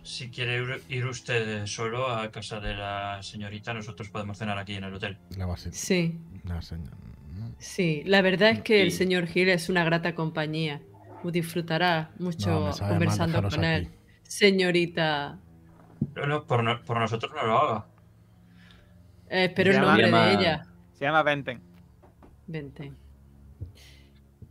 [0.06, 4.84] Si quiere ir- usted solo a casa de la señorita, nosotros podemos cenar aquí en
[4.84, 5.18] el hotel.
[5.52, 5.70] Así.
[5.72, 6.60] Sí, La
[7.58, 8.02] sí.
[8.04, 10.80] La verdad es que el señor Gil es una grata compañía.
[11.24, 13.86] Disfrutará mucho No, conversando con él.
[13.86, 13.94] aquí.
[14.22, 15.40] Señorita,
[16.14, 17.86] No, no, por, no- por nosotros no lo haga.
[19.28, 20.66] eh, espero el nombre llama- de ella.
[20.92, 21.60] Se llama Venten.
[22.46, 22.92] Vente.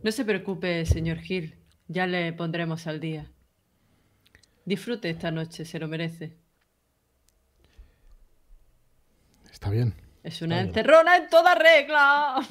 [0.02, 1.54] No se preocupe, señor Gil.
[1.88, 3.30] Ya le pondremos al día.
[4.66, 6.36] Disfrute esta noche, se lo merece.
[9.50, 9.94] Está bien.
[10.24, 10.68] Es una bien.
[10.68, 12.44] encerrona en toda regla.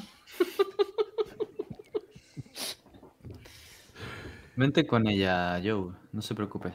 [4.55, 5.91] Vente con ella, Joe.
[6.13, 6.71] No se preocupe.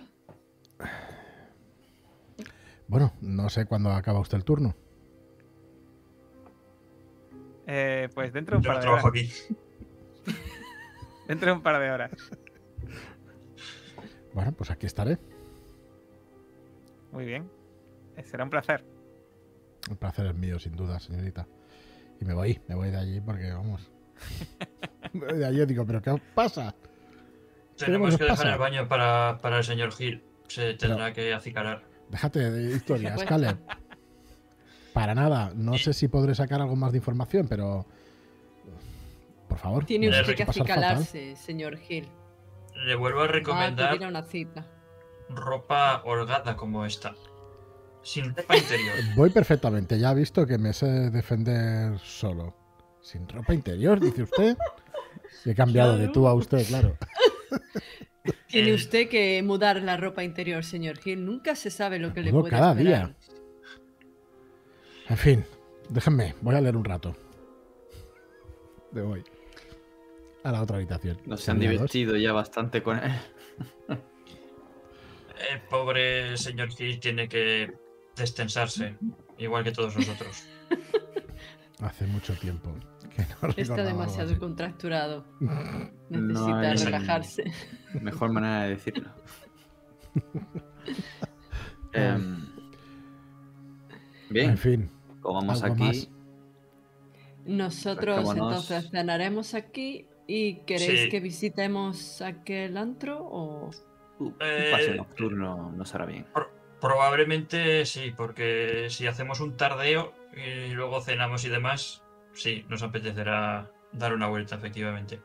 [2.86, 4.74] Bueno, no sé cuándo acaba usted el turno.
[7.66, 9.22] Eh, pues dentro de un Yo par de trabajo horas.
[9.22, 9.56] aquí.
[11.28, 12.10] Dentro de un par de horas.
[14.34, 15.18] Bueno, pues aquí estaré.
[17.12, 17.50] Muy bien.
[18.16, 18.84] Eh, Será un placer.
[19.90, 21.46] El placer es mío, sin duda, señorita.
[22.20, 23.90] Y me voy, me voy de allí porque, vamos.
[25.12, 26.74] me voy de allí y digo, ¿pero qué os pasa?
[27.76, 30.22] Tenemos os que dejar el baño para, para el señor Gil.
[30.48, 31.82] Se tendrá que acicalar.
[32.10, 33.58] Déjate de historias, Pues- Caleb.
[34.92, 35.52] Para nada.
[35.54, 37.86] No sé si podré sacar algo más de información, pero.
[39.48, 39.84] Por favor.
[39.84, 40.62] Tiene usted que fatal.
[40.62, 42.08] acicalarse, señor Gil.
[42.74, 44.66] Le vuelvo a recomendar una cita.
[45.34, 47.14] Ropa holgada como esta.
[48.02, 48.94] Sin ropa interior.
[49.16, 49.98] Voy perfectamente.
[49.98, 52.54] Ya ha visto que me sé defender solo.
[53.02, 54.56] Sin ropa interior, dice usted.
[55.44, 56.96] He cambiado de tú a usted, claro.
[58.48, 61.24] Tiene El- usted que mudar la ropa interior, señor Gil.
[61.24, 63.06] Nunca se sabe lo que le puede cada esperar.
[63.08, 63.16] día.
[65.08, 65.44] En fin,
[65.88, 66.34] déjenme.
[66.40, 67.16] Voy a leer un rato.
[68.92, 69.24] De hoy.
[70.44, 71.18] A la otra habitación.
[71.26, 71.92] Nos han Sería dos.
[71.92, 73.12] divertido ya bastante con él.
[75.50, 77.72] El pobre señor Gil tiene que
[78.16, 78.96] destensarse,
[79.38, 80.44] igual que todos nosotros.
[81.80, 82.74] Hace mucho tiempo
[83.16, 85.24] que no Está demasiado contracturado.
[86.10, 87.44] Necesita es- relajarse.
[88.00, 89.10] Mejor manera de decirlo.
[91.92, 92.46] Em,
[94.30, 94.90] bien, En fin,
[95.20, 96.08] como vamos aquí, más.
[97.46, 101.08] Nosotros entonces cenaremos aquí y queréis Sí.
[101.08, 103.70] que visitemos aquel antro o
[104.20, 106.26] uh, un Eh, paseo nocturno nos hará bien.
[106.80, 112.02] Probablemente sí, porque si hacemos un tardeo y luego cenamos y demás,
[112.32, 115.20] sí, nos apetecerá dar una vuelta, efectivamente.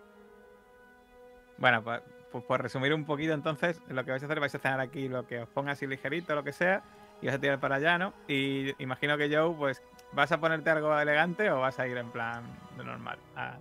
[1.57, 2.01] Bueno, pues,
[2.31, 5.07] pues por resumir un poquito, entonces, lo que vais a hacer, vais a cenar aquí
[5.07, 6.84] lo que os ponga así ligerito, lo que sea,
[7.22, 8.13] y vas a tirar para allá, ¿no?
[8.27, 9.81] Y imagino que Joe, pues,
[10.11, 12.43] ¿vas a ponerte algo elegante o vas a ir en plan
[12.77, 13.17] de normal?
[13.38, 13.57] Ah,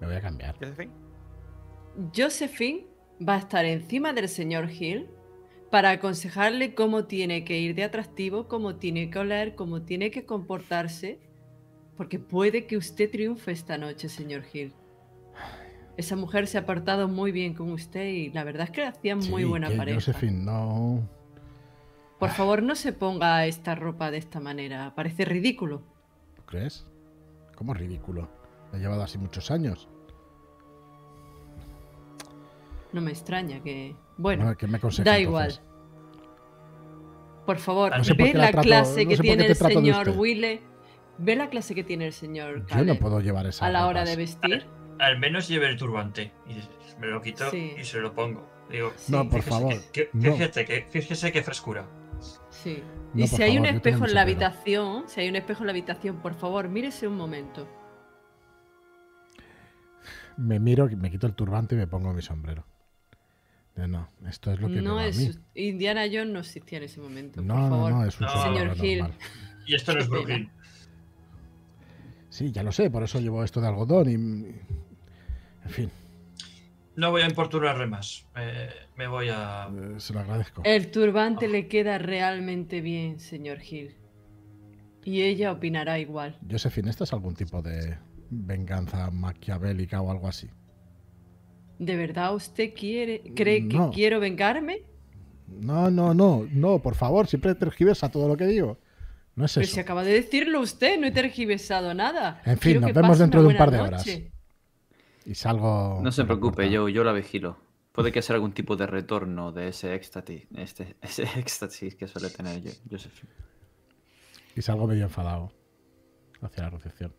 [0.00, 0.54] Me voy a cambiar.
[0.58, 0.92] Josephine.
[2.14, 2.86] Josephine
[3.20, 5.08] va a estar encima del señor Hill
[5.70, 10.24] para aconsejarle cómo tiene que ir de atractivo, cómo tiene que oler, cómo tiene que
[10.24, 11.18] comportarse,
[11.96, 14.72] porque puede que usted triunfe esta noche, señor Hill.
[15.96, 19.18] Esa mujer se ha portado muy bien con usted y la verdad es que hacían
[19.30, 19.96] muy buena que pareja.
[19.96, 21.08] Josephine, no.
[22.18, 25.82] Por favor, no se ponga esta ropa de esta manera, parece ridículo.
[26.34, 26.86] ¿Tú crees?
[27.54, 28.28] ¿Cómo es ridículo?
[28.72, 29.88] He llevado así muchos años.
[32.96, 33.94] No me extraña que...
[34.16, 35.58] Bueno, Bueno, ¿qué me aconseja, da entonces?
[35.60, 37.44] igual.
[37.44, 40.08] Por favor, No sé por ve la la trato- clase no que tiene el señor.
[40.16, 40.62] Wille.
[41.18, 43.86] Ve la clase que tiene el señor Yo no Caleb puedo llevar esa a la
[43.86, 44.66] hora de vestir.
[44.98, 46.54] Al menos lleve el turbante y
[46.98, 47.74] me lo quito Sí.
[47.78, 48.48] y se lo pongo.
[48.70, 49.74] Digo, Sí, No, por fíjese favor.
[49.92, 50.32] que- que- no.
[50.32, 51.84] fíjese, que, fíjese qué frescura.
[52.48, 52.82] sí.
[53.12, 54.46] No, y si hay un favor, espejo en la pelo.
[54.46, 57.68] habitación, si hay un espejo en la habitación, por favor, mírese un momento.
[60.38, 62.64] Me miro, me quito el turbante y me pongo mi sombrero.
[63.76, 65.30] No, no, esto es lo que me va a es mí.
[65.54, 67.42] Indiana Jones no existía en ese momento.
[67.42, 67.92] No, por no, favor.
[67.92, 68.42] no, es un No.
[68.42, 68.98] Señor Hill.
[69.00, 69.18] normal.
[69.66, 70.08] Y esto no es.
[70.08, 70.50] Brooklyn.
[72.30, 74.14] Sí, ya lo sé, por eso llevo esto de algodón y...
[74.14, 75.90] En fin,
[76.94, 78.26] No voy a importunarle más.
[78.36, 79.68] Eh, me voy a.
[79.74, 80.62] eh, se lo agradezco.
[80.64, 81.48] El turbante Ah.
[81.48, 83.94] le queda realmente bien, señor Hill.
[85.04, 86.38] Y ella opinará igual.
[86.50, 87.98] Josephine, ¿esto es algún tipo de
[88.30, 90.48] venganza maquiavélica o algo así?
[91.78, 93.90] ¿De verdad usted quiere, cree que No.
[93.90, 94.82] quiero vengarme?
[95.48, 98.78] No, no, no, no, por favor, siempre tergiversa todo lo que digo.
[99.34, 99.74] No es Pero eso.
[99.74, 102.40] si acaba de decirlo usted, no he tergiversado nada.
[102.46, 104.06] En fin, Quiero nos que vemos dentro de un par de horas.
[104.06, 104.32] noche.
[105.26, 106.00] Y salgo...
[106.02, 107.58] No se preocupe, yo, yo la vigilo.
[107.92, 112.30] Puede que sea algún tipo de retorno de ese éxtasis, este, ese éxtasis que suele
[112.30, 113.30] tener yo, Josephine.
[114.56, 115.52] Y salgo medio enfadado
[116.40, 117.12] hacia la recepción.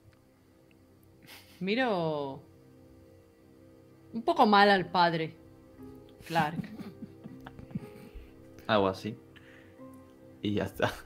[1.59, 2.43] Miro
[4.17, 5.35] un poco mal al padre,
[6.25, 6.57] Clark.
[8.67, 9.15] Algo así.
[10.41, 10.91] Y ya está.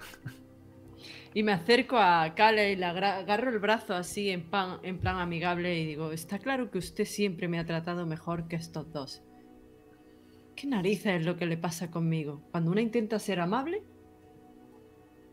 [1.34, 5.18] Y me acerco a Kale y le agarro el brazo así en, pan- en plan
[5.18, 9.22] amigable y digo, está claro que usted siempre me ha tratado mejor que estos dos.
[10.58, 12.42] ¿Qué narices es lo que le pasa conmigo?
[12.52, 13.82] Cuando una intenta ser amable,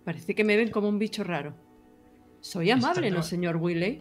[0.04, 1.54] parece que me ven como un bicho raro.
[2.42, 4.00] Soy amable, ¿no, no- señor Wiley?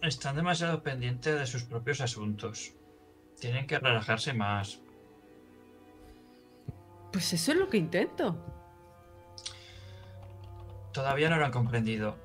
[0.00, 2.72] Están demasiado pendientes de sus propios asuntos.
[3.40, 4.82] Tienen que relajarse más.
[7.12, 8.36] Pues eso es lo que intento.
[10.92, 12.16] Todavía no lo han comprendido.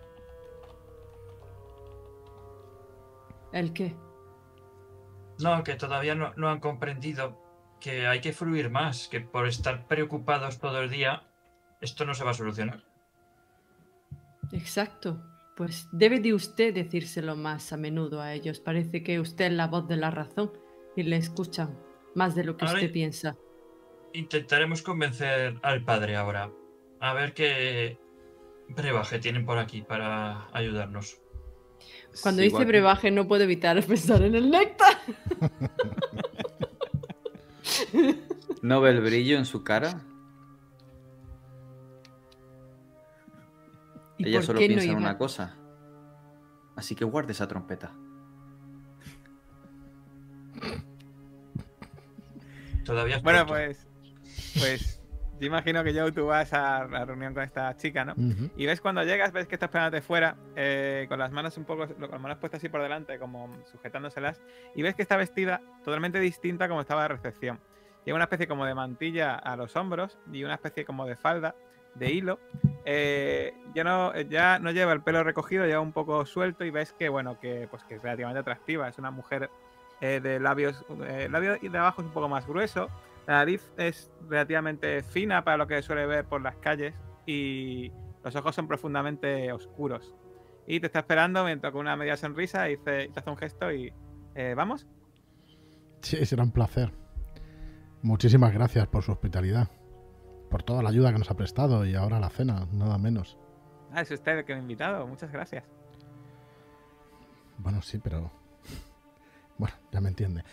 [3.52, 3.96] ¿El qué?
[5.40, 7.42] No, que todavía no, no han comprendido
[7.80, 11.24] que hay que fluir más, que por estar preocupados todo el día,
[11.82, 12.84] esto no se va a solucionar.
[14.52, 15.24] Exacto.
[15.56, 18.60] Pues debe de usted decírselo más a menudo a ellos.
[18.60, 20.52] Parece que usted es la voz de la razón
[20.96, 21.78] y le escuchan
[22.16, 23.36] más de lo que Ahora- usted piensa.
[24.14, 26.50] Intentaremos convencer al padre ahora.
[27.02, 28.00] A ver qué
[28.70, 31.20] brebaje tienen por aquí para ayudarnos.
[32.24, 34.98] Cuando Sí, dice igual brebaje no puedo evitar pensar en el néctar.
[38.62, 40.02] ¿No ve el brillo en su cara?
[44.18, 45.58] ¿Y Ella solo no piensa en una cosa.
[46.76, 47.94] Así que guarde esa trompeta.
[52.86, 53.88] Todavía es Bueno, pues.
[54.60, 55.02] Pues.
[55.40, 58.14] Yo imagino que Joe, tú vas a la reunión con esta chica, ¿no?
[58.56, 61.88] Y ves cuando llegas, ves que está esperándote fuera, eh, con las manos un poco,
[61.88, 64.40] con las manos puestas así por delante, como sujetándoselas,
[64.76, 67.60] y ves que está vestida totalmente distinta como estaba de recepción.
[68.06, 71.54] Lleva una especie como de mantilla a los hombros y una especie como de falda
[71.96, 72.40] de hilo.
[72.86, 76.94] Eh, ya, no, ya no lleva el pelo recogido, lleva un poco suelto y ves
[76.94, 78.88] que, bueno, que, pues, que es relativamente atractiva.
[78.88, 79.50] Es una mujer
[80.02, 82.88] eh, de labios, eh, labio de abajo es un poco más grueso,
[83.28, 86.94] la nariz es relativamente fina para lo que suele ver por las calles
[87.26, 87.92] y
[88.24, 90.14] los ojos son profundamente oscuros.
[90.68, 93.72] Y te está esperando mientras con una media sonrisa y dice- te hace un gesto
[93.72, 93.94] y
[94.36, 94.88] eh, ¿vamos?
[96.02, 96.92] Sí, será un placer.
[98.02, 99.70] Muchísimas gracias por su hospitalidad.
[100.50, 103.38] Por toda la ayuda que nos ha prestado y ahora la cena, nada menos.
[103.92, 105.64] Ah, es usted el que me ha invitado, muchas gracias.
[107.58, 108.30] Bueno, sí, pero.
[109.58, 110.44] Bueno, ya me entiende.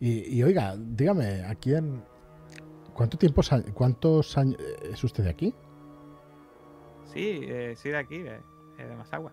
[0.00, 2.04] Y, y oiga, dígame, ¿a quién.
[2.94, 3.42] ¿Cuánto tiempo,
[3.74, 5.54] cuántos años es usted de aquí?
[7.04, 8.36] Sí, eh, soy de aquí, de,
[8.78, 9.32] eh, de Masagua,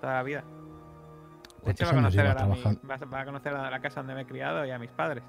[0.00, 0.40] toda la vida.
[0.42, 4.14] De ¿Cuántos hecho, va a conocer, mi- a- va a conocer a la casa donde
[4.14, 5.22] me he criado y a mis padres.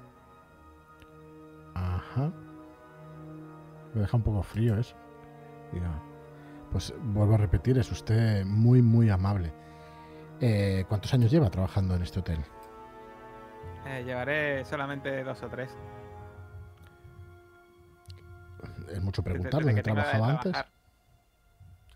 [1.74, 2.32] Ajá.
[3.94, 4.96] Me deja un poco frío eso.
[5.72, 6.00] Diga,
[6.70, 9.52] Pues vuelvo a repetir, es usted muy, muy amable.
[10.40, 12.40] Eh, ¿Cuántos años lleva trabajando en este hotel?
[13.86, 15.70] Eh, llevaré solamente dos o tres.
[18.90, 20.56] Es mucho preguntar dónde de trabajaba antes.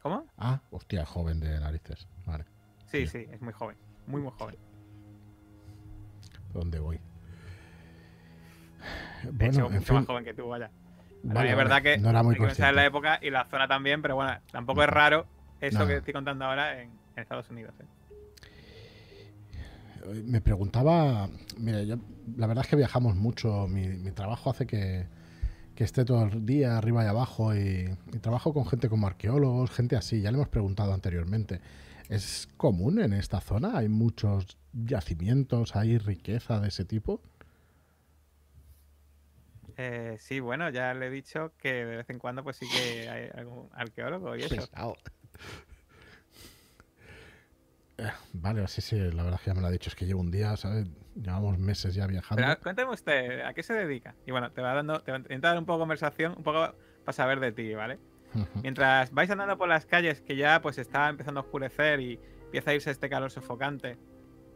[0.03, 0.27] ¿Cómo?
[0.39, 2.07] Ah, hostia, joven de narices.
[2.27, 2.45] Vale,
[2.87, 4.57] Sí, sí, es muy joven, muy, muy joven.
[6.53, 6.99] ¿dónde voy?
[9.23, 10.71] De Bueno, hecho, en mucho fin, más joven que tú, vaya.
[11.23, 13.45] Vale, es verdad que no era muy hay que pensar en la época y la
[13.45, 15.27] zona también, pero bueno, tampoco es raro
[15.61, 15.87] eso No.
[15.87, 17.75] que estoy contando ahora en, en Estados Unidos.
[17.81, 17.85] ¿eh?
[20.25, 21.29] Me preguntaba,
[21.59, 21.97] mire, yo
[22.37, 25.07] la verdad es que viajamos mucho, mi, mi trabajo hace que,
[25.75, 29.71] que esté todo el día arriba y abajo y, y trabajo con gente como arqueólogos,
[29.71, 31.61] gente así, ya le hemos preguntado anteriormente.
[32.09, 33.77] ¿Es común en esta zona?
[33.77, 37.21] ¿Hay muchos yacimientos, hay riqueza de ese tipo?
[39.77, 43.09] Eh, sí, bueno, ya le he dicho que de vez en cuando pues sí que
[43.09, 44.57] hay algún arqueólogo y eso.
[44.57, 44.97] Pesado.
[47.99, 50.07] Eh, Vale, sí, sí, la verdad es que ya me lo ha dicho, es que
[50.07, 50.87] llevo un día, ¿sabes?
[51.17, 52.43] Llevamos meses ya viajando.
[52.43, 54.15] Pero cuéntame usted, ¿a qué se dedica?
[54.25, 56.45] Y bueno, te va dando, te va a intentar dar un poco de conversación, un
[56.45, 57.99] poco para saber de ti, ¿vale?
[58.63, 62.71] Mientras vais andando por las calles, que ya pues está empezando a oscurecer y empieza
[62.71, 63.99] a irse este calor sofocante,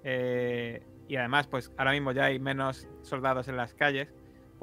[0.05, 4.13] eh, y además pues ahora mismo ya hay menos soldados en las calles,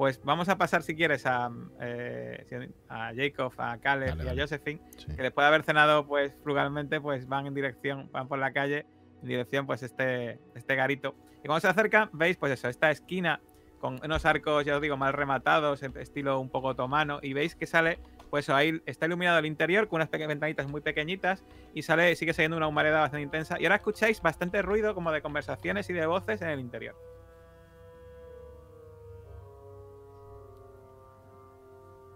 [0.00, 4.34] pues vamos a pasar si quieres a, eh, a Jacob, a Caleb y a.
[4.34, 5.14] Josephine, Sí.
[5.14, 8.86] que después de haber cenado pues frugalmente, pues van en dirección, van por la calle,
[9.20, 11.14] en dirección pues este, este garito.
[11.44, 13.42] Y cuando se acercan, veis pues eso, esta esquina
[13.78, 17.66] con unos arcos, ya os digo, mal rematados, estilo un poco otomano, y veis que
[17.66, 17.98] sale,
[18.30, 21.44] pues ahí está iluminado el interior con unas pequeñas ventanitas muy pequeñitas,
[21.74, 25.20] y sale, sigue siguiendo una humareda bastante intensa, y ahora escucháis bastante ruido como de
[25.20, 26.96] conversaciones y de voces en el interior.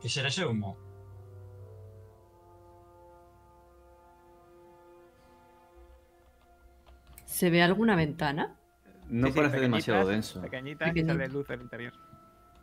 [0.05, 0.76] ¿Qué será ese humo?
[7.24, 8.56] ¿Se ve alguna ventana?
[9.09, 10.40] No Sí, sí, parece demasiado denso.
[10.40, 11.12] Pequeñitas y Pequeñito.
[11.14, 11.93] sale luz del interior.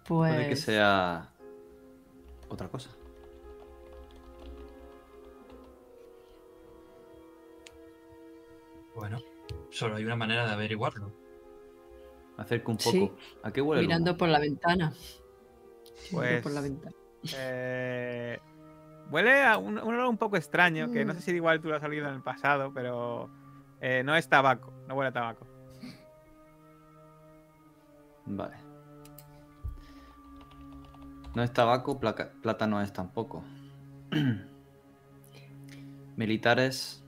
[0.07, 0.33] Pues.
[0.33, 1.29] Puede que sea
[2.49, 2.89] otra cosa.
[8.95, 9.19] Bueno,
[9.69, 11.11] solo hay una manera de averiguarlo.
[12.37, 12.99] Acerco un Sí.
[13.07, 13.17] poco.
[13.43, 14.17] ¿A qué huele el Mirando humo?
[14.17, 14.93] por la ventana.
[16.11, 16.95] Mirando Pues- por la ventana.
[17.35, 18.39] Eh,
[19.11, 21.15] huele a un, un olor un poco extraño, que no Mm.
[21.17, 23.29] sé si igual tú lo has olido en el pasado, pero
[23.79, 25.45] eh, no es tabaco, no huele a tabaco.
[28.25, 28.55] Vale.
[31.35, 33.43] No es tabaco, placa- plata no es tampoco.
[36.15, 37.03] Militares.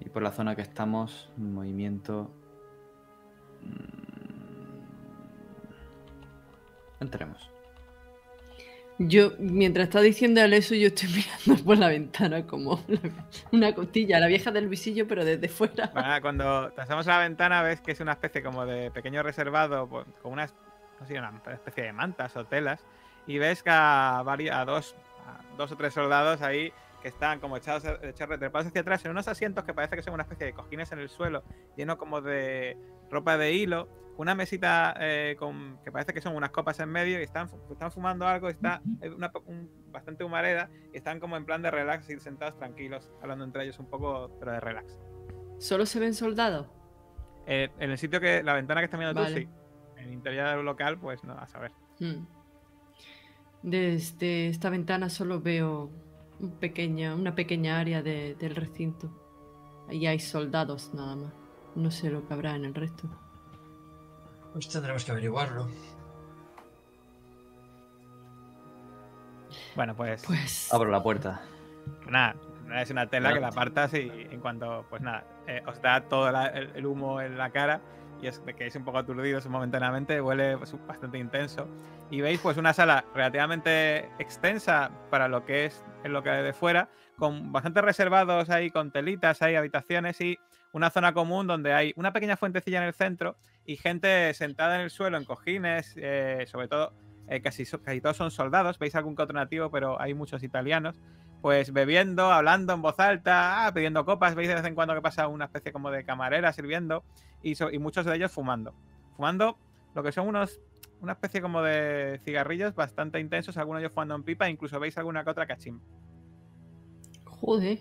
[0.00, 2.30] Y por la zona que estamos, movimiento.
[3.62, 3.98] mm,
[7.00, 7.50] Entremos.
[8.98, 11.08] Yo, mientras está diciendo eso, yo estoy
[11.48, 12.84] mirando por la ventana como
[13.52, 15.92] una costilla, la vieja del visillo, pero desde fuera.
[16.20, 20.04] Cuando te a la ventana ves que es una especie como de pequeño reservado con
[20.24, 20.54] unas,
[21.00, 22.84] no sé, una especie de mantas o telas
[23.28, 24.96] y ves que a, vari- a dos,
[25.56, 29.28] dos o tres soldados ahí que están como echados, echados retrepados hacia atrás en unos
[29.28, 31.44] asientos que parece que son una especie de cojines en el suelo
[31.76, 32.76] lleno como de
[33.10, 33.88] ropa de hilo,
[34.18, 37.90] una mesita eh, con, que parece que son unas copas en medio y están, están
[37.90, 42.10] fumando algo, está eh, una, un- bastante humareda y están como en plan de relax
[42.10, 44.98] y sentados tranquilos, hablando entre ellos un poco, pero de relax.
[45.58, 46.66] ¿Solo se ven soldados?
[47.46, 49.14] Eh, en el sitio que la ventana que está Vale.
[49.14, 49.48] tú, sí.
[49.96, 51.72] En el interior del local, pues no, a saber.
[51.98, 52.26] Hmm.
[53.62, 55.90] Desde esta ventana solo veo
[56.40, 59.10] un pequeña, una pequeña área de- del recinto.
[59.88, 61.32] Ahí hay soldados nada más.
[61.74, 63.08] No sé lo que habrá en el resto.
[64.58, 65.68] Pues tendremos que averiguarlo.
[69.76, 70.74] Bueno, pues, Pues.
[70.74, 71.42] Abro la puerta.
[72.08, 72.34] nada,
[72.74, 76.32] es una tela que la apartas y en cuanto, pues nada, eh, os da todo
[76.32, 77.80] la- el, el humo en la cara
[78.20, 81.68] y es de que es un poco aturdidos momentáneamente, huele pues, bastante intenso.
[82.10, 86.42] Y veis pues una sala relativamente extensa para lo que es en lo que hay
[86.42, 90.36] de fuera, con bastante reservados ahí, con telitas, hay habitaciones y
[90.72, 93.36] una zona común donde hay una pequeña fuentecilla en el centro
[93.68, 96.94] y gente sentada en el suelo en cojines, eh, sobre todo
[97.28, 97.66] eh, casi,
[98.00, 100.98] todos son soldados, veis algún que otro nativo, pero hay muchos italianos,
[101.42, 105.02] pues bebiendo, hablando en voz alta, ah, pidiendo copas, veis de vez en cuando que
[105.02, 107.04] pasa una especie como de camarera sirviendo
[107.42, 108.72] y, muchos de ellos fumando.
[109.14, 109.58] Fumando
[109.94, 110.58] lo que son unos,
[111.02, 114.96] una especie como de cigarrillos bastante intensos, algunos de ellos fumando en pipa, incluso veis
[114.96, 115.84] alguna que otra cachimba.
[117.24, 117.80] Joder.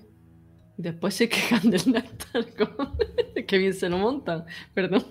[0.75, 2.45] Después se quejan del néctar.
[2.57, 2.97] como-
[3.47, 4.43] Qué bien se lo montan.
[4.73, 5.05] Perdón.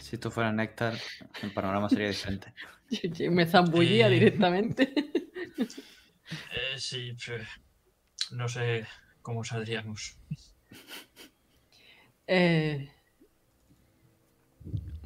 [0.00, 0.94] Si esto fuera néctar,
[1.42, 2.52] el panorama sería diferente.
[2.90, 4.10] Yo- yo Me zambullía Eh.
[4.10, 4.92] directamente.
[5.58, 7.12] Eh, sí,
[8.32, 8.86] no sé
[9.22, 10.16] cómo saldríamos.
[12.28, 12.88] Eh,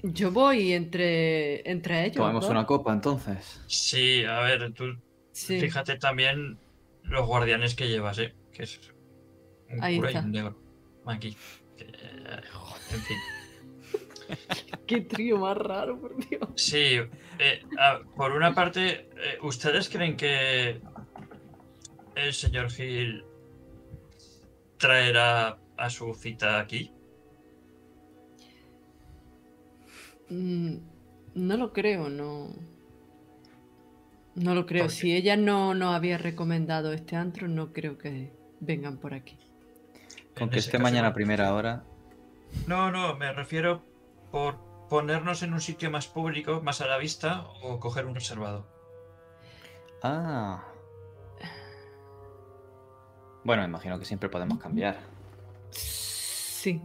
[0.02, 2.16] yo voy entre, entre ellos.
[2.16, 3.60] Tomemos una copa entonces.
[3.66, 4.98] Sí, a ver, tú
[5.32, 5.60] Sí.
[5.60, 6.58] fíjate también
[7.04, 8.34] los guardianes que llevas, ¿eh?
[8.52, 8.78] Que es
[9.70, 10.62] un Ahí cura y un negro.
[11.06, 11.36] Aquí.
[11.78, 12.40] Eh,
[12.92, 13.16] en fin.
[14.90, 16.48] Qué trío más raro, por Dios.
[16.56, 16.96] Sí,
[17.38, 20.80] eh, a- por una parte, eh, ¿ustedes creen que
[22.16, 23.24] el señor Gil
[24.78, 26.92] traerá a su cita aquí?
[30.28, 30.76] Mm,
[31.36, 32.48] No lo creo, no.
[34.34, 34.88] No lo creo.
[34.88, 39.38] Si ella no nos había recomendado este antro, no creo que vengan por aquí.
[40.34, 41.84] Con En que esté mañana a primera hora.
[42.66, 43.84] No, no, me refiero
[44.32, 48.66] por ponernos en un sitio más público, más a la vista, o coger un reservado.
[50.02, 50.64] Ah.
[53.44, 54.98] Bueno, imagino que siempre podemos cambiar.
[55.70, 56.82] Sí.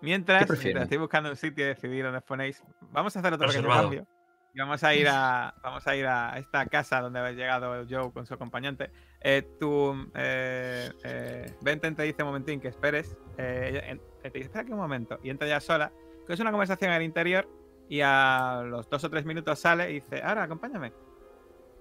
[0.00, 2.62] Mientras, mientras estoy buscando un sitio y decidir dónde os ponéis,
[2.92, 3.90] vamos a hacer otro pequeño Reservado.
[3.90, 4.06] cambio.
[4.54, 8.12] Y vamos a ir a, vamos a ir a esta casa donde ha llegado Joe
[8.12, 8.90] con su acompañante.
[9.28, 13.16] Eh, tú, eh, eh, Benten te dice un momentín que esperes.
[13.36, 15.18] eh, te dice, espera aquí un momento.
[15.24, 15.90] Y entra ya sola.
[16.28, 17.48] Que es una conversación el interior.
[17.88, 20.92] Y a los dos o tres minutos sale y dice, ahora, acompáñame.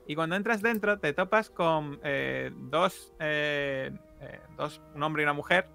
[0.07, 3.91] Y cuando entras dentro, te topas con eh, dos, eh,
[4.21, 5.67] eh, dos, un hombre y una mujer,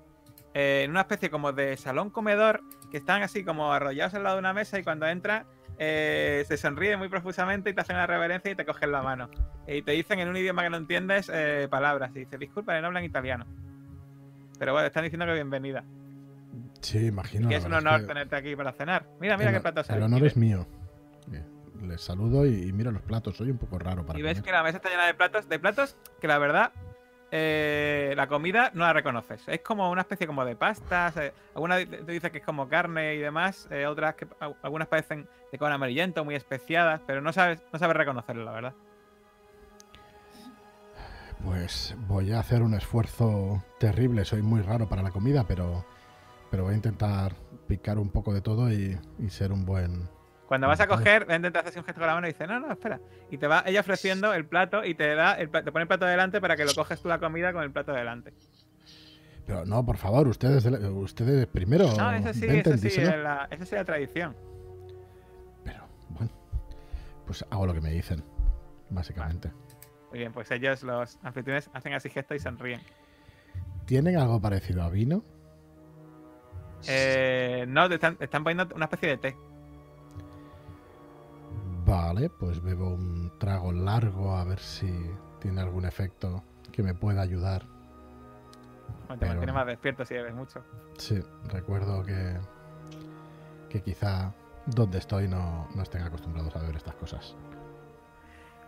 [0.55, 4.37] eh, en una especie como de salón comedor, que están así como arrollados al lado
[4.37, 5.47] de una mesa y cuando entran
[5.83, 9.31] eh, se sonríen muy profusamente y te hacen una reverencia y te cogen la mano.
[9.67, 12.11] Y te dicen en un idioma que no entiendes eh, palabras.
[12.15, 13.47] Y dice, disculpa, no hablan italiano.
[14.59, 15.83] Pero bueno, están diciendo que bienvenida.
[16.83, 17.49] Sí, imagino.
[17.49, 19.07] que es un honor que tenerte aquí para cenar.
[19.21, 20.67] Mira, mira el, qué platos el honor es mío.
[21.83, 23.39] Les saludo y, y miro los platos.
[23.39, 25.59] Soy un poco raro para Y ves que la mesa está llena de platos, de
[25.59, 26.73] platos que la verdad,
[27.33, 29.43] eh, la comida no la reconoces.
[29.47, 31.15] Es como una especie como de pastas.
[31.55, 33.69] algunas te te dice que es como carne y demás.
[33.71, 37.79] eh, otras que al- algunas parecen de color amarillento, muy especiadas, pero no sabes, no
[37.79, 38.75] sabes reconocerlo, la verdad.
[41.45, 44.25] Pues voy a hacer un esfuerzo terrible.
[44.25, 45.85] Soy muy raro para la comida, pero,
[46.51, 47.35] pero voy a intentar
[47.67, 48.99] picar un poco de todo y
[49.31, 50.09] ser un buen.
[50.51, 52.59] Cuando vas a coger, ven, te hace un gesto con la mano y dice, no,
[52.59, 52.99] no, espera.
[53.31, 55.87] Y te va ella ofreciendo el plato y te da el pla- te pone el
[55.87, 58.35] plato delante para que lo coges tú la comida con el plato delante.
[59.47, 61.85] Pero no, por favor, ustedes, ustedes primero.
[61.97, 64.35] No, eso sí, Venten, eso sí, la, esa sí es la tradición.
[65.63, 66.33] Pero bueno,
[67.27, 68.25] pues hago lo que me dicen,
[68.89, 69.53] básicamente.
[70.11, 72.81] Muy bien, pues ellos, los anfitriones, hacen así gesto y sonríen.
[73.87, 75.23] ¿Tienen algo parecido a vino?
[76.89, 79.37] Eh, no, están, están poniendo una especie de té.
[81.91, 85.11] Vale, pues bebo un trago largo a ver si
[85.41, 87.63] tiene algún efecto que me pueda ayudar.
[89.09, 90.65] Te Pero- mantiene más despierto si bebes mucho.
[90.99, 92.39] Sí, recuerdo que,
[93.69, 94.33] que quizá
[94.67, 97.35] donde estoy no, no estén acostumbrados a beber estas cosas.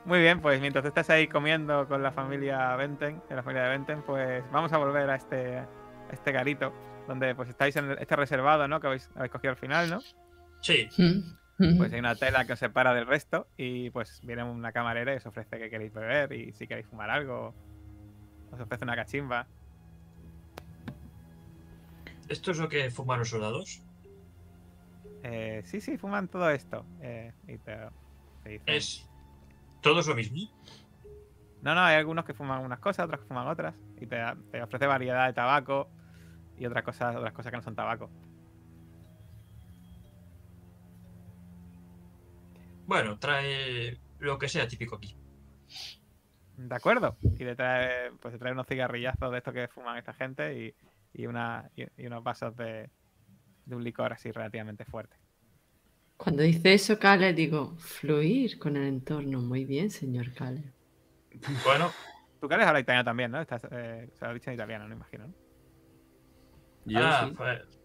[0.04, 3.68] Muy bien, pues mientras estás ahí comiendo con la familia Benten, de la familia de
[3.70, 5.68] Benten, pues vamos a volver a este, a
[6.10, 6.72] este garito,
[7.06, 8.80] donde pues estáis en este reservado, ¿no?
[8.80, 10.00] Que habéis, habéis cogido al final, ¿no?
[10.60, 10.88] Sí,
[11.76, 15.16] Pues hay una tela que os separa del resto y pues viene una camarera y
[15.18, 17.54] os ofrece que queréis beber y si queréis fumar algo,
[18.50, 19.46] os ofrece una cachimba.
[22.28, 23.82] ¿esto es lo que fuman los soldados?
[25.22, 26.84] Eh, sí, sí, fuman todo esto.
[27.00, 27.76] eh, y te,
[28.42, 29.08] te ¿Es
[29.80, 30.50] todos lo mismo?
[31.60, 33.74] No, no, hay algunos que fuman unas cosas, otros que fuman otras.
[34.00, 34.18] Y te,
[34.50, 35.88] te ofrece variedad de tabaco
[36.58, 38.10] y otras cosas, otras cosas que no son tabaco.
[42.92, 45.16] Bueno, trae lo que sea típico aquí.
[46.56, 47.16] De acuerdo.
[47.22, 50.74] Y le trae, pues te trae unos cigarrillazos de estos que fuman esta gente y,
[51.14, 52.90] y, una, y, y unos vasos de,
[53.64, 55.16] de un licor así relativamente fuerte.
[56.18, 59.40] Cuando dice eso, Kale, digo, fluir con el entorno.
[59.40, 60.72] Muy bien, señor Kale.
[61.64, 61.90] Bueno,
[62.42, 63.40] Tú que habla italiano también, ¿no?
[63.40, 65.28] Estás, eh, se lo ha dicho en italiano, no imagino.
[65.28, 65.34] ¿no?
[66.84, 67.34] Yo ah, sí.
[67.36, 67.80] pues,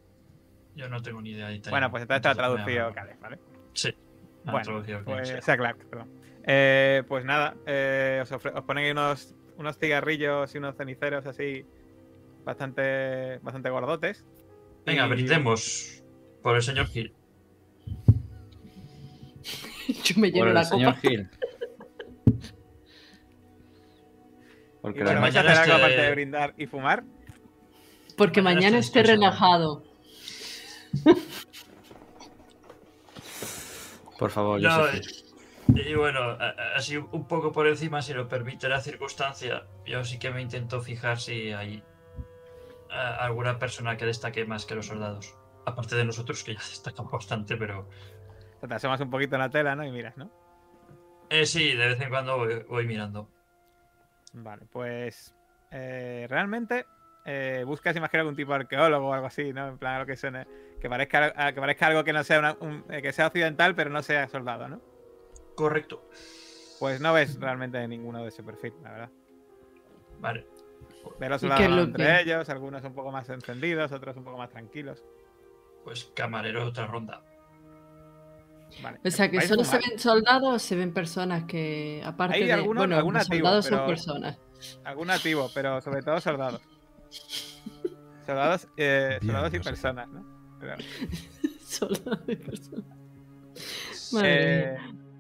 [0.76, 1.74] yo no tengo ni idea de italiano.
[1.74, 3.40] Bueno, pues entonces está traducido Cales, ¿vale?
[3.74, 3.96] Sí.
[4.48, 6.10] Ha Bueno, Pues, o sea, Clark, perdón.
[6.46, 11.26] Eh, pues nada, eh, os, ofre- os ponen ahí unos, unos cigarrillos y unos ceniceros
[11.26, 11.66] así
[12.46, 14.26] bastante, bastante gordotes.
[14.86, 16.04] Venga, Y- brindemos
[16.42, 17.14] por el señor Gil.
[20.04, 21.08] Yo me Por lleno el la señor copa.
[21.10, 21.30] Gil.
[24.80, 27.04] Y Porque bueno, la- ¿vais a mañana hacer algo este- aparte de brindar y fumar?
[28.16, 29.84] Porque Mañana mañana esté relajado.
[34.18, 35.00] por favor, No, yo
[35.76, 36.38] y bueno,
[36.76, 40.82] así un poco por encima, si lo permite la circunstancia, yo sí que me intento
[40.82, 41.84] fijar si hay
[42.90, 45.36] alguna persona que destaque más que los soldados.
[45.66, 47.90] Aparte de nosotros, que ya destacan bastante, pero...
[48.66, 49.86] Te asomas un poquito en la tela, ¿no?
[49.86, 50.32] Y miras, ¿no?
[51.30, 53.30] Eh, sí, de vez en cuando voy, voy mirando.
[54.34, 55.36] Vale, pues
[55.72, 56.86] eh, realmente
[57.26, 59.68] eh, buscas, imagino, algún tipo de arqueólogo o algo así, ¿no?
[59.68, 60.48] En plan, algo que suene,
[60.82, 63.90] que parezca, que parezca algo que no sea una- un- eh, que sea occidental, pero
[63.90, 64.82] no sea soldado, ¿no?
[65.56, 66.08] Correcto.
[66.80, 69.10] Pues no ves realmente ninguno de ese perfil, la verdad.
[70.20, 70.48] Vale.
[71.20, 74.24] Ves los ¿Y qué soldados entre que- ellos, algunos un poco más encendidos, otros un
[74.24, 75.04] poco más tranquilos.
[75.84, 77.24] Pues camarero, otra ronda.
[78.84, 79.00] Vale.
[79.04, 82.36] O sea, que ¿Vais a solo se ven soldados o se ven personas que, aparte
[82.36, 82.54] Hay de.
[82.54, 84.40] algunos- bueno, algún nativo, soldados son pero- personas.
[84.84, 86.62] Algún nativo, pero sobre todo soldados.
[88.26, 90.37] Soldados, eh, Bien, soldados y personas, ¿no?
[91.66, 92.98] Soldados y personas.
[94.12, 94.78] Madre eh,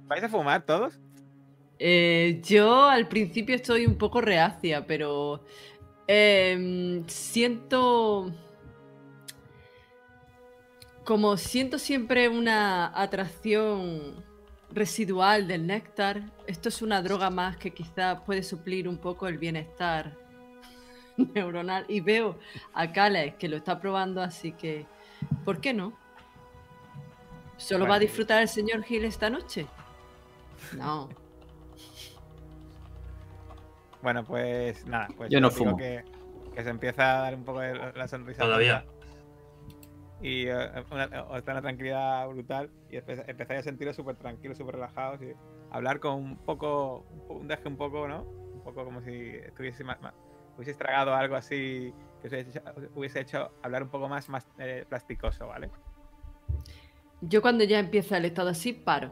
[0.07, 0.97] ¿Vais a fumar todos?
[1.80, 5.43] Eh, yo al principio estoy un poco reacia, pero
[6.07, 8.31] em, siento...
[11.03, 14.26] Como siento siempre una atracción
[14.72, 19.38] residual del néctar, esto es una droga más que quizá puede suplir un poco el
[19.38, 20.18] bienestar
[21.18, 21.85] neuronal.
[21.88, 22.38] Y veo
[22.73, 24.85] a Kale que lo está probando, así que,
[25.45, 25.94] ¿por qué no?
[27.57, 29.65] ¿Solo va a disfrutar el señor Gil esta noche?
[30.76, 31.10] No.
[34.02, 35.07] Bueno, pues nada.
[35.18, 35.76] Pues Yo no fumo.
[35.76, 36.03] Que,
[36.53, 38.44] que se empieza a dar un poco de la, sonrisa.
[38.44, 38.85] Todavía.
[40.22, 42.69] Y eh, una- os da una tranquilidad brutal.
[42.89, 45.22] Y empe- empezáis a sentiros súper tranquilos, súper relajados.
[45.22, 45.34] Y
[45.72, 47.06] hablar con un poco.
[47.27, 48.22] Un, deje un poco, ¿no?
[48.22, 49.84] Un poco como si estuviese
[50.56, 51.94] hubieseis tragado algo así.
[52.22, 55.69] Que os hubiese hecho, os hubiese hecho hablar un poco más, más eh, plasticoso, ¿vale?
[57.22, 59.11] Yo cuando ya empieza el estado así, paro.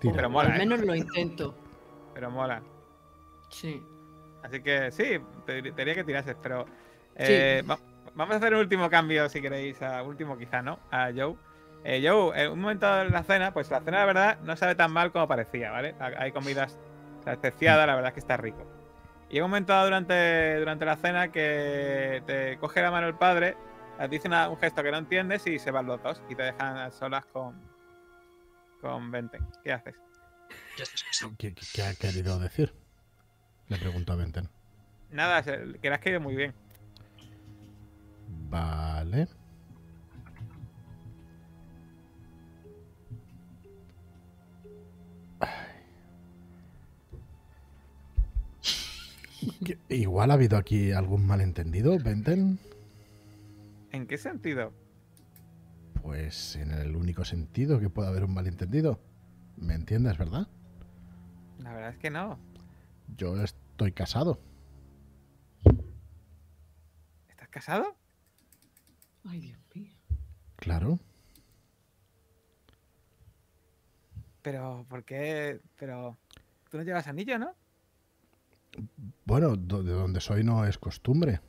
[0.00, 0.14] Tira.
[0.14, 0.58] Pero mola, Al ¿eh?
[0.58, 1.54] menos lo intento.
[2.14, 2.62] Pero mola.
[3.50, 3.82] Sí.
[4.42, 6.64] Así que sí, te, te diría que tirases, pero
[7.14, 7.78] eh, va-
[8.14, 10.80] vamos a hacer un último cambio, si queréis, a último quizá, ¿no?
[10.90, 11.36] A Joe.
[11.84, 14.74] Eh, Joe, en un momento de la cena, pues la cena, la verdad, no sabe
[14.74, 15.94] tan mal como parecía, ¿vale?
[16.00, 16.78] Ha- Hay comidas
[17.20, 18.66] o sea, especiadas, la verdad es que está rico.
[19.32, 23.56] Y momento dado durante, durante la cena que te coge la mano el padre,
[23.98, 26.42] te dice una- un gesto que no entiendes y se van los dos y te
[26.42, 27.58] dejan a solas con,
[28.80, 29.40] con Venten.
[29.64, 29.96] ¿Qué haces?
[31.38, 32.74] ¿Qué, qué- qué ha querido decir?
[33.68, 34.48] Le pregunto a Benten.
[35.10, 36.54] Nada, que le has caído muy bien.
[38.28, 39.28] Vale.
[49.88, 52.58] Igual ha habido aquí algún malentendido, Benten.
[53.90, 54.72] ¿En qué sentido?
[56.02, 58.98] Pues en el único sentido que puede haber un malentendido.
[59.56, 60.48] ¿Me entiendes, verdad?
[61.58, 62.38] La verdad es que no.
[63.16, 64.40] Yo estoy casado.
[67.28, 67.96] ¿Estás casado?
[69.24, 69.92] Ay, Dios mío.
[70.56, 70.98] Claro.
[74.42, 75.60] Pero, ¿por qué?
[75.78, 76.18] Pero,
[76.70, 77.54] tú no llevas anillo, ¿no?
[79.24, 81.40] Bueno, de donde soy no es costumbre.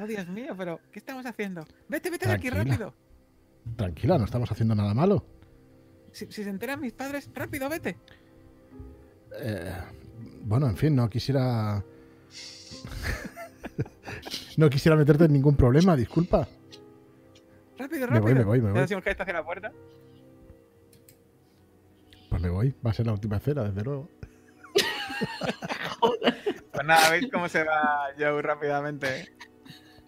[0.00, 1.66] Oh, Dios mío, pero, ¿qué estamos haciendo?
[1.88, 2.94] Vete, vete de aquí rápido.
[3.76, 5.24] Tranquila, no estamos haciendo nada malo.
[6.12, 7.98] Si, si se enteran mis padres, rápido, vete.
[9.38, 9.74] Eh,
[10.42, 11.84] bueno, en fin, no quisiera.
[14.56, 16.48] no quisiera meterte en ningún problema, disculpa.
[17.78, 18.34] Rápido, Me voy, rápido.
[18.34, 18.80] me voy, me voy.
[18.80, 19.72] das un gesto hacia la puerta.
[22.28, 24.08] Pues me voy, va a ser la última cena, desde luego.
[26.72, 29.34] Pues nada, veis cómo se va Joe rápidamente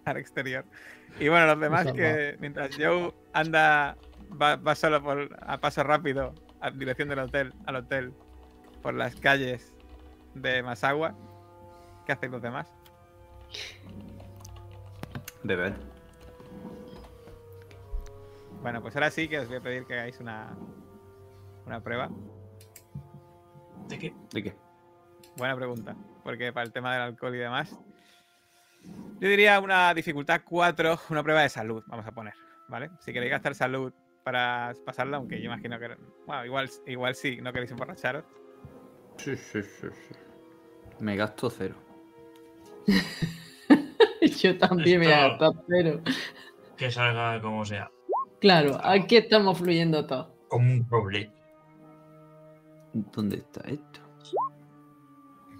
[0.05, 0.65] al exterior.
[1.19, 3.97] Y bueno, los demás que mientras Joe anda,
[4.41, 8.13] va, va solo por, a paso rápido a dirección del hotel, al hotel,
[8.81, 9.73] por las calles
[10.33, 11.15] de Masagua,
[12.05, 12.71] ¿qué hacen los demás?
[15.43, 15.73] Beber.
[18.61, 20.55] Bueno, pues ahora sí que os voy a pedir que hagáis una,
[21.65, 22.09] una prueba.
[23.89, 24.15] ¿De qué?
[24.31, 24.62] ¿De qué?
[25.37, 27.77] Buena pregunta, porque para el tema del alcohol y demás.
[29.19, 32.33] Yo diría una dificultad 4, una prueba de salud, vamos a poner,
[32.67, 32.89] ¿vale?
[32.99, 33.93] Si queréis gastar salud
[34.23, 35.95] para pasarla, aunque yo imagino que.
[36.27, 38.23] Bueno, igual, igual sí, no queréis emborracharos.
[39.17, 40.15] Sí, sí, sí, sí.
[40.99, 41.75] Me gasto cero.
[44.39, 46.01] Yo también me Esto- gasto, pero.
[46.77, 47.89] Que salga como sea.
[48.39, 50.27] Claro, aquí estamos fluyendo todos.
[50.47, 51.31] Como un problema.
[52.93, 53.92] ¿Dónde está esto?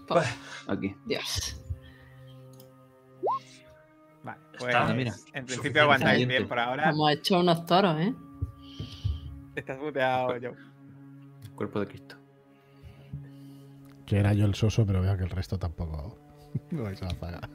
[0.08, 0.28] Pues,
[0.68, 0.96] Aquí.
[1.06, 1.58] Dios.
[4.24, 5.14] Vale, Está, pues mira.
[5.34, 6.90] en principio aguantáis bien por ahora.
[6.90, 8.14] Hemos hecho unos toros, ¿eh?
[9.56, 10.56] Estás muteado, Joe.
[11.56, 12.16] Cuerpo de Cristo.
[14.06, 16.18] Que era yo el soso, pero veo que el resto tampoco.
[16.70, 17.50] No vais a la zaga.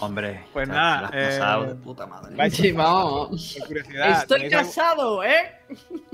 [0.00, 0.46] Hombre.
[0.54, 2.34] Pues nada, te lo has pasado eh, de puta madre.
[2.36, 3.56] vais- Sí, vamos.
[3.58, 5.60] Por curiosidad, Estoy ¿tenéis algún- casado, ¿eh?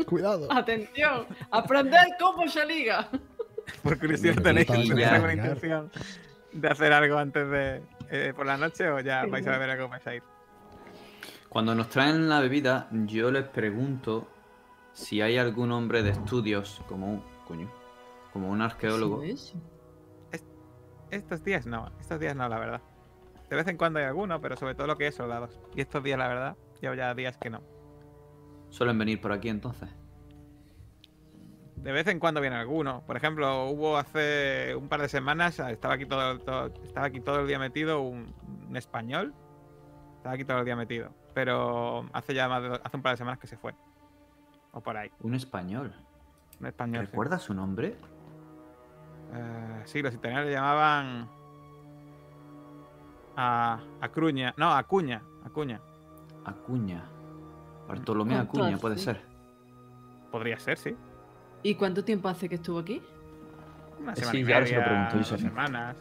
[0.06, 0.48] Cuidado.
[0.52, 1.26] Atención.
[1.52, 3.08] Aprender cómo se liga.
[3.82, 5.14] Por curiosidad, Me ¿tenéis, gusta tenéis ya.
[5.14, 5.90] alguna intención
[6.52, 9.76] de hacer algo antes de eh, por la noche o ya vais a ver a
[9.76, 10.22] cómo vais a ir?
[11.48, 14.28] Cuando nos traen la bebida, yo les pregunto
[14.92, 17.24] si hay algún hombre de estudios, como un.
[17.46, 17.70] Coño.
[18.32, 19.22] Como un arqueólogo.
[19.22, 19.56] Eso.
[21.10, 22.80] Estos días no, estos días no, la verdad.
[23.48, 25.60] De vez en cuando hay alguno, pero sobre todo lo que es soldados.
[25.76, 27.62] Y estos días, la verdad, llevo ya días que no.
[28.70, 29.88] Suelen venir por aquí entonces.
[31.76, 33.02] De vez en cuando viene alguno.
[33.06, 37.40] Por ejemplo, hubo hace un par de semanas, estaba aquí todo, todo- estaba aquí todo
[37.40, 38.32] el día metido un,
[38.68, 39.34] un español.
[40.16, 41.10] Estaba aquí todo el día metido.
[41.34, 43.74] Pero hace ya más de, hace un par de semanas que se fue.
[44.72, 45.10] O por ahí.
[45.20, 45.92] Un español.
[46.60, 47.04] Un español.
[47.04, 47.10] sí.
[47.10, 47.96] ¿Recuerdas su nombre?
[49.34, 51.28] Eh, sí, los italianos le llamaban.
[53.36, 54.54] A, Acruña.
[54.56, 55.22] No, Acuña.
[55.44, 55.80] Acuña.
[56.44, 57.04] Acuña.
[57.88, 59.22] Bartolomé ¿Cuánto Acuña, puede ser.
[60.30, 60.96] Podría ser, sí.
[61.64, 63.02] ¿Y cuánto tiempo hace que estuvo aquí?
[63.98, 65.40] Una semana sí, y ya ahora se lo media, pregunto, dos Joseph.
[65.40, 65.96] semanas.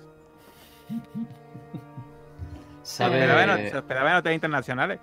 [2.83, 4.99] Se ¿Sabe, hospedaba, en, se hospedaba en hoteles internacionales.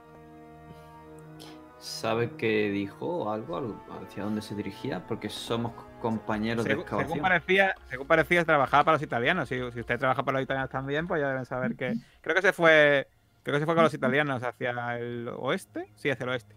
[1.78, 5.06] ¿Sabe qué dijo algo, algo hacia dónde se dirigía?
[5.06, 7.20] Porque somos compañeros de Según, según excavación.
[7.20, 9.48] parecía, según parecía, trabajaba para los italianos.
[9.48, 11.96] Si, si usted trabaja para los italianos también, pues ya deben saber que.
[12.20, 13.08] Creo que se fue.
[13.42, 15.90] Creo que se fue con los italianos hacia el oeste.
[15.96, 16.54] Sí, hacia el oeste.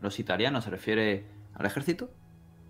[0.00, 2.10] ¿Los italianos se refiere al ejército?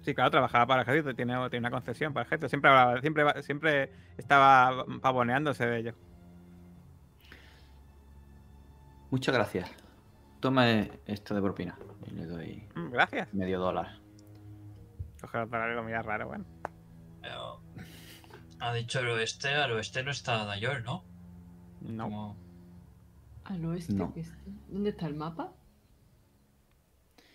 [0.04, 2.48] Sí, claro, trabajaba para el ejército, tiene, tiene una concesión para el ejército.
[2.48, 5.94] Siempre, hablaba- siempre, siempre estaba pavoneándose de ello.
[9.10, 9.70] Muchas gracias.
[10.40, 10.68] toma
[11.06, 11.78] esto de propina.
[12.06, 13.32] Y le doy Mm, Gracias.
[13.32, 13.98] medio dólar.
[15.22, 16.44] Cogerlo para algo mira raro, bueno.
[17.22, 17.62] Pero,
[18.60, 21.02] ha dicho el oeste, al oeste no está Dayol, ¿no?
[21.80, 22.04] No.
[22.04, 22.36] Como-
[23.46, 23.94] Al oeste.
[23.94, 24.12] No.
[24.68, 25.54] ¿Dónde está el mapa?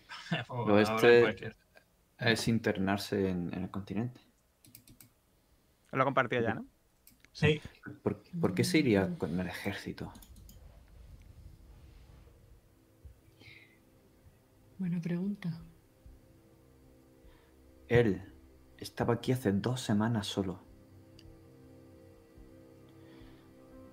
[0.50, 1.56] o Lo ahora este- cualquier-
[2.20, 4.22] Es internarse en, en el continente.
[5.92, 6.66] Lo compartía ya, ¿no?
[7.32, 7.62] Sí.
[8.04, 10.12] ¿Por, por qué se iría con el ejército?
[14.78, 15.50] Buena pregunta.
[17.88, 18.22] Él
[18.78, 20.62] estaba aquí hace dos semanas solo.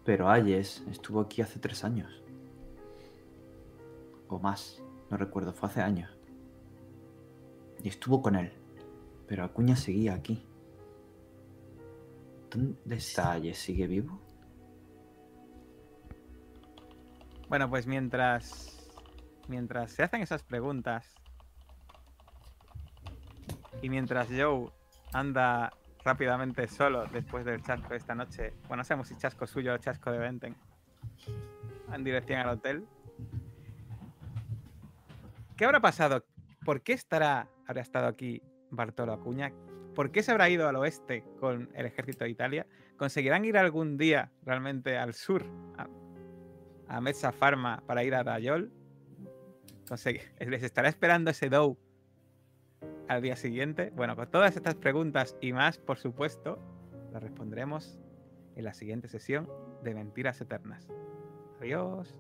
[0.05, 2.23] Pero Ayes estuvo aquí hace tres años.
[4.29, 6.16] O más, no recuerdo, fue hace años.
[7.87, 8.51] Y estuvo con él.
[9.29, 10.45] Pero Acuña seguía aquí.
[12.51, 13.41] ¿Dónde está?
[13.55, 14.21] ¿Sigue vivo?
[17.49, 18.91] Bueno, pues mientras.
[19.47, 21.15] Mientras se hacen esas preguntas.
[23.83, 24.69] Y mientras Joe
[25.13, 25.73] anda
[26.03, 28.53] rápidamente solo después del chasco de esta noche.
[28.67, 30.57] Bueno, no sabemos si chasco suyo o chasco de Venten.
[31.93, 32.85] En dirección al hotel.
[35.57, 36.25] ¿Qué habrá pasado?
[36.67, 39.53] ¿Por qué estará, habrá estado aquí Bartolo Acuña?
[39.95, 42.67] ¿Por qué se habrá ido al oeste con el ejército de Italia?
[42.99, 45.45] ¿Conseguirán ir algún día realmente al sur?
[45.79, 45.87] a-
[46.89, 48.71] a Mezza Pharma para ir a Dayol.
[50.41, 51.77] ¿Les estará esperando ese Dow
[53.09, 53.91] al día siguiente?
[53.95, 56.59] Bueno, con todas estas preguntas y más, por supuesto,
[57.13, 57.99] las respondremos
[58.57, 59.49] en la siguiente sesión
[59.83, 60.89] de Mentiras Eternas.
[61.61, 62.15] Adiós.